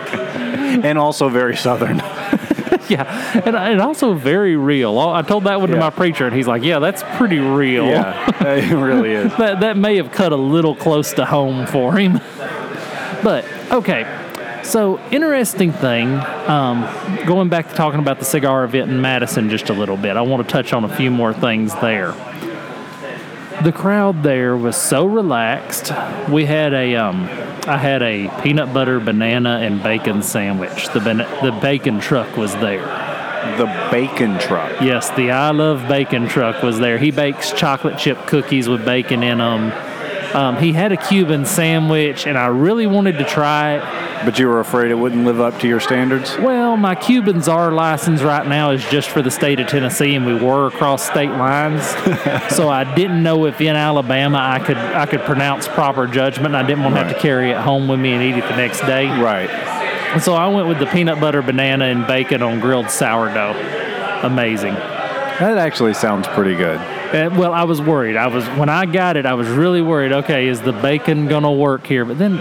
And 0.71 0.99
also 0.99 1.29
very 1.29 1.57
southern. 1.57 1.99
yeah, 2.89 3.43
and, 3.45 3.57
and 3.57 3.81
also 3.81 4.15
very 4.15 4.57
real. 4.57 4.99
I 5.01 5.23
told 5.23 5.45
that 5.45 5.61
one 5.61 5.71
to 5.71 5.77
my 5.77 5.91
preacher, 5.91 6.27
and 6.27 6.35
he's 6.35 6.47
like, 6.47 6.63
"Yeah, 6.63 6.79
that's 6.79 7.03
pretty 7.17 7.41
real." 7.41 7.87
yeah, 7.87 8.31
it 8.41 8.73
really 8.73 9.11
is. 9.11 9.37
that 9.37 9.61
that 9.61 9.77
may 9.77 9.97
have 9.97 10.13
cut 10.13 10.31
a 10.31 10.37
little 10.37 10.77
close 10.77 11.13
to 11.15 11.27
home 11.27 11.67
for 11.67 11.97
him. 11.97 12.21
But 13.23 13.45
okay, 13.71 14.07
so 14.63 14.99
interesting 15.11 15.73
thing. 15.73 16.09
Um, 16.49 16.83
going 17.27 17.49
back 17.49 17.69
to 17.69 17.75
talking 17.75 18.01
about 18.01 18.19
the 18.19 18.25
cigar 18.25 18.65
event 18.65 18.91
in 18.91 19.01
Madison 19.01 19.51
just 19.51 19.69
a 19.69 19.73
little 19.73 19.97
bit, 19.97 20.17
I 20.17 20.23
want 20.23 20.47
to 20.47 20.51
touch 20.51 20.73
on 20.73 20.85
a 20.85 20.97
few 20.97 21.11
more 21.11 21.33
things 21.33 21.75
there. 21.81 22.13
The 23.63 23.73
crowd 23.73 24.23
there 24.23 24.57
was 24.57 24.77
so 24.77 25.05
relaxed. 25.05 25.93
We 26.31 26.47
had 26.47 26.73
a 26.73 26.97
um, 26.97 27.25
I 27.67 27.77
had 27.77 28.03
a 28.03 28.29
peanut 28.43 28.73
butter 28.73 29.01
banana 29.01 29.59
and 29.61 29.83
bacon 29.83 30.23
sandwich. 30.23 30.89
The 30.89 31.01
ban- 31.01 31.19
the 31.45 31.57
bacon 31.61 32.01
truck 32.01 32.37
was 32.39 32.55
there. 32.55 32.87
The 33.57 33.67
bacon 33.91 34.39
truck. 34.39 34.81
Yes, 34.81 35.11
the 35.11 35.31
I 35.31 35.51
Love 35.51 35.89
Bacon 35.89 36.29
truck 36.29 36.63
was 36.63 36.79
there. 36.79 36.99
He 36.99 37.11
bakes 37.11 37.53
chocolate 37.53 37.99
chip 37.99 38.27
cookies 38.27 38.69
with 38.69 38.85
bacon 38.85 39.23
in 39.23 39.39
them. 39.39 39.73
Um, 40.35 40.57
he 40.59 40.73
had 40.73 40.93
a 40.93 40.97
Cuban 40.97 41.45
sandwich, 41.45 42.27
and 42.27 42.39
I 42.39 42.47
really 42.47 42.87
wanted 42.87 43.19
to 43.19 43.25
try 43.25 43.75
it. 43.77 44.25
But 44.25 44.39
you 44.39 44.49
were 44.49 44.61
afraid 44.61 44.91
it 44.91 44.95
wouldn't 44.95 45.25
live 45.25 45.41
up 45.41 45.59
to 45.61 45.69
your 45.69 45.81
standards? 45.81 46.37
Well, 46.37 46.77
my 46.77 46.95
Cuban 46.95 47.41
czar 47.41 47.73
license 47.73 48.23
right 48.23 48.47
now 48.47 48.71
is 48.71 48.85
just 48.91 49.09
for 49.09 49.23
the 49.23 49.31
state 49.31 49.61
of 49.61 49.67
Tennessee, 49.67 50.15
and 50.15 50.27
we 50.27 50.35
were 50.35 50.67
across 50.67 51.03
state 51.03 51.31
lines, 51.31 51.83
so 52.55 52.69
I 52.69 52.95
didn't 52.95 53.23
know 53.23 53.47
if 53.47 53.61
in 53.61 53.77
Alabama 53.77 54.39
I 54.39 54.59
could 54.59 54.77
I 54.77 55.07
could 55.07 55.23
pronounce 55.23 55.67
proper 55.69 56.07
judgment. 56.07 56.55
And 56.55 56.57
I 56.57 56.67
didn't 56.67 56.85
want 56.85 56.97
to 56.97 57.05
have 57.05 57.15
to 57.15 57.21
carry 57.21 57.51
it 57.51 57.57
home 57.57 57.89
with 57.89 57.99
me 57.99 58.13
and 58.13 58.23
eat 58.23 58.37
it 58.37 58.49
the 58.49 58.57
next 58.57 58.81
day. 58.81 59.07
Right. 59.07 59.49
And 59.49 60.23
so 60.23 60.35
I 60.35 60.49
went 60.49 60.69
with 60.69 60.79
the 60.79 60.87
peanut 60.87 61.21
butter 61.21 61.41
banana 61.41 61.87
and 61.87 62.07
bacon 62.07 62.43
on 62.43 62.61
grilled 62.61 62.91
sourdough. 62.91 63.55
Amazing. 64.23 64.75
That 64.75 65.57
actually 65.57 65.95
sounds 65.95 66.27
pretty 66.29 66.57
good. 66.57 66.81
Uh, 67.13 67.31
well, 67.37 67.53
I 67.53 67.65
was 67.65 67.81
worried. 67.81 68.17
I 68.17 68.29
was 68.29 68.47
when 68.51 68.69
I 68.69 68.87
got 68.87 69.17
it, 69.17 69.27
I 69.27 69.35
was 69.35 69.49
really 69.49 69.83
worried. 69.83 70.13
Okay, 70.13 70.47
is 70.49 70.61
the 70.63 70.73
bacon 70.73 71.27
gonna 71.29 71.53
work 71.53 71.87
here? 71.87 72.05
But 72.05 72.19
then, 72.19 72.39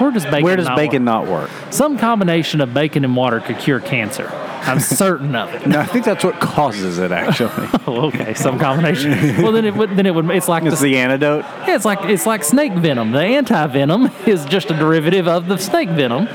where 0.00 0.10
does 0.10 0.24
bacon? 0.24 0.42
Where 0.44 0.56
does 0.56 0.66
not 0.66 0.76
bacon 0.76 1.02
Work? 1.04 1.26
not 1.26 1.26
work? 1.26 1.50
Some 1.70 1.98
combination 1.98 2.60
of 2.60 2.72
bacon 2.72 3.04
and 3.04 3.14
water 3.16 3.40
could 3.40 3.58
cure 3.58 3.80
cancer. 3.80 4.28
I'm 4.62 4.80
certain 5.00 5.34
of 5.36 5.54
it. 5.54 5.66
No, 5.66 5.80
I 5.80 5.86
think 5.86 6.04
that's 6.04 6.24
what 6.24 6.40
causes 6.40 6.98
it. 6.98 7.12
Actually, 7.12 7.68
Oh, 7.86 8.06
okay, 8.08 8.34
some 8.34 8.58
combination. 8.58 9.42
well, 9.42 9.52
then 9.52 9.64
it 9.64 9.74
would. 9.74 9.90
Then 9.96 10.06
it 10.06 10.14
would. 10.14 10.28
It's 10.30 10.48
like 10.48 10.62
it's 10.64 10.80
the, 10.80 10.90
the 10.92 10.98
antidote. 10.98 11.44
yeah, 11.66 11.74
it's 11.76 11.84
like 11.84 12.00
it's 12.04 12.26
like 12.26 12.42
snake 12.44 12.72
venom. 12.72 13.12
The 13.12 13.20
anti 13.22 13.66
venom 13.66 14.10
is 14.26 14.44
just 14.46 14.70
a 14.70 14.74
derivative 14.74 15.28
of 15.28 15.46
the 15.48 15.58
snake 15.58 15.90
venom. 15.90 16.26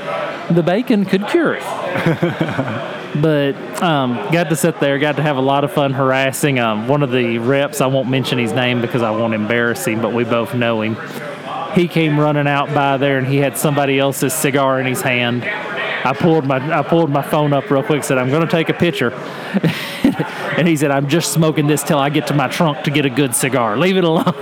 The 0.54 0.62
bacon 0.62 1.04
could 1.06 1.26
cure 1.28 1.54
it. 1.54 1.62
But 3.20 3.54
um, 3.82 4.14
got 4.32 4.48
to 4.50 4.56
sit 4.56 4.80
there, 4.80 4.98
got 4.98 5.16
to 5.16 5.22
have 5.22 5.36
a 5.36 5.42
lot 5.42 5.64
of 5.64 5.72
fun 5.72 5.92
harassing 5.92 6.58
um, 6.58 6.88
one 6.88 7.02
of 7.02 7.10
the 7.10 7.38
reps. 7.38 7.80
I 7.80 7.86
won't 7.86 8.08
mention 8.08 8.38
his 8.38 8.52
name 8.52 8.80
because 8.80 9.02
I 9.02 9.10
won't 9.10 9.34
embarrass 9.34 9.86
him, 9.86 10.02
but 10.02 10.12
we 10.12 10.24
both 10.24 10.54
know 10.54 10.82
him. 10.82 10.96
He 11.74 11.88
came 11.88 12.18
running 12.18 12.46
out 12.46 12.72
by 12.74 12.96
there, 12.96 13.18
and 13.18 13.26
he 13.26 13.38
had 13.38 13.56
somebody 13.56 13.98
else's 13.98 14.32
cigar 14.32 14.80
in 14.80 14.86
his 14.86 15.00
hand. 15.00 15.44
I 16.06 16.12
pulled 16.12 16.44
my 16.44 16.78
I 16.78 16.82
pulled 16.82 17.10
my 17.10 17.22
phone 17.22 17.52
up 17.54 17.70
real 17.70 17.82
quick. 17.82 18.04
Said 18.04 18.18
I'm 18.18 18.28
going 18.28 18.46
to 18.46 18.50
take 18.50 18.68
a 18.68 18.74
picture, 18.74 19.12
and 20.56 20.68
he 20.68 20.76
said 20.76 20.90
I'm 20.90 21.08
just 21.08 21.32
smoking 21.32 21.66
this 21.66 21.82
till 21.82 21.98
I 21.98 22.10
get 22.10 22.26
to 22.26 22.34
my 22.34 22.46
trunk 22.48 22.84
to 22.84 22.90
get 22.90 23.06
a 23.06 23.10
good 23.10 23.34
cigar. 23.34 23.78
Leave 23.78 23.96
it 23.96 24.04
alone. 24.04 24.24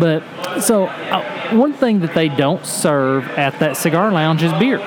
but 0.00 0.24
so 0.60 0.86
uh, 0.86 1.54
one 1.54 1.72
thing 1.72 2.00
that 2.00 2.12
they 2.14 2.28
don't 2.28 2.66
serve 2.66 3.28
at 3.30 3.58
that 3.60 3.76
cigar 3.76 4.10
lounge 4.10 4.42
is 4.42 4.52
beer. 4.54 4.80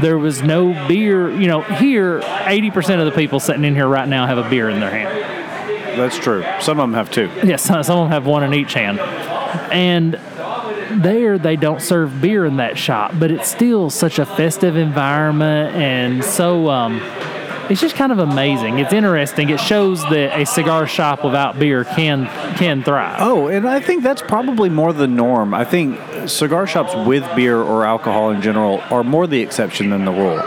There 0.00 0.18
was 0.18 0.42
no 0.42 0.72
beer. 0.88 1.30
You 1.30 1.48
know, 1.48 1.62
here 1.62 2.20
80% 2.20 3.00
of 3.00 3.06
the 3.06 3.12
people 3.12 3.40
sitting 3.40 3.64
in 3.64 3.74
here 3.74 3.88
right 3.88 4.08
now 4.08 4.26
have 4.26 4.38
a 4.38 4.48
beer 4.48 4.68
in 4.68 4.80
their 4.80 4.90
hand. 4.90 5.98
That's 5.98 6.18
true. 6.18 6.44
Some 6.60 6.78
of 6.78 6.84
them 6.84 6.94
have 6.94 7.10
two. 7.10 7.30
Yes, 7.44 7.62
some 7.62 7.82
some 7.82 7.98
of 7.98 8.04
them 8.04 8.12
have 8.12 8.26
one 8.26 8.42
in 8.44 8.54
each 8.54 8.74
hand. 8.74 8.98
And 9.70 10.18
there 11.02 11.38
they 11.38 11.56
don't 11.56 11.80
serve 11.80 12.20
beer 12.20 12.44
in 12.44 12.56
that 12.56 12.78
shop, 12.78 13.12
but 13.18 13.30
it's 13.30 13.50
still 13.50 13.90
such 13.90 14.18
a 14.18 14.26
festive 14.26 14.76
environment 14.76 15.74
and 15.76 16.24
so 16.24 16.68
um, 16.68 17.00
it's 17.72 17.80
just 17.80 17.96
kind 17.96 18.12
of 18.12 18.18
amazing. 18.18 18.78
It's 18.78 18.92
interesting. 18.92 19.48
It 19.48 19.58
shows 19.58 20.02
that 20.02 20.38
a 20.38 20.44
cigar 20.44 20.86
shop 20.86 21.24
without 21.24 21.58
beer 21.58 21.84
can 21.84 22.26
can 22.56 22.82
thrive. 22.82 23.16
Oh, 23.20 23.48
and 23.48 23.66
I 23.66 23.80
think 23.80 24.02
that's 24.02 24.20
probably 24.20 24.68
more 24.68 24.92
the 24.92 25.06
norm. 25.06 25.54
I 25.54 25.64
think 25.64 25.98
cigar 26.28 26.66
shops 26.66 26.94
with 26.94 27.24
beer 27.34 27.56
or 27.56 27.86
alcohol 27.86 28.30
in 28.30 28.42
general 28.42 28.80
are 28.90 29.02
more 29.02 29.26
the 29.26 29.40
exception 29.40 29.88
than 29.88 30.04
the 30.04 30.12
rule. 30.12 30.38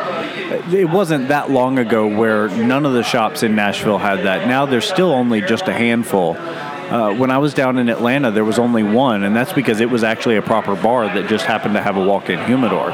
It 0.71 0.88
wasn't 0.88 1.30
that 1.30 1.49
long 1.49 1.80
ago 1.80 2.07
where 2.07 2.47
none 2.47 2.86
of 2.86 2.93
the 2.93 3.01
shops 3.01 3.41
in 3.41 3.55
Nashville 3.55 3.97
had 3.97 4.26
that. 4.26 4.47
Now 4.47 4.67
there's 4.67 4.88
still 4.88 5.11
only 5.11 5.41
just 5.41 5.67
a 5.67 5.73
handful. 5.73 6.38
Uh, 6.38 7.15
when 7.15 7.32
I 7.32 7.39
was 7.39 7.55
down 7.55 7.80
in 7.80 7.89
Atlanta, 7.89 8.30
there 8.30 8.45
was 8.45 8.59
only 8.59 8.84
one, 8.84 9.23
and 9.23 9.36
that's 9.36 9.51
because 9.51 9.80
it 9.82 9.89
was 9.89 10.03
actually 10.03 10.36
a 10.36 10.43
proper 10.43 10.76
bar 10.76 11.07
that 11.07 11.28
just 11.28 11.45
happened 11.45 11.73
to 11.73 11.82
have 11.82 11.97
a 11.97 12.05
walk-in 12.05 12.45
humidor. 12.45 12.91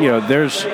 You 0.00 0.08
know, 0.08 0.20
there's 0.20 0.64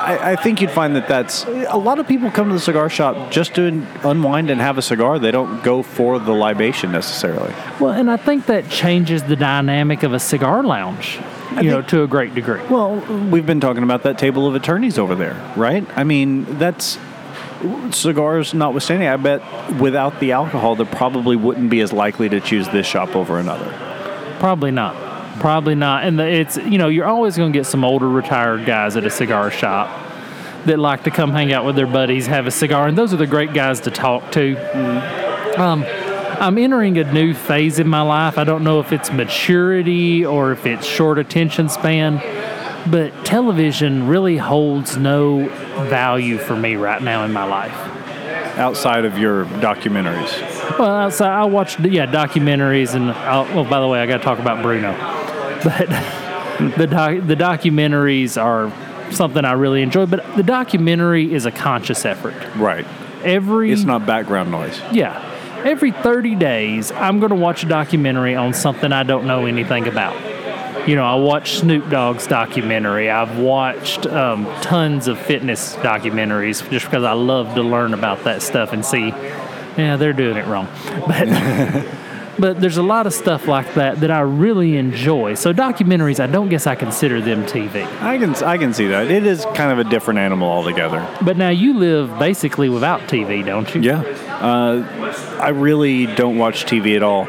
I, 0.00 0.32
I 0.32 0.36
think 0.36 0.60
you'd 0.60 0.70
find 0.70 0.96
that 0.96 1.06
that's 1.08 1.44
a 1.44 1.76
lot 1.76 1.98
of 1.98 2.08
people 2.08 2.30
come 2.30 2.48
to 2.48 2.54
the 2.54 2.60
cigar 2.60 2.88
shop 2.88 3.30
just 3.30 3.54
to 3.56 3.86
unwind 4.02 4.50
and 4.50 4.60
have 4.60 4.78
a 4.78 4.82
cigar. 4.82 5.18
They 5.18 5.30
don't 5.30 5.62
go 5.62 5.82
for 5.82 6.18
the 6.18 6.32
libation 6.32 6.90
necessarily. 6.90 7.52
Well, 7.78 7.92
and 7.92 8.10
I 8.10 8.16
think 8.16 8.46
that 8.46 8.70
changes 8.70 9.22
the 9.22 9.36
dynamic 9.36 10.02
of 10.02 10.14
a 10.14 10.18
cigar 10.18 10.62
lounge, 10.62 11.18
you 11.56 11.70
know, 11.70 11.82
to 11.82 12.02
a 12.02 12.06
great 12.06 12.34
degree. 12.34 12.60
Well, 12.70 12.96
we've 13.30 13.46
been 13.46 13.60
talking 13.60 13.82
about 13.82 14.02
that 14.04 14.18
table 14.18 14.46
of 14.46 14.54
attorneys 14.54 14.98
over 14.98 15.14
there, 15.14 15.52
right? 15.56 15.86
I 15.96 16.04
mean, 16.04 16.44
that's 16.58 16.98
cigars 17.90 18.54
notwithstanding. 18.54 19.08
I 19.08 19.16
bet 19.16 19.42
without 19.78 20.18
the 20.18 20.32
alcohol, 20.32 20.76
they 20.76 20.86
probably 20.86 21.36
wouldn't 21.36 21.68
be 21.68 21.80
as 21.80 21.92
likely 21.92 22.28
to 22.30 22.40
choose 22.40 22.68
this 22.68 22.86
shop 22.86 23.14
over 23.14 23.38
another. 23.38 23.70
Probably 24.38 24.70
not. 24.70 25.09
Probably 25.40 25.74
not. 25.74 26.04
And 26.04 26.18
the, 26.18 26.26
it's 26.26 26.56
you 26.58 26.78
know 26.78 26.88
you're 26.88 27.06
always 27.06 27.36
going 27.36 27.52
to 27.52 27.58
get 27.58 27.64
some 27.64 27.84
older 27.84 28.08
retired 28.08 28.66
guys 28.66 28.96
at 28.96 29.04
a 29.04 29.10
cigar 29.10 29.50
shop 29.50 29.88
that 30.66 30.78
like 30.78 31.04
to 31.04 31.10
come 31.10 31.30
hang 31.32 31.52
out 31.52 31.64
with 31.64 31.76
their 31.76 31.86
buddies, 31.86 32.26
have 32.26 32.46
a 32.46 32.50
cigar, 32.50 32.86
and 32.86 32.96
those 32.96 33.14
are 33.14 33.16
the 33.16 33.26
great 33.26 33.54
guys 33.54 33.80
to 33.80 33.90
talk 33.90 34.30
to. 34.32 34.56
Um, 35.60 35.84
I'm 36.40 36.56
entering 36.56 36.96
a 36.98 37.10
new 37.12 37.34
phase 37.34 37.78
in 37.78 37.88
my 37.88 38.02
life. 38.02 38.38
I 38.38 38.44
don't 38.44 38.64
know 38.64 38.80
if 38.80 38.92
it's 38.92 39.12
maturity 39.12 40.24
or 40.24 40.52
if 40.52 40.64
it's 40.64 40.86
short 40.86 41.18
attention 41.18 41.68
span, 41.68 42.16
but 42.90 43.24
television 43.26 44.06
really 44.06 44.38
holds 44.38 44.96
no 44.96 45.48
value 45.88 46.38
for 46.38 46.56
me 46.56 46.76
right 46.76 47.02
now 47.02 47.24
in 47.24 47.32
my 47.32 47.44
life. 47.44 47.76
Outside 48.58 49.04
of 49.04 49.18
your 49.18 49.44
documentaries, 49.46 50.78
Well, 50.78 50.90
outside, 50.90 51.30
I 51.30 51.44
watch 51.44 51.78
yeah 51.80 52.06
documentaries, 52.06 52.94
and 52.94 53.10
I'll, 53.12 53.44
well, 53.54 53.64
by 53.64 53.80
the 53.80 53.86
way, 53.88 54.00
I 54.00 54.06
got 54.06 54.18
to 54.18 54.22
talk 54.24 54.38
about 54.38 54.62
Bruno, 54.62 54.92
but 55.64 55.88
the 56.76 56.86
doc, 56.86 57.26
the 57.26 57.36
documentaries 57.36 58.40
are 58.40 58.72
something 59.12 59.44
I 59.44 59.52
really 59.52 59.82
enjoy. 59.82 60.06
But 60.06 60.36
the 60.36 60.42
documentary 60.42 61.32
is 61.32 61.46
a 61.46 61.50
conscious 61.50 62.04
effort. 62.04 62.34
right? 62.56 62.86
Every 63.22 63.70
It's 63.72 63.84
not 63.84 64.06
background 64.06 64.50
noise. 64.50 64.80
yeah, 64.92 65.20
every 65.64 65.92
thirty 65.92 66.34
days, 66.34 66.90
I'm 66.92 67.18
going 67.20 67.30
to 67.30 67.36
watch 67.36 67.62
a 67.64 67.66
documentary 67.66 68.34
on 68.34 68.54
something 68.54 68.92
I 68.92 69.02
don't 69.02 69.26
know 69.26 69.46
anything 69.46 69.86
about. 69.88 70.16
You 70.88 70.96
know, 70.96 71.04
I 71.04 71.16
watched 71.16 71.58
Snoop 71.58 71.90
Dogg's 71.90 72.26
documentary. 72.26 73.10
I've 73.10 73.38
watched 73.38 74.06
um, 74.06 74.46
tons 74.62 75.08
of 75.08 75.18
fitness 75.18 75.76
documentaries 75.76 76.68
just 76.70 76.86
because 76.86 77.04
I 77.04 77.12
love 77.12 77.54
to 77.56 77.62
learn 77.62 77.92
about 77.92 78.24
that 78.24 78.40
stuff 78.40 78.72
and 78.72 78.82
see, 78.84 79.08
yeah, 79.08 79.96
they're 79.98 80.14
doing 80.14 80.38
it 80.38 80.46
wrong. 80.46 80.66
But, 81.06 81.28
but 82.38 82.60
there's 82.60 82.76
a 82.76 82.82
lot 82.82 83.06
of 83.06 83.12
stuff 83.12 83.46
like 83.46 83.74
that 83.74 84.00
that 84.00 84.10
I 84.10 84.20
really 84.20 84.76
enjoy. 84.76 85.34
So 85.34 85.52
documentaries, 85.52 86.20
I 86.20 86.26
don't 86.26 86.48
guess 86.48 86.66
I 86.66 86.74
consider 86.74 87.20
them 87.20 87.44
TV. 87.44 87.84
I 88.00 88.18
can 88.18 88.34
I 88.42 88.58
can 88.58 88.72
see 88.72 88.88
that. 88.88 89.10
It 89.10 89.26
is 89.26 89.44
kind 89.54 89.72
of 89.72 89.78
a 89.78 89.88
different 89.90 90.20
animal 90.20 90.48
altogether. 90.48 91.06
But 91.22 91.36
now 91.36 91.50
you 91.50 91.78
live 91.78 92.18
basically 92.18 92.68
without 92.68 93.02
TV, 93.02 93.44
don't 93.44 93.72
you? 93.74 93.82
Yeah. 93.82 94.00
Uh, 94.00 95.40
I 95.40 95.50
really 95.50 96.06
don't 96.06 96.38
watch 96.38 96.64
TV 96.64 96.96
at 96.96 97.02
all. 97.02 97.28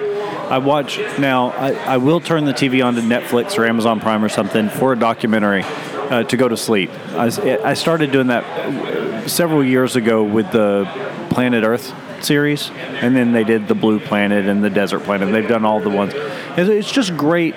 I 0.51 0.57
watch 0.57 0.99
now. 1.17 1.51
I, 1.51 1.71
I 1.71 1.97
will 1.97 2.19
turn 2.19 2.45
the 2.45 2.53
TV 2.53 2.85
on 2.85 2.95
to 2.95 3.01
Netflix 3.01 3.57
or 3.57 3.65
Amazon 3.65 4.01
Prime 4.01 4.23
or 4.23 4.29
something 4.29 4.69
for 4.69 4.91
a 4.93 4.99
documentary 4.99 5.63
uh, 5.63 6.23
to 6.23 6.35
go 6.35 6.47
to 6.47 6.57
sleep. 6.57 6.91
I, 7.11 7.31
I 7.63 7.73
started 7.73 8.11
doing 8.11 8.27
that 8.27 9.29
several 9.29 9.63
years 9.63 9.95
ago 9.95 10.23
with 10.23 10.51
the 10.51 10.85
Planet 11.29 11.63
Earth 11.63 11.93
series, 12.23 12.69
and 12.71 13.15
then 13.15 13.31
they 13.31 13.43
did 13.43 13.67
the 13.67 13.75
Blue 13.75 13.99
Planet 13.99 14.45
and 14.45 14.63
the 14.63 14.69
Desert 14.69 15.01
Planet. 15.01 15.31
They've 15.31 15.47
done 15.47 15.65
all 15.65 15.79
the 15.79 15.89
ones. 15.89 16.13
It's, 16.57 16.91
just 16.91 17.15
great. 17.17 17.55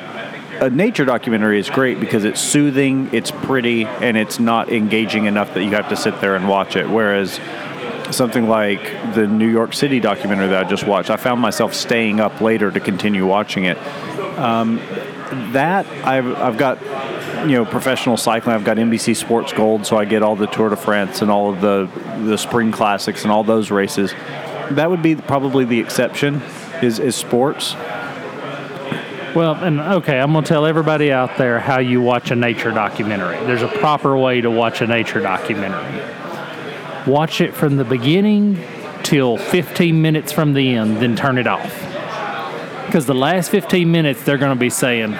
A 0.61 0.71
nature 0.71 1.05
documentary 1.05 1.59
is 1.59 1.69
great 1.69 1.99
because 2.01 2.25
it's 2.25 2.41
soothing, 2.41 3.11
it's 3.13 3.31
pretty, 3.31 3.85
and 3.85 4.17
it's 4.17 4.39
not 4.39 4.71
engaging 4.71 5.27
enough 5.27 5.55
that 5.55 5.65
you 5.65 5.71
have 5.71 5.89
to 5.89 5.97
sit 5.97 6.21
there 6.21 6.37
and 6.37 6.49
watch 6.49 6.77
it. 6.77 6.89
Whereas 6.89 7.41
something 8.11 8.49
like 8.49 8.83
the 9.15 9.27
New 9.27 9.49
York 9.49 9.75
City 9.75 10.01
documentary 10.01 10.49
that 10.49 10.67
I 10.67 10.69
just 10.69 10.87
watched, 10.87 11.11
I 11.11 11.17
found 11.17 11.41
myself 11.41 11.75
staying 11.75 12.21
up 12.21 12.41
later 12.41 12.71
to 12.71 12.81
continue 12.81 13.27
watching 13.27 13.65
it. 13.65 13.79
Um, 14.39 14.81
that 15.53 15.87
I've, 16.05 16.27
I've 16.37 16.57
got, 16.57 16.81
you 17.49 17.57
know, 17.57 17.65
professional 17.65 18.17
cycling. 18.17 18.55
I've 18.55 18.65
got 18.65 18.77
NBC 18.77 19.17
Sports 19.17 19.53
Gold, 19.53 19.87
so 19.87 19.97
I 19.97 20.05
get 20.05 20.23
all 20.23 20.37
the 20.37 20.47
Tour 20.47 20.69
de 20.69 20.77
France 20.77 21.23
and 21.23 21.31
all 21.31 21.53
of 21.53 21.61
the 21.61 21.89
the 22.25 22.39
spring 22.39 22.73
classics 22.73 23.23
and 23.23 23.33
all 23.33 23.45
those 23.45 23.71
races. 23.71 24.13
That 24.71 24.91
would 24.91 25.03
be 25.03 25.17
probably 25.17 25.65
the 25.65 25.81
exception. 25.81 26.43
Is 26.83 26.99
is 26.99 27.17
sports? 27.17 27.75
Well, 29.35 29.55
and 29.55 29.81
okay, 29.81 30.21
I'm 30.21 30.33
going 30.33 30.45
to 30.45 30.49
tell 30.49 30.65
everybody 30.65 31.11
out 31.11 31.39
there 31.39 31.59
how 31.59 31.81
you 31.81 32.01
watch 32.01 32.31
a 32.31 32.37
nature 32.37 32.71
documentary. 32.71 33.37
There's 33.47 33.63
a 33.63 33.69
proper 33.69 34.17
way 34.17 34.41
to 34.41 34.51
watch 34.51 34.81
a 34.81 34.87
nature 34.87 35.21
documentary. 35.21 36.03
Watch 37.05 37.41
it 37.41 37.53
from 37.53 37.77
the 37.77 37.85
beginning 37.85 38.65
till 39.03 39.37
15 39.37 40.01
minutes 40.01 40.31
from 40.31 40.53
the 40.53 40.77
end, 40.77 40.99
then 40.99 41.17
turn 41.17 41.39
it 41.39 41.49
off. 41.49 41.73
Because 42.87 43.07
the 43.07 43.15
last 43.15 43.51
15 43.51 43.91
minutes, 43.91 44.23
they're 44.23 44.39
going 44.39 44.55
to 44.55 44.61
be 44.61 44.71
saying, 44.71 45.17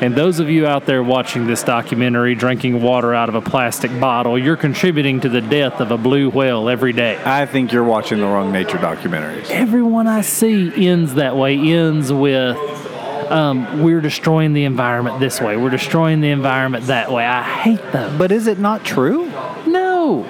and 0.00 0.14
those 0.14 0.40
of 0.40 0.50
you 0.50 0.66
out 0.66 0.86
there 0.86 1.02
watching 1.02 1.46
this 1.46 1.62
documentary 1.62 2.34
drinking 2.34 2.82
water 2.82 3.14
out 3.14 3.28
of 3.28 3.34
a 3.34 3.40
plastic 3.40 3.90
bottle, 4.00 4.38
you're 4.38 4.56
contributing 4.56 5.20
to 5.20 5.28
the 5.28 5.40
death 5.40 5.80
of 5.80 5.90
a 5.90 5.98
blue 5.98 6.30
whale 6.30 6.68
every 6.68 6.92
day. 6.92 7.20
I 7.24 7.46
think 7.46 7.72
you're 7.72 7.84
watching 7.84 8.18
the 8.18 8.26
wrong 8.26 8.52
nature 8.52 8.78
documentaries. 8.78 9.50
Everyone 9.50 10.06
I 10.06 10.22
see 10.22 10.88
ends 10.88 11.14
that 11.14 11.36
way, 11.36 11.56
ends 11.56 12.12
with, 12.12 12.56
um, 13.30 13.82
we're 13.82 14.00
destroying 14.00 14.52
the 14.52 14.64
environment 14.64 15.20
this 15.20 15.40
way, 15.40 15.56
we're 15.56 15.70
destroying 15.70 16.20
the 16.20 16.30
environment 16.30 16.86
that 16.86 17.12
way. 17.12 17.24
I 17.24 17.42
hate 17.42 17.92
them. 17.92 18.18
But 18.18 18.32
is 18.32 18.46
it 18.46 18.58
not 18.58 18.84
true? 18.84 19.26
No. 19.66 20.26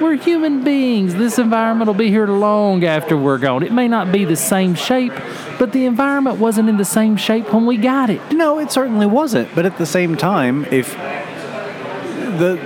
We're 0.00 0.16
human 0.16 0.64
beings. 0.64 1.14
This 1.14 1.38
environment 1.38 1.86
will 1.86 1.94
be 1.94 2.08
here 2.08 2.26
long 2.26 2.82
after 2.84 3.16
we're 3.16 3.38
gone. 3.38 3.62
It 3.62 3.72
may 3.72 3.86
not 3.86 4.10
be 4.10 4.24
the 4.24 4.36
same 4.36 4.74
shape, 4.74 5.12
but 5.62 5.70
the 5.70 5.84
environment 5.84 6.40
wasn't 6.40 6.68
in 6.68 6.76
the 6.76 6.84
same 6.84 7.16
shape 7.16 7.52
when 7.54 7.66
we 7.66 7.76
got 7.76 8.10
it. 8.10 8.20
No, 8.32 8.58
it 8.58 8.72
certainly 8.72 9.06
wasn't. 9.06 9.54
But 9.54 9.64
at 9.64 9.78
the 9.78 9.86
same 9.86 10.16
time, 10.16 10.64
if 10.72 10.92
the 10.96 12.60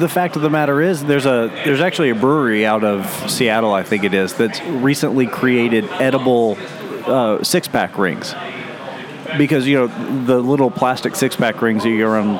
the 0.00 0.08
fact 0.08 0.34
of 0.34 0.42
the 0.42 0.50
matter 0.50 0.80
is, 0.80 1.04
there's 1.04 1.24
a 1.24 1.52
there's 1.64 1.80
actually 1.80 2.10
a 2.10 2.16
brewery 2.16 2.66
out 2.66 2.82
of 2.82 3.06
Seattle, 3.30 3.72
I 3.72 3.84
think 3.84 4.02
it 4.02 4.12
is, 4.12 4.34
that's 4.34 4.60
recently 4.60 5.28
created 5.28 5.84
edible 6.00 6.58
uh, 7.06 7.44
six 7.44 7.68
pack 7.68 7.96
rings. 7.96 8.34
Because 9.38 9.68
you 9.68 9.76
know 9.76 10.24
the 10.24 10.40
little 10.40 10.72
plastic 10.72 11.14
six 11.14 11.36
pack 11.36 11.62
rings 11.62 11.84
you 11.84 11.96
get 11.96 12.06
around 12.06 12.38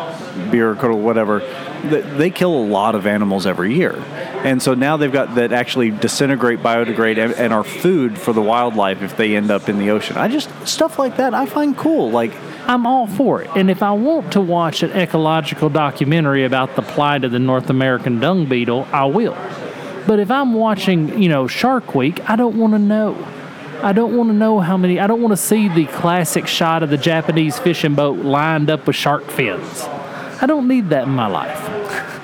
beer 0.50 0.74
or 0.74 0.94
whatever, 0.94 1.40
they 1.82 2.30
kill 2.30 2.54
a 2.54 2.64
lot 2.64 2.94
of 2.94 3.06
animals 3.06 3.46
every 3.46 3.74
year, 3.74 3.96
and 4.44 4.62
so 4.62 4.74
now 4.74 4.96
they've 4.96 5.12
got 5.12 5.34
that 5.36 5.52
actually 5.52 5.90
disintegrate, 5.90 6.60
biodegrade, 6.60 7.18
and, 7.18 7.32
and 7.34 7.52
are 7.52 7.64
food 7.64 8.18
for 8.18 8.32
the 8.32 8.42
wildlife 8.42 9.02
if 9.02 9.16
they 9.16 9.36
end 9.36 9.50
up 9.50 9.68
in 9.68 9.78
the 9.78 9.90
ocean. 9.90 10.16
I 10.16 10.28
just 10.28 10.50
stuff 10.66 10.98
like 10.98 11.16
that 11.16 11.34
I 11.34 11.46
find 11.46 11.76
cool. 11.76 12.10
Like 12.10 12.32
I'm 12.66 12.86
all 12.86 13.06
for 13.06 13.42
it. 13.42 13.50
And 13.56 13.70
if 13.70 13.82
I 13.82 13.92
want 13.92 14.32
to 14.32 14.40
watch 14.40 14.82
an 14.82 14.92
ecological 14.92 15.70
documentary 15.70 16.44
about 16.44 16.76
the 16.76 16.82
plight 16.82 17.24
of 17.24 17.32
the 17.32 17.38
North 17.38 17.68
American 17.68 18.20
dung 18.20 18.46
beetle, 18.46 18.86
I 18.92 19.06
will. 19.06 19.36
But 20.06 20.20
if 20.20 20.30
I'm 20.30 20.54
watching, 20.54 21.22
you 21.22 21.28
know, 21.28 21.46
Shark 21.46 21.94
Week, 21.94 22.28
I 22.28 22.36
don't 22.36 22.56
want 22.56 22.74
to 22.74 22.78
know. 22.78 23.16
I 23.82 23.92
don't 23.92 24.16
want 24.16 24.28
to 24.30 24.34
know 24.34 24.60
how 24.60 24.76
many. 24.76 25.00
I 25.00 25.06
don't 25.06 25.22
want 25.22 25.32
to 25.32 25.36
see 25.36 25.68
the 25.68 25.86
classic 25.86 26.46
shot 26.46 26.82
of 26.82 26.90
the 26.90 26.98
Japanese 26.98 27.58
fishing 27.58 27.94
boat 27.94 28.18
lined 28.18 28.70
up 28.70 28.86
with 28.86 28.96
shark 28.96 29.24
fins. 29.30 29.84
I 30.40 30.46
don't 30.46 30.68
need 30.68 30.90
that 30.90 31.04
in 31.04 31.10
my 31.10 31.26
life. 31.26 32.10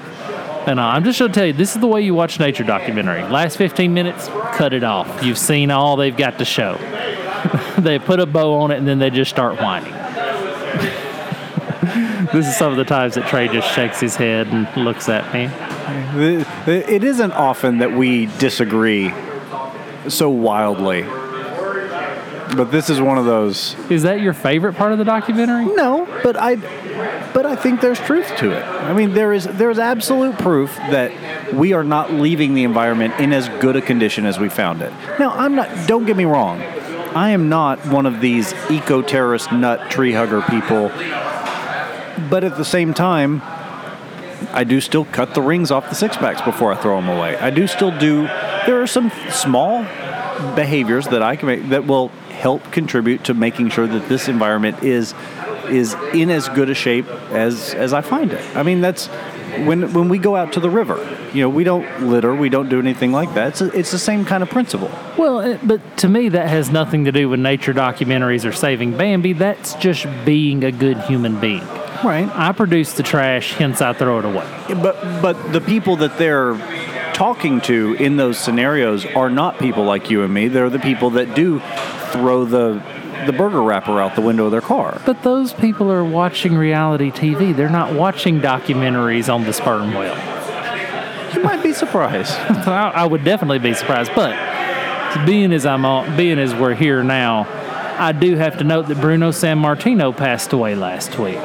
And 0.66 0.80
uh, 0.80 0.82
I'm 0.82 1.04
just 1.04 1.20
going 1.20 1.30
to 1.30 1.38
tell 1.38 1.46
you, 1.46 1.52
this 1.52 1.76
is 1.76 1.80
the 1.80 1.86
way 1.86 2.02
you 2.02 2.12
watch 2.12 2.40
nature 2.40 2.64
documentary. 2.64 3.22
Last 3.22 3.56
15 3.56 3.94
minutes, 3.94 4.26
cut 4.52 4.72
it 4.72 4.82
off. 4.82 5.22
You've 5.22 5.38
seen 5.38 5.70
all 5.70 5.94
they've 5.94 6.16
got 6.16 6.38
to 6.38 6.44
show. 6.44 6.76
they 7.78 8.00
put 8.00 8.18
a 8.18 8.26
bow 8.26 8.54
on 8.54 8.72
it 8.72 8.78
and 8.78 8.88
then 8.88 8.98
they 8.98 9.10
just 9.10 9.30
start 9.30 9.60
whining. 9.60 9.92
this 12.32 12.48
is 12.48 12.56
some 12.56 12.72
of 12.72 12.78
the 12.78 12.84
times 12.84 13.14
that 13.14 13.26
Trae 13.26 13.52
just 13.52 13.72
shakes 13.72 14.00
his 14.00 14.16
head 14.16 14.48
and 14.48 14.66
looks 14.76 15.08
at 15.08 15.32
me. 15.32 15.48
it 16.66 17.04
isn't 17.04 17.30
often 17.30 17.78
that 17.78 17.92
we 17.92 18.26
disagree 18.38 19.12
so 20.08 20.28
wildly. 20.28 21.06
But 22.56 22.70
this 22.70 22.90
is 22.90 23.00
one 23.00 23.18
of 23.18 23.24
those. 23.24 23.76
Is 23.90 24.02
that 24.02 24.20
your 24.20 24.32
favorite 24.32 24.74
part 24.74 24.92
of 24.92 24.98
the 24.98 25.04
documentary? 25.04 25.66
No, 25.66 26.06
but 26.22 26.36
I, 26.36 26.56
but 27.36 27.44
I 27.44 27.54
think 27.54 27.82
there's 27.82 28.00
truth 28.00 28.34
to 28.38 28.50
it. 28.50 28.64
I 28.64 28.94
mean, 28.94 29.12
there 29.12 29.30
is 29.30 29.44
there 29.44 29.68
is 29.68 29.78
absolute 29.78 30.38
proof 30.38 30.74
that 30.76 31.52
we 31.52 31.74
are 31.74 31.84
not 31.84 32.10
leaving 32.10 32.54
the 32.54 32.64
environment 32.64 33.12
in 33.20 33.34
as 33.34 33.50
good 33.60 33.76
a 33.76 33.82
condition 33.82 34.24
as 34.24 34.38
we 34.38 34.48
found 34.48 34.80
it. 34.80 34.90
Now, 35.18 35.32
I'm 35.32 35.54
not. 35.54 35.86
Don't 35.86 36.06
get 36.06 36.16
me 36.16 36.24
wrong. 36.24 36.62
I 37.14 37.30
am 37.30 37.50
not 37.50 37.84
one 37.88 38.06
of 38.06 38.22
these 38.22 38.54
eco 38.70 39.02
terrorist 39.02 39.52
nut 39.52 39.90
tree 39.90 40.14
hugger 40.14 40.40
people. 40.48 40.88
But 42.30 42.42
at 42.42 42.56
the 42.56 42.64
same 42.64 42.94
time, 42.94 43.42
I 44.52 44.64
do 44.64 44.80
still 44.80 45.04
cut 45.04 45.34
the 45.34 45.42
rings 45.42 45.70
off 45.70 45.90
the 45.90 45.94
six 45.94 46.16
packs 46.16 46.40
before 46.40 46.72
I 46.72 46.76
throw 46.76 46.96
them 46.96 47.10
away. 47.10 47.36
I 47.36 47.50
do 47.50 47.66
still 47.66 47.96
do. 47.98 48.22
There 48.64 48.80
are 48.80 48.86
some 48.86 49.12
small 49.28 49.82
behaviors 50.54 51.08
that 51.08 51.22
I 51.22 51.36
can 51.36 51.48
make 51.48 51.68
that 51.68 51.86
will 51.86 52.08
help 52.30 52.72
contribute 52.72 53.24
to 53.24 53.34
making 53.34 53.68
sure 53.68 53.86
that 53.86 54.08
this 54.08 54.26
environment 54.26 54.82
is 54.82 55.14
is 55.66 55.94
in 56.12 56.30
as 56.30 56.48
good 56.48 56.70
a 56.70 56.74
shape 56.74 57.06
as 57.30 57.74
as 57.74 57.92
I 57.92 58.00
find 58.00 58.32
it. 58.32 58.56
I 58.56 58.62
mean, 58.62 58.80
that's 58.80 59.08
when 59.64 59.92
when 59.92 60.08
we 60.08 60.18
go 60.18 60.36
out 60.36 60.52
to 60.54 60.60
the 60.60 60.70
river. 60.70 60.96
You 61.32 61.42
know, 61.42 61.48
we 61.48 61.64
don't 61.64 62.08
litter, 62.08 62.34
we 62.34 62.48
don't 62.48 62.68
do 62.68 62.78
anything 62.78 63.12
like 63.12 63.34
that. 63.34 63.48
It's 63.48 63.60
a, 63.60 63.78
it's 63.78 63.90
the 63.90 63.98
same 63.98 64.24
kind 64.24 64.42
of 64.42 64.48
principle. 64.48 64.90
Well, 65.18 65.38
uh, 65.40 65.58
but 65.62 65.98
to 65.98 66.08
me, 66.08 66.30
that 66.30 66.48
has 66.48 66.70
nothing 66.70 67.04
to 67.04 67.12
do 67.12 67.28
with 67.28 67.40
nature 67.40 67.74
documentaries 67.74 68.48
or 68.48 68.52
saving 68.52 68.96
Bambi. 68.96 69.34
That's 69.34 69.74
just 69.74 70.06
being 70.24 70.64
a 70.64 70.72
good 70.72 70.98
human 71.02 71.38
being. 71.40 71.66
Right. 72.04 72.28
I 72.34 72.52
produce 72.52 72.92
the 72.92 73.02
trash, 73.02 73.54
hence 73.54 73.80
I 73.80 73.92
throw 73.92 74.18
it 74.18 74.24
away. 74.24 74.46
But 74.68 75.22
but 75.22 75.52
the 75.52 75.60
people 75.60 75.96
that 75.96 76.18
they're 76.18 76.54
talking 77.14 77.62
to 77.62 77.94
in 77.94 78.16
those 78.16 78.38
scenarios 78.38 79.06
are 79.06 79.30
not 79.30 79.58
people 79.58 79.84
like 79.84 80.10
you 80.10 80.22
and 80.22 80.32
me. 80.32 80.48
They're 80.48 80.68
the 80.68 80.78
people 80.78 81.10
that 81.10 81.34
do 81.34 81.60
throw 82.12 82.44
the 82.44 82.82
the 83.24 83.32
burger 83.32 83.62
wrapper 83.62 84.00
out 84.00 84.14
the 84.14 84.20
window 84.20 84.46
of 84.46 84.52
their 84.52 84.60
car. 84.60 85.00
But 85.06 85.22
those 85.22 85.52
people 85.52 85.90
are 85.90 86.04
watching 86.04 86.56
reality 86.56 87.10
TV. 87.10 87.54
They're 87.54 87.68
not 87.68 87.94
watching 87.94 88.40
documentaries 88.40 89.32
on 89.32 89.44
the 89.44 89.52
sperm 89.52 89.94
whale. 89.94 90.16
You 91.34 91.42
might 91.42 91.62
be 91.62 91.72
surprised. 91.72 92.32
I, 92.66 92.92
I 92.94 93.06
would 93.06 93.24
definitely 93.24 93.58
be 93.58 93.74
surprised. 93.74 94.12
But 94.14 94.34
being 95.24 95.52
as 95.52 95.64
I'm 95.64 95.84
on, 95.84 96.16
being 96.16 96.38
as 96.38 96.54
we're 96.54 96.74
here 96.74 97.02
now, 97.02 97.46
I 97.98 98.12
do 98.12 98.36
have 98.36 98.58
to 98.58 98.64
note 98.64 98.88
that 98.88 99.00
Bruno 99.00 99.30
Sammartino 99.30 100.16
passed 100.16 100.52
away 100.52 100.74
last 100.74 101.18
week. 101.18 101.40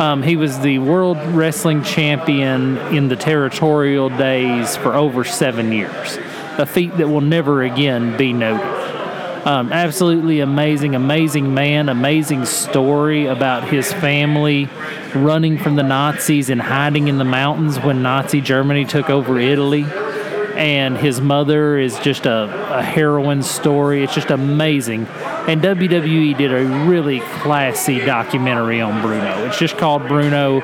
Um, 0.00 0.22
he 0.22 0.36
was 0.36 0.60
the 0.60 0.78
world 0.78 1.18
wrestling 1.28 1.82
champion 1.82 2.76
in 2.94 3.08
the 3.08 3.16
territorial 3.16 4.10
days 4.10 4.76
for 4.76 4.94
over 4.94 5.24
seven 5.24 5.72
years, 5.72 6.18
a 6.58 6.66
feat 6.66 6.96
that 6.98 7.08
will 7.08 7.22
never 7.22 7.62
again 7.62 8.16
be 8.16 8.32
noted. 8.32 8.85
Um, 9.46 9.72
absolutely 9.72 10.40
amazing, 10.40 10.96
amazing 10.96 11.54
man, 11.54 11.88
amazing 11.88 12.46
story 12.46 13.26
about 13.26 13.68
his 13.68 13.92
family 13.92 14.68
running 15.14 15.56
from 15.56 15.76
the 15.76 15.84
Nazis 15.84 16.50
and 16.50 16.60
hiding 16.60 17.06
in 17.06 17.18
the 17.18 17.24
mountains 17.24 17.78
when 17.78 18.02
Nazi 18.02 18.40
Germany 18.40 18.84
took 18.84 19.08
over 19.08 19.38
Italy 19.38 19.84
and 20.56 20.96
his 20.96 21.20
mother 21.20 21.78
is 21.78 21.96
just 22.00 22.26
a, 22.26 22.76
a 22.76 22.82
heroine 22.82 23.44
story. 23.44 24.02
It's 24.02 24.14
just 24.14 24.30
amazing. 24.30 25.06
And 25.06 25.62
WWE 25.62 26.36
did 26.36 26.52
a 26.52 26.64
really 26.88 27.20
classy 27.20 28.04
documentary 28.04 28.80
on 28.80 29.00
Bruno. 29.00 29.46
It's 29.46 29.60
just 29.60 29.78
called 29.78 30.08
Bruno. 30.08 30.60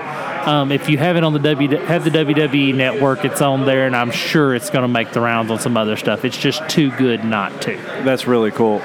Um, 0.46 0.72
if 0.72 0.88
you 0.88 0.98
have 0.98 1.16
it 1.16 1.24
on 1.24 1.32
the 1.32 1.38
w, 1.38 1.76
have 1.78 2.04
the 2.04 2.10
WWE 2.10 2.74
network, 2.74 3.24
it's 3.24 3.40
on 3.40 3.64
there, 3.64 3.86
and 3.86 3.94
I'm 3.94 4.10
sure 4.10 4.54
it's 4.54 4.70
going 4.70 4.82
to 4.82 4.88
make 4.88 5.12
the 5.12 5.20
rounds 5.20 5.50
on 5.50 5.60
some 5.60 5.76
other 5.76 5.96
stuff. 5.96 6.24
It's 6.24 6.36
just 6.36 6.68
too 6.68 6.90
good 6.90 7.24
not 7.24 7.62
to. 7.62 7.76
That's 8.04 8.26
really 8.26 8.50
cool. 8.50 8.80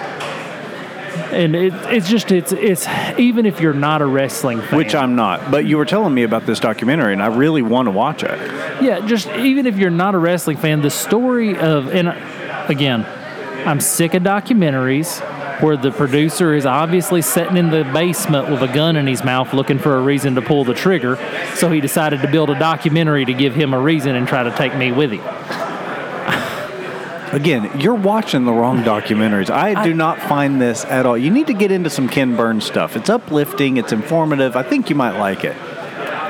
And 1.31 1.55
it, 1.55 1.73
it's 1.91 2.07
just 2.07 2.31
it's 2.31 2.51
it's 2.51 2.87
even 3.17 3.45
if 3.45 3.59
you're 3.59 3.73
not 3.73 4.01
a 4.01 4.05
wrestling 4.05 4.61
fan, 4.61 4.77
Which 4.77 4.93
I'm 4.93 5.15
not. 5.15 5.49
But 5.49 5.65
you 5.65 5.77
were 5.77 5.85
telling 5.85 6.13
me 6.13 6.23
about 6.23 6.45
this 6.45 6.59
documentary, 6.59 7.13
and 7.13 7.23
I 7.23 7.27
really 7.27 7.63
want 7.63 7.87
to 7.87 7.91
watch 7.91 8.23
it. 8.23 8.39
Yeah, 8.81 9.05
just 9.05 9.27
even 9.29 9.65
if 9.65 9.77
you're 9.77 9.89
not 9.89 10.13
a 10.13 10.19
wrestling 10.19 10.57
fan, 10.57 10.81
the 10.81 10.91
story 10.91 11.57
of 11.57 11.87
and 11.93 12.09
again, 12.69 13.03
I'm 13.65 13.81
sick 13.81 14.13
of 14.13 14.23
documentaries 14.23 15.21
where 15.61 15.75
the 15.77 15.91
producer 15.91 16.53
is 16.53 16.65
obviously 16.65 17.21
sitting 17.21 17.57
in 17.57 17.69
the 17.69 17.83
basement 17.93 18.49
with 18.49 18.61
a 18.61 18.67
gun 18.73 18.95
in 18.95 19.07
his 19.07 19.23
mouth 19.23 19.53
looking 19.53 19.79
for 19.79 19.97
a 19.97 20.01
reason 20.01 20.35
to 20.35 20.41
pull 20.41 20.63
the 20.63 20.73
trigger. 20.73 21.17
So 21.55 21.71
he 21.71 21.81
decided 21.81 22.21
to 22.21 22.27
build 22.27 22.49
a 22.49 22.59
documentary 22.59 23.25
to 23.25 23.33
give 23.33 23.55
him 23.55 23.73
a 23.73 23.79
reason 23.79 24.15
and 24.15 24.27
try 24.27 24.43
to 24.43 24.51
take 24.51 24.75
me 24.75 24.91
with 24.91 25.11
him. 25.11 25.23
Again, 27.33 27.79
you're 27.81 27.93
watching 27.93 28.45
the 28.45 28.53
wrong 28.53 28.83
documentaries. 28.83 29.49
I 29.49 29.83
do 29.83 29.93
not 29.93 30.19
find 30.21 30.61
this 30.61 30.85
at 30.85 31.05
all. 31.05 31.17
You 31.17 31.29
need 31.29 31.47
to 31.47 31.53
get 31.53 31.71
into 31.71 31.89
some 31.89 32.07
Ken 32.07 32.37
Burns 32.37 32.63
stuff. 32.65 32.95
It's 32.95 33.09
uplifting, 33.09 33.75
it's 33.75 33.91
informative. 33.91 34.55
I 34.55 34.63
think 34.63 34.89
you 34.89 34.95
might 34.95 35.19
like 35.19 35.43
it. 35.43 35.55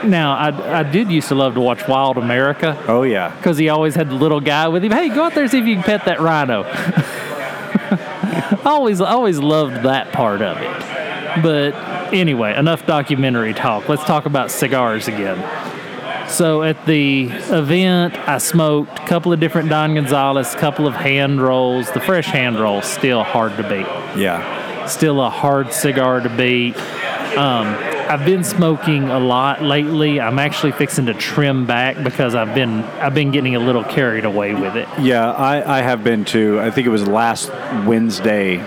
Now, 0.05 0.33
I, 0.35 0.79
I 0.79 0.83
did 0.83 1.11
used 1.11 1.27
to 1.29 1.35
love 1.35 1.53
to 1.53 1.59
watch 1.61 1.87
Wild 1.87 2.17
America 2.17 2.83
Oh, 2.87 3.03
yeah. 3.03 3.29
because 3.35 3.57
he 3.57 3.69
always 3.69 3.93
had 3.95 4.09
the 4.09 4.15
little 4.15 4.39
guy 4.39 4.67
with 4.69 4.83
him. 4.83 4.91
Hey, 4.91 5.09
go 5.09 5.23
out 5.23 5.33
there 5.35 5.43
and 5.43 5.51
see 5.51 5.59
if 5.59 5.65
you 5.67 5.75
can 5.75 5.83
pet 5.83 6.05
that 6.05 6.19
rhino. 6.19 6.63
I 8.67 8.71
always, 8.71 8.99
always 8.99 9.39
loved 9.39 9.83
that 9.83 10.11
part 10.11 10.41
of 10.41 10.57
it. 10.57 11.41
But 11.41 11.73
anyway, 12.13 12.53
enough 12.53 12.85
documentary 12.85 13.53
talk. 13.53 13.87
Let's 13.87 14.03
talk 14.03 14.25
about 14.25 14.51
cigars 14.51 15.07
again. 15.07 15.37
So 16.29 16.63
at 16.63 16.85
the 16.85 17.27
event, 17.27 18.15
I 18.27 18.39
smoked 18.39 18.99
a 18.99 19.07
couple 19.07 19.31
of 19.31 19.39
different 19.39 19.69
Don 19.69 19.95
Gonzalez, 19.95 20.53
a 20.53 20.57
couple 20.57 20.85
of 20.85 20.95
hand 20.95 21.41
rolls. 21.41 21.89
The 21.91 22.01
fresh 22.01 22.25
hand 22.25 22.59
rolls 22.59 22.83
still 22.83 23.23
hard 23.23 23.55
to 23.55 23.63
beat. 23.63 23.87
Yeah. 24.19 24.85
Still 24.85 25.21
a 25.21 25.29
hard 25.29 25.71
cigar 25.71 26.19
to 26.19 26.29
beat. 26.29 26.75
Um, 27.37 27.67
I've 28.09 28.25
been 28.25 28.43
smoking 28.43 29.09
a 29.09 29.19
lot 29.19 29.61
lately. 29.61 30.19
I'm 30.19 30.39
actually 30.39 30.71
fixing 30.71 31.05
to 31.07 31.13
trim 31.13 31.65
back 31.65 32.01
because 32.03 32.35
I've 32.35 32.53
been 32.55 32.83
I've 33.01 33.13
been 33.13 33.31
getting 33.31 33.55
a 33.55 33.59
little 33.59 33.83
carried 33.83 34.25
away 34.25 34.53
with 34.53 34.75
it. 34.75 34.87
Yeah, 34.99 35.31
I, 35.31 35.79
I 35.79 35.81
have 35.81 36.03
been 36.03 36.25
too. 36.25 36.59
I 36.59 36.71
think 36.71 36.87
it 36.87 36.89
was 36.91 37.07
last 37.07 37.49
Wednesday. 37.85 38.57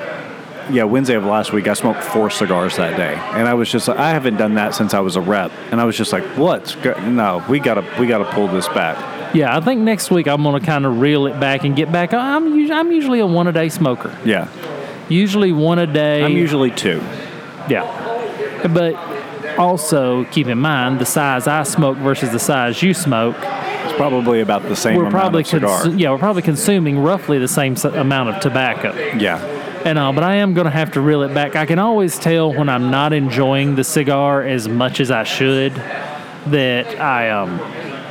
Yeah, 0.70 0.84
Wednesday 0.84 1.14
of 1.14 1.24
last 1.24 1.52
week, 1.52 1.66
I 1.66 1.74
smoked 1.74 2.04
four 2.04 2.30
cigars 2.30 2.76
that 2.76 2.96
day, 2.96 3.14
and 3.14 3.48
I 3.48 3.54
was 3.54 3.68
just 3.72 3.88
like, 3.88 3.98
I 3.98 4.10
haven't 4.10 4.36
done 4.36 4.54
that 4.54 4.72
since 4.72 4.94
I 4.94 5.00
was 5.00 5.16
a 5.16 5.20
rep, 5.20 5.50
and 5.72 5.80
I 5.80 5.84
was 5.84 5.96
just 5.96 6.12
like, 6.12 6.22
what's 6.36 6.76
go- 6.76 6.94
no, 7.08 7.44
we 7.48 7.58
gotta 7.58 7.84
we 7.98 8.06
gotta 8.06 8.26
pull 8.32 8.46
this 8.46 8.68
back. 8.68 9.34
Yeah, 9.34 9.56
I 9.56 9.60
think 9.60 9.80
next 9.80 10.10
week 10.12 10.28
I'm 10.28 10.42
gonna 10.44 10.60
kind 10.60 10.86
of 10.86 11.00
reel 11.00 11.26
it 11.26 11.40
back 11.40 11.64
and 11.64 11.74
get 11.74 11.90
back. 11.90 12.14
I'm 12.14 12.54
usually, 12.56 12.72
I'm 12.78 12.92
usually 12.92 13.18
a 13.20 13.26
one 13.26 13.48
a 13.48 13.52
day 13.52 13.68
smoker. 13.68 14.16
Yeah, 14.24 14.46
Usually 15.08 15.50
one 15.50 15.80
a 15.80 15.88
day. 15.88 16.22
I'm 16.22 16.36
usually 16.36 16.70
two. 16.70 17.00
yeah, 17.68 17.82
but 18.72 18.94
also 19.60 20.24
keep 20.24 20.46
in 20.46 20.58
mind 20.58 20.98
the 21.00 21.06
size 21.06 21.46
I 21.46 21.62
smoke 21.64 21.98
versus 21.98 22.30
the 22.32 22.38
size 22.38 22.82
you 22.82 22.94
smoke. 22.94 23.36
It's 23.84 23.92
probably 23.96 24.40
about 24.40 24.62
the 24.62 24.76
same 24.76 24.94
we're 24.96 25.02
amount 25.06 25.14
probably 25.14 25.42
consu- 25.44 25.98
yeah 25.98 26.10
we're 26.10 26.18
probably 26.18 26.42
consuming 26.42 26.98
roughly 26.98 27.38
the 27.38 27.48
same 27.48 27.74
amount 27.84 28.30
of 28.30 28.40
tobacco. 28.40 28.94
yeah, 29.16 29.38
And 29.84 29.98
uh, 29.98 30.12
but 30.12 30.24
I 30.24 30.36
am 30.36 30.54
going 30.54 30.64
to 30.66 30.70
have 30.70 30.90
to 30.92 31.00
reel 31.00 31.22
it 31.22 31.34
back. 31.34 31.56
I 31.56 31.66
can 31.66 31.78
always 31.78 32.18
tell 32.18 32.52
when 32.52 32.68
I'm 32.68 32.90
not 32.90 33.12
enjoying 33.12 33.74
the 33.76 33.84
cigar 33.84 34.42
as 34.42 34.68
much 34.68 35.00
as 35.00 35.10
I 35.10 35.24
should 35.24 35.74
that 36.46 36.98
I 37.00 37.30
um 37.30 37.58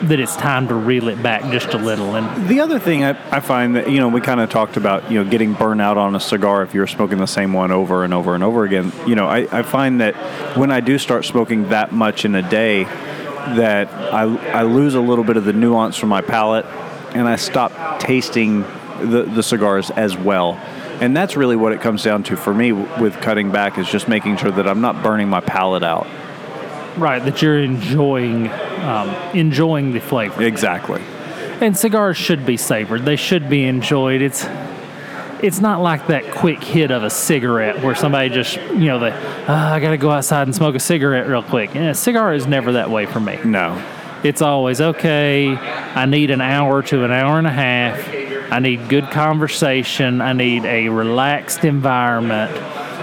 that 0.04 0.20
it's 0.20 0.36
time 0.36 0.68
to 0.68 0.76
reel 0.76 1.08
it 1.08 1.22
back 1.22 1.52
just 1.52 1.74
a 1.74 1.78
little. 1.78 2.16
And 2.16 2.48
The 2.48 2.60
other 2.62 2.80
thing 2.80 3.04
I, 3.04 3.12
I 3.36 3.40
find 3.40 3.76
that, 3.76 3.90
you 3.90 4.00
know, 4.00 4.08
we 4.08 4.22
kind 4.22 4.40
of 4.40 4.50
talked 4.50 4.78
about, 4.78 5.12
you 5.12 5.24
know, 5.24 5.30
getting 5.30 5.54
burnt 5.54 5.82
out 5.82 5.98
on 5.98 6.16
a 6.16 6.20
cigar 6.20 6.64
if 6.64 6.74
you're 6.74 6.88
smoking 6.88 7.18
the 7.18 7.28
same 7.28 7.54
one 7.54 7.72
over 7.72 8.04
and 8.04 8.14
over 8.14 8.36
and 8.36 8.44
over 8.44 8.64
again. 8.64 8.92
You 9.06 9.16
know, 9.16 9.28
I, 9.28 9.60
I 9.60 9.64
find 9.64 10.02
that 10.02 10.16
when 10.58 10.72
I 10.72 10.80
do 10.80 10.98
start 10.98 11.26
smoking 11.26 11.70
that 11.70 11.92
much 11.92 12.26
in 12.26 12.36
a 12.36 12.48
day, 12.50 12.86
that 12.86 13.88
I, 14.14 14.24
I 14.52 14.64
lose 14.64 14.96
a 14.96 15.02
little 15.02 15.24
bit 15.24 15.38
of 15.38 15.46
the 15.46 15.54
nuance 15.54 15.98
from 15.98 16.10
my 16.10 16.22
palate 16.22 16.66
and 17.16 17.28
I 17.28 17.36
stop 17.36 18.00
tasting 18.00 18.62
the, 18.62 19.24
the 19.24 19.44
cigars 19.44 19.90
as 19.92 20.18
well. 20.18 20.54
And 21.02 21.16
that's 21.16 21.38
really 21.38 21.56
what 21.56 21.72
it 21.72 21.82
comes 21.82 22.04
down 22.04 22.24
to 22.24 22.36
for 22.36 22.54
me 22.54 22.72
with 22.74 23.20
cutting 23.22 23.52
back 23.52 23.78
is 23.78 23.90
just 23.90 24.08
making 24.08 24.38
sure 24.38 24.52
that 24.52 24.68
I'm 24.68 24.82
not 24.82 25.02
burning 25.02 25.30
my 25.30 25.40
palate 25.40 25.84
out. 25.84 26.08
Right, 27.00 27.24
that 27.24 27.42
you're 27.42 27.60
enjoying 27.60 28.50
um, 28.50 29.10
enjoying 29.36 29.94
the 29.94 30.00
flavor. 30.00 30.42
Exactly. 30.44 31.02
And 31.62 31.78
cigars 31.78 32.18
should 32.18 32.46
be 32.46 32.58
savored. 32.58 33.04
They 33.04 33.16
should 33.16 33.50
be 33.50 33.66
enjoyed. 33.66 34.22
It's 34.22 34.46
it's 35.42 35.60
not 35.60 35.82
like 35.82 36.08
that 36.08 36.32
quick 36.32 36.64
hit 36.64 36.92
of 36.92 37.04
a 37.04 37.10
cigarette 37.10 37.82
where 37.82 37.96
somebody 37.96 38.30
just 38.30 38.56
you 38.56 38.86
know 38.86 39.00
the 39.00 39.12
"Ah, 39.48 39.74
I 39.74 39.80
got 39.80 39.92
to 39.92 39.98
go 39.98 40.12
outside 40.12 40.44
and 40.44 40.56
smoke 40.56 40.76
a 40.76 40.80
cigarette 40.80 41.28
real 41.28 41.44
quick. 41.44 41.76
And 41.76 41.88
a 41.88 41.96
cigar 41.96 42.34
is 42.34 42.48
never 42.48 42.74
that 42.74 42.90
way 42.90 43.06
for 43.06 43.20
me. 43.20 43.40
No. 43.44 43.82
It's 44.24 44.42
always 44.42 44.82
okay. 44.82 45.56
I 45.56 46.06
need 46.06 46.30
an 46.30 46.42
hour 46.42 46.82
to 46.84 47.06
an 47.06 47.12
hour 47.12 47.38
and 47.38 47.48
a 47.48 47.52
half. 47.52 48.52
I 48.52 48.60
need 48.60 48.90
good 48.90 49.12
conversation. 49.12 50.20
I 50.20 50.34
need 50.34 50.66
a 50.66 50.90
relaxed 50.90 51.64
environment. 51.64 52.52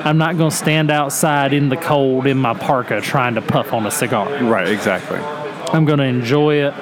I'm 0.06 0.18
not 0.18 0.38
going 0.38 0.50
to 0.50 0.56
stand 0.56 0.92
outside 0.92 1.52
in 1.52 1.68
the 1.68 1.76
cold 1.76 2.28
in 2.28 2.38
my 2.38 2.54
parka 2.54 3.00
trying 3.00 3.34
to 3.34 3.42
puff 3.42 3.72
on 3.72 3.84
a 3.86 3.90
cigar. 3.90 4.28
Right, 4.44 4.68
exactly. 4.68 5.18
I'm 5.18 5.84
going 5.84 5.98
to 5.98 6.04
enjoy 6.04 6.66
it 6.66 6.74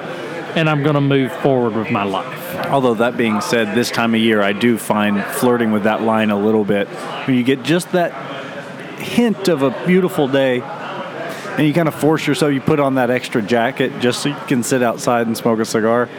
and 0.55 0.69
I'm 0.69 0.83
going 0.83 0.93
to 0.93 1.01
move 1.01 1.31
forward 1.37 1.75
with 1.75 1.89
my 1.89 2.03
life. 2.03 2.55
Although 2.67 2.93
that 2.93 3.17
being 3.17 3.41
said, 3.41 3.75
this 3.75 3.89
time 3.89 4.13
of 4.13 4.21
year 4.21 4.43
I 4.43 4.53
do 4.53 4.77
find 4.77 5.23
flirting 5.23 5.71
with 5.71 5.85
that 5.85 6.03
line 6.03 6.29
a 6.29 6.37
little 6.37 6.63
bit. 6.63 6.87
When 7.25 7.35
you 7.35 7.41
get 7.41 7.63
just 7.63 7.93
that 7.93 8.13
hint 8.99 9.47
of 9.47 9.63
a 9.63 9.71
beautiful 9.87 10.27
day, 10.27 10.61
and 10.61 11.65
you 11.65 11.73
kind 11.73 11.87
of 11.87 11.95
force 11.95 12.27
yourself, 12.27 12.53
you 12.53 12.61
put 12.61 12.79
on 12.79 12.95
that 12.95 13.09
extra 13.09 13.41
jacket 13.41 14.01
just 14.01 14.21
so 14.21 14.29
you 14.29 14.35
can 14.47 14.61
sit 14.61 14.83
outside 14.83 15.25
and 15.25 15.35
smoke 15.35 15.59
a 15.59 15.65
cigar. 15.65 16.09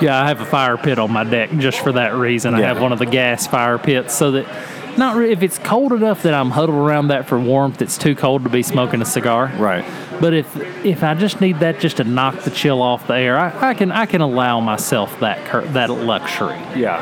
Yeah, 0.00 0.20
I 0.20 0.26
have 0.26 0.40
a 0.40 0.46
fire 0.46 0.76
pit 0.76 0.98
on 0.98 1.12
my 1.12 1.22
deck 1.22 1.50
just 1.58 1.78
for 1.78 1.92
that 1.92 2.14
reason. 2.14 2.54
I 2.54 2.62
have 2.62 2.80
one 2.80 2.90
of 2.90 2.98
the 2.98 3.06
gas 3.06 3.46
fire 3.46 3.78
pits 3.78 4.12
so 4.12 4.32
that 4.32 4.81
not 4.96 5.16
re- 5.16 5.32
if 5.32 5.42
it's 5.42 5.58
cold 5.58 5.92
enough 5.92 6.22
that 6.22 6.34
I'm 6.34 6.50
huddled 6.50 6.78
around 6.78 7.08
that 7.08 7.26
for 7.26 7.38
warmth, 7.38 7.82
it's 7.82 7.98
too 7.98 8.14
cold 8.14 8.44
to 8.44 8.50
be 8.50 8.62
smoking 8.62 9.02
a 9.02 9.04
cigar. 9.04 9.52
Right. 9.56 9.84
But 10.20 10.34
if 10.34 10.56
if 10.84 11.02
I 11.02 11.14
just 11.14 11.40
need 11.40 11.60
that 11.60 11.80
just 11.80 11.98
to 11.98 12.04
knock 12.04 12.40
the 12.40 12.50
chill 12.50 12.82
off 12.82 13.06
the 13.06 13.14
air, 13.14 13.38
I, 13.38 13.70
I 13.70 13.74
can 13.74 13.90
I 13.92 14.06
can 14.06 14.20
allow 14.20 14.60
myself 14.60 15.18
that 15.20 15.44
cur- 15.46 15.66
that 15.68 15.90
luxury. 15.90 16.58
Yeah. 16.76 17.00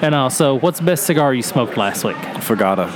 And 0.00 0.14
uh, 0.14 0.22
also, 0.22 0.54
what's 0.54 0.78
the 0.78 0.84
best 0.86 1.06
cigar 1.06 1.34
you 1.34 1.42
smoked 1.42 1.76
last 1.76 2.04
week? 2.04 2.16
Fogata. 2.16 2.88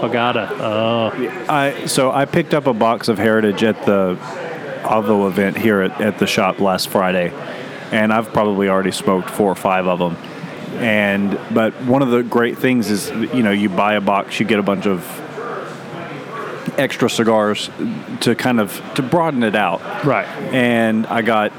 Pagata. 0.00 0.50
Oh, 0.58 1.08
uh. 1.08 1.44
I 1.48 1.86
so 1.86 2.10
I 2.10 2.24
picked 2.24 2.54
up 2.54 2.66
a 2.66 2.74
box 2.74 3.08
of 3.08 3.18
Heritage 3.18 3.62
at 3.62 3.84
the 3.86 4.16
Avo 4.82 5.28
event 5.28 5.56
here 5.56 5.82
at, 5.82 6.00
at 6.00 6.18
the 6.18 6.26
shop 6.26 6.60
last 6.60 6.88
Friday, 6.88 7.32
and 7.92 8.12
I've 8.12 8.32
probably 8.32 8.68
already 8.68 8.92
smoked 8.92 9.30
four 9.30 9.50
or 9.50 9.54
five 9.54 9.86
of 9.86 9.98
them. 9.98 10.16
And 10.80 11.38
but 11.52 11.74
one 11.82 12.02
of 12.02 12.10
the 12.10 12.22
great 12.22 12.58
things 12.58 12.90
is 12.90 13.10
you 13.10 13.42
know 13.42 13.52
you 13.52 13.68
buy 13.68 13.94
a 13.94 14.00
box, 14.00 14.40
you 14.40 14.46
get 14.46 14.58
a 14.58 14.62
bunch 14.62 14.86
of 14.86 15.04
extra 16.78 17.10
cigars 17.10 17.70
to 18.20 18.34
kind 18.34 18.60
of 18.60 18.82
to 18.94 19.02
broaden 19.02 19.42
it 19.42 19.54
out. 19.54 20.04
right. 20.04 20.26
And 20.52 21.06
I 21.06 21.22
got 21.22 21.52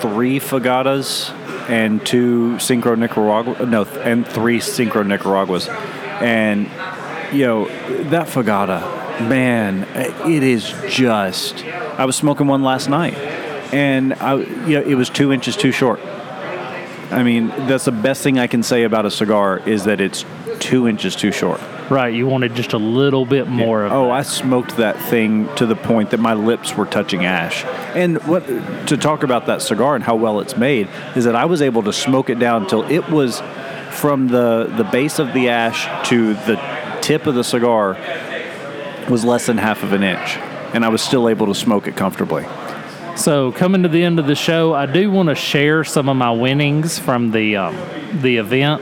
three 0.00 0.38
Fogatas 0.38 1.30
and 1.68 2.04
two 2.04 2.54
Syncro 2.56 2.98
Nicaragua 2.98 3.66
no 3.66 3.84
and 3.84 4.26
three 4.26 4.58
Syncro 4.58 5.06
Nicaraguas, 5.06 5.68
and 5.68 6.68
you 7.32 7.46
know 7.46 7.68
that 8.10 8.28
Fogata, 8.28 8.80
man, 9.28 9.86
it 10.28 10.42
is 10.42 10.72
just. 10.88 11.64
I 11.64 12.04
was 12.06 12.16
smoking 12.16 12.46
one 12.46 12.62
last 12.62 12.88
night, 12.88 13.14
and 13.74 14.14
I 14.14 14.36
you 14.36 14.80
know 14.80 14.82
it 14.82 14.94
was 14.94 15.10
two 15.10 15.32
inches 15.32 15.56
too 15.56 15.72
short. 15.72 16.00
I 17.10 17.22
mean 17.22 17.48
that's 17.66 17.84
the 17.84 17.92
best 17.92 18.22
thing 18.22 18.38
I 18.38 18.46
can 18.46 18.62
say 18.62 18.84
about 18.84 19.04
a 19.04 19.10
cigar 19.10 19.58
is 19.58 19.84
that 19.84 20.00
it's 20.00 20.24
two 20.60 20.86
inches 20.86 21.16
too 21.16 21.32
short. 21.32 21.60
Right. 21.90 22.14
You 22.14 22.26
wanted 22.26 22.54
just 22.54 22.72
a 22.72 22.78
little 22.78 23.26
bit 23.26 23.48
more 23.48 23.84
of. 23.84 23.92
Oh, 23.92 24.06
that. 24.06 24.12
I 24.12 24.22
smoked 24.22 24.76
that 24.76 24.96
thing 24.96 25.52
to 25.56 25.66
the 25.66 25.74
point 25.74 26.10
that 26.10 26.20
my 26.20 26.34
lips 26.34 26.76
were 26.76 26.86
touching 26.86 27.24
ash. 27.24 27.64
And 27.96 28.22
what 28.28 28.46
to 28.86 28.96
talk 28.96 29.24
about 29.24 29.46
that 29.46 29.60
cigar 29.62 29.96
and 29.96 30.04
how 30.04 30.14
well 30.14 30.40
it's 30.40 30.56
made 30.56 30.88
is 31.16 31.24
that 31.24 31.34
I 31.34 31.46
was 31.46 31.62
able 31.62 31.82
to 31.84 31.92
smoke 31.92 32.30
it 32.30 32.38
down 32.38 32.62
until 32.62 32.88
it 32.88 33.08
was 33.10 33.40
from 33.90 34.28
the 34.28 34.72
the 34.76 34.84
base 34.84 35.18
of 35.18 35.32
the 35.32 35.48
ash 35.48 36.08
to 36.10 36.34
the 36.34 36.56
tip 37.00 37.26
of 37.26 37.34
the 37.34 37.42
cigar 37.42 37.96
was 39.10 39.24
less 39.24 39.46
than 39.46 39.58
half 39.58 39.82
of 39.82 39.92
an 39.92 40.04
inch, 40.04 40.36
and 40.74 40.84
I 40.84 40.88
was 40.88 41.02
still 41.02 41.28
able 41.28 41.46
to 41.46 41.54
smoke 41.54 41.88
it 41.88 41.96
comfortably. 41.96 42.46
So 43.20 43.52
coming 43.52 43.82
to 43.82 43.88
the 43.90 44.02
end 44.02 44.18
of 44.18 44.26
the 44.26 44.34
show, 44.34 44.72
I 44.72 44.86
do 44.86 45.10
want 45.10 45.28
to 45.28 45.34
share 45.34 45.84
some 45.84 46.08
of 46.08 46.16
my 46.16 46.30
winnings 46.30 46.98
from 46.98 47.30
the 47.32 47.56
um, 47.56 47.76
the 48.22 48.38
event. 48.38 48.80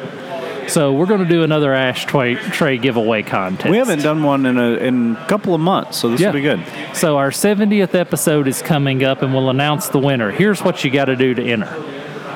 So 0.71 0.93
we're 0.93 1.07
going 1.07 1.25
to 1.25 1.29
do 1.29 1.43
another 1.43 1.73
ashtray 1.73 2.37
tray 2.37 2.79
giveaway 2.79 3.25
contest. 3.25 3.69
We 3.69 3.79
haven't 3.79 4.03
done 4.03 4.23
one 4.23 4.47
in 4.47 4.57
a 4.57 4.75
in 4.75 5.17
a 5.17 5.27
couple 5.27 5.55
of 5.55 5.61
months, 5.61 5.97
so 5.99 6.11
this 6.11 6.21
Yeah. 6.21 6.29
will 6.29 6.35
be 6.35 6.43
good. 6.43 6.63
So 6.93 7.17
our 7.17 7.31
70th 7.31 7.97
episode 7.97 8.47
is 8.47 8.63
coming 8.63 9.03
up, 9.03 9.23
and 9.23 9.35
we'll 9.35 9.51
announce 9.51 9.89
the 9.89 9.99
winner. 9.99 10.31
Here's 10.31 10.63
what 10.63 10.85
you 10.85 10.91
got 10.93 11.07
to 11.07 11.17
do 11.17 11.35
to 11.35 11.43
enter. 11.43 11.75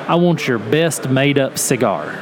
I 0.07 0.15
want 0.15 0.45
your 0.45 0.59
best 0.59 1.07
made-up 1.09 1.57
cigar. 1.57 2.19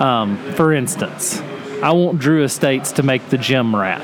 Um, 0.00 0.38
for 0.54 0.72
instance, 0.72 1.38
I 1.82 1.92
want 1.92 2.18
Drew 2.18 2.42
Estates 2.44 2.92
to 2.92 3.02
make 3.02 3.28
the 3.28 3.36
gym 3.36 3.76
rat. 3.76 4.00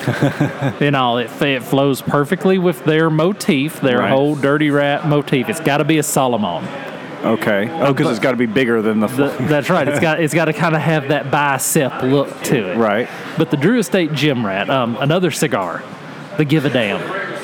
you 0.80 0.90
know, 0.90 1.18
it, 1.18 1.30
it 1.42 1.62
flows 1.62 2.00
perfectly 2.02 2.58
with 2.58 2.84
their 2.84 3.10
motif, 3.10 3.80
their 3.80 3.98
Right. 3.98 4.10
whole 4.10 4.34
dirty 4.34 4.70
rat 4.70 5.06
motif. 5.06 5.48
It's 5.48 5.60
got 5.60 5.78
to 5.78 5.84
be 5.84 5.98
a 5.98 6.02
Salomon. 6.02 6.64
Okay. 7.24 7.68
Oh, 7.70 7.92
because 7.92 8.10
it's 8.10 8.18
got 8.20 8.30
to 8.30 8.36
be 8.38 8.46
bigger 8.46 8.80
than 8.80 9.00
the. 9.00 9.06
The, 9.08 9.28
that's 9.48 9.68
right. 9.68 9.86
It's 9.86 10.00
got 10.00 10.20
it's 10.20 10.32
got 10.32 10.46
to 10.46 10.54
kind 10.54 10.74
of 10.74 10.80
have 10.80 11.08
that 11.08 11.30
bicep 11.30 12.02
look 12.02 12.28
to 12.44 12.72
it. 12.72 12.76
right. 12.76 13.08
But 13.36 13.50
the 13.50 13.58
Drew 13.58 13.78
Estate 13.78 14.14
Gym 14.14 14.44
Rat, 14.46 14.70
um, 14.70 14.96
another 14.96 15.30
cigar, 15.30 15.82
the 16.38 16.44
Give 16.46 16.64
a 16.64 16.70
Damn. 16.70 17.00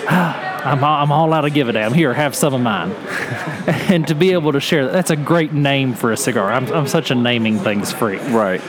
I'm 0.67 0.83
all, 0.83 1.03
I'm 1.03 1.13
all 1.13 1.33
out 1.33 1.45
of 1.45 1.55
give 1.55 1.69
a 1.69 1.73
damn. 1.73 1.93
Here, 1.93 2.13
have 2.13 2.35
some 2.35 2.53
of 2.53 2.61
mine. 2.61 2.91
and 3.89 4.05
to 4.09 4.17
be 4.17 4.33
able 4.33 4.51
to 4.53 4.59
share 4.59 4.87
that, 4.87 4.93
that's 4.93 5.11
a 5.11 5.17
great 5.17 5.53
name 5.53 5.95
for 5.95 6.11
a 6.11 6.17
cigar. 6.17 6.51
I'm, 6.53 6.67
I'm 6.73 6.89
such 6.89 7.13
a 7.13 7.15
naming 7.15 7.59
things 7.61 7.93
freak. 7.93 8.21
Right. 8.31 8.61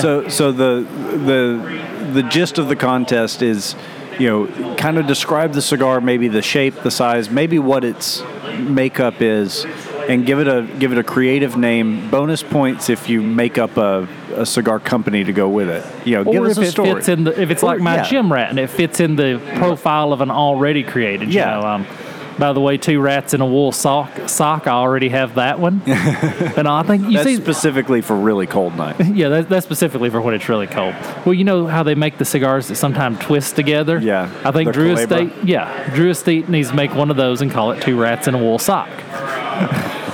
So 0.00 0.28
so 0.38 0.52
the 0.52 0.86
the 1.26 2.12
the 2.12 2.22
gist 2.24 2.58
of 2.58 2.68
the 2.68 2.76
contest 2.76 3.42
is, 3.42 3.74
you 4.18 4.28
know, 4.28 4.74
kind 4.76 4.98
of 4.98 5.06
describe 5.06 5.52
the 5.52 5.62
cigar, 5.62 6.00
maybe 6.00 6.28
the 6.28 6.42
shape, 6.42 6.82
the 6.82 6.90
size, 6.90 7.30
maybe 7.30 7.58
what 7.58 7.84
its 7.84 8.22
makeup 8.58 9.20
is, 9.22 9.64
and 10.08 10.26
give 10.26 10.38
it 10.40 10.48
a 10.48 10.66
give 10.78 10.92
it 10.92 10.98
a 10.98 11.04
creative 11.04 11.56
name. 11.56 12.10
Bonus 12.10 12.42
points 12.42 12.90
if 12.90 13.08
you 13.08 13.22
make 13.22 13.56
up 13.58 13.76
a, 13.76 14.06
a 14.34 14.44
cigar 14.44 14.78
company 14.80 15.24
to 15.24 15.32
go 15.32 15.48
with 15.48 15.68
it. 15.68 15.84
You 16.06 16.16
know, 16.16 16.24
give 16.32 16.42
or 16.42 16.46
us 16.46 16.58
if 16.58 16.64
a 16.64 16.66
it 16.66 16.70
story. 16.72 16.94
fits 16.94 17.08
in 17.08 17.24
the, 17.24 17.40
if 17.40 17.50
it's 17.50 17.62
Or- 17.62 17.66
like 17.72 17.80
my 17.80 17.96
yeah. 17.96 18.02
gym 18.04 18.32
rat 18.32 18.50
and 18.50 18.58
it 18.58 18.68
fits 18.70 19.00
in 19.00 19.16
the 19.16 19.40
profile 19.56 20.12
of 20.12 20.20
an 20.20 20.30
already 20.30 20.82
created. 20.82 21.32
Yeah. 21.32 21.56
You 21.56 21.62
know, 21.62 21.68
um, 21.68 21.86
by 22.38 22.52
the 22.52 22.60
way, 22.60 22.76
two 22.78 23.00
rats 23.00 23.34
in 23.34 23.40
a 23.40 23.46
wool 23.46 23.72
sock. 23.72 24.28
Sock. 24.28 24.66
I 24.66 24.72
already 24.72 25.08
have 25.10 25.34
that 25.36 25.58
one. 25.58 25.82
and 25.86 26.66
I 26.68 26.82
think 26.82 27.04
you 27.04 27.14
That's 27.14 27.24
see, 27.24 27.36
specifically 27.36 28.00
for 28.00 28.16
really 28.16 28.46
cold 28.46 28.76
nights. 28.76 29.00
Yeah, 29.12 29.28
that, 29.28 29.48
that's 29.50 29.66
specifically 29.66 30.08
for 30.08 30.20
when 30.22 30.34
it's 30.34 30.48
really 30.48 30.66
cold. 30.66 30.94
Well, 31.26 31.34
you 31.34 31.44
know 31.44 31.66
how 31.66 31.82
they 31.82 31.94
make 31.94 32.16
the 32.16 32.24
cigars 32.24 32.68
that 32.68 32.76
sometimes 32.76 33.18
twist 33.18 33.56
together? 33.56 33.98
Yeah, 33.98 34.32
I 34.42 34.50
think 34.52 34.72
Drew 34.72 34.94
Culebra. 34.94 35.28
Estate, 35.28 35.44
yeah, 35.44 35.94
Drew 35.94 36.10
Estate 36.10 36.48
needs 36.48 36.70
to 36.70 36.74
make 36.74 36.94
one 36.94 37.10
of 37.10 37.16
those 37.16 37.42
and 37.42 37.50
call 37.50 37.72
it 37.72 37.82
Two 37.82 38.00
Rats 38.00 38.26
in 38.26 38.34
a 38.34 38.38
Wool 38.38 38.58
Sock. 38.58 38.88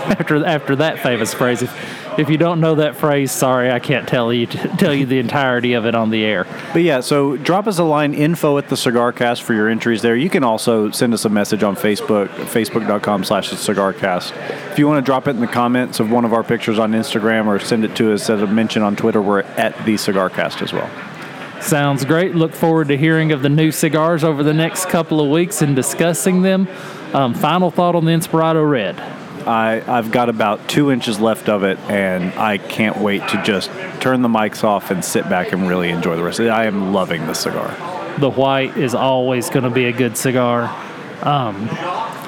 after 0.08 0.44
after 0.44 0.76
that 0.76 0.98
famous 0.98 1.32
phrase. 1.32 1.62
If, 1.62 1.97
if 2.18 2.28
you 2.28 2.36
don't 2.36 2.60
know 2.60 2.74
that 2.74 2.96
phrase, 2.96 3.30
sorry, 3.30 3.70
I 3.70 3.78
can't 3.78 4.08
tell 4.08 4.32
you 4.32 4.46
tell 4.46 4.92
you 4.92 5.06
the 5.06 5.20
entirety 5.20 5.74
of 5.74 5.86
it 5.86 5.94
on 5.94 6.10
the 6.10 6.24
air. 6.24 6.46
But 6.72 6.82
yeah, 6.82 7.00
so 7.00 7.36
drop 7.36 7.68
us 7.68 7.78
a 7.78 7.84
line 7.84 8.12
info 8.12 8.58
at 8.58 8.68
the 8.68 8.76
cigar 8.76 9.12
cast 9.12 9.44
for 9.44 9.54
your 9.54 9.68
entries 9.68 10.02
there. 10.02 10.16
You 10.16 10.28
can 10.28 10.42
also 10.42 10.90
send 10.90 11.14
us 11.14 11.24
a 11.24 11.28
message 11.28 11.62
on 11.62 11.76
Facebook, 11.76 12.28
facebook.com 12.28 13.22
slash 13.22 13.50
the 13.50 13.56
cigar 13.56 13.92
cast. 13.92 14.34
If 14.72 14.78
you 14.80 14.88
want 14.88 15.04
to 15.04 15.06
drop 15.06 15.28
it 15.28 15.30
in 15.30 15.40
the 15.40 15.46
comments 15.46 16.00
of 16.00 16.10
one 16.10 16.24
of 16.24 16.32
our 16.32 16.42
pictures 16.42 16.78
on 16.78 16.92
Instagram 16.92 17.46
or 17.46 17.60
send 17.60 17.84
it 17.84 17.94
to 17.96 18.12
us 18.12 18.28
as 18.28 18.42
a 18.42 18.46
mention 18.48 18.82
on 18.82 18.96
Twitter, 18.96 19.22
we're 19.22 19.40
at 19.40 19.76
the 19.84 19.96
cigar 19.96 20.28
cast 20.28 20.60
as 20.60 20.72
well. 20.72 20.90
Sounds 21.60 22.04
great. 22.04 22.34
Look 22.34 22.52
forward 22.52 22.88
to 22.88 22.96
hearing 22.96 23.30
of 23.30 23.42
the 23.42 23.48
new 23.48 23.70
cigars 23.70 24.24
over 24.24 24.42
the 24.42 24.54
next 24.54 24.86
couple 24.86 25.20
of 25.20 25.28
weeks 25.28 25.62
and 25.62 25.74
discussing 25.74 26.42
them. 26.42 26.68
Um, 27.12 27.34
final 27.34 27.70
thought 27.70 27.94
on 27.94 28.04
the 28.04 28.12
Inspirado 28.12 28.68
Red. 28.68 29.17
I, 29.48 29.82
I've 29.86 30.10
got 30.10 30.28
about 30.28 30.68
two 30.68 30.92
inches 30.92 31.18
left 31.18 31.48
of 31.48 31.64
it, 31.64 31.78
and 31.88 32.32
I 32.34 32.58
can't 32.58 32.98
wait 32.98 33.26
to 33.28 33.42
just 33.42 33.70
turn 34.00 34.20
the 34.20 34.28
mics 34.28 34.62
off 34.62 34.90
and 34.90 35.02
sit 35.02 35.28
back 35.30 35.52
and 35.52 35.66
really 35.66 35.88
enjoy 35.88 36.16
the 36.16 36.22
rest 36.22 36.38
of 36.38 36.46
it. 36.46 36.50
I 36.50 36.66
am 36.66 36.92
loving 36.92 37.26
the 37.26 37.34
cigar. 37.34 37.74
The 38.18 38.30
white 38.30 38.76
is 38.76 38.94
always 38.94 39.48
going 39.48 39.64
to 39.64 39.70
be 39.70 39.86
a 39.86 39.92
good 39.92 40.18
cigar. 40.18 40.64
Um, 41.22 41.68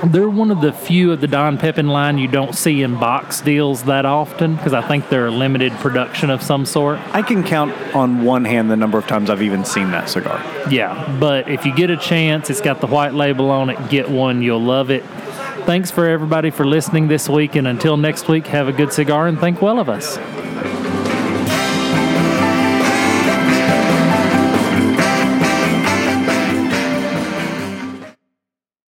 they're 0.07 0.31
one 0.31 0.51
of 0.51 0.62
the 0.62 0.73
few 0.73 1.12
of 1.12 1.21
the 1.21 1.27
Don 1.27 1.59
Pepin 1.59 1.89
line 1.89 2.16
you 2.16 2.27
don't 2.27 2.55
see 2.55 2.83
in 2.83 2.99
box 2.99 3.43
deals 3.43 3.85
that 3.85 4.07
often 4.07 4.57
because 4.57 4.73
I 4.73 4.81
think 4.81 5.11
they're 5.11 5.27
a 5.27 5.31
limited 5.31 5.73
production 5.75 6.31
of 6.31 6.43
some 6.43 6.64
sort. 6.64 6.99
I 7.14 7.21
can 7.21 7.45
count 7.45 7.73
on 7.95 8.25
one 8.25 8.47
hand 8.47 8.71
the 8.71 8.77
number 8.77 8.97
of 8.97 9.07
times 9.07 9.29
I've 9.29 9.43
even 9.43 9.64
seen 9.64 9.91
that 9.91 10.09
cigar. 10.09 10.43
Yeah, 10.71 11.18
but 11.21 11.51
if 11.51 11.66
you 11.66 11.75
get 11.75 11.91
a 11.91 11.99
chance, 11.99 12.49
it's 12.49 12.62
got 12.62 12.81
the 12.81 12.87
white 12.87 13.12
label 13.12 13.51
on 13.51 13.68
it. 13.68 13.91
Get 13.91 14.09
one, 14.09 14.41
you'll 14.43 14.62
love 14.62 14.91
it. 14.91 15.05
Thanks 15.66 15.90
for 15.90 16.06
everybody 16.06 16.50
for 16.50 16.66
listening 16.66 17.08
this 17.08 17.28
week, 17.28 17.54
and 17.54 17.66
until 17.66 17.96
next 17.96 18.28
week, 18.28 18.46
have 18.48 18.66
a 18.66 18.72
good 18.72 18.92
cigar 18.92 19.28
and 19.28 19.38
think 19.38 19.62
well 19.62 19.78
of 19.78 19.88
us. 19.88 20.16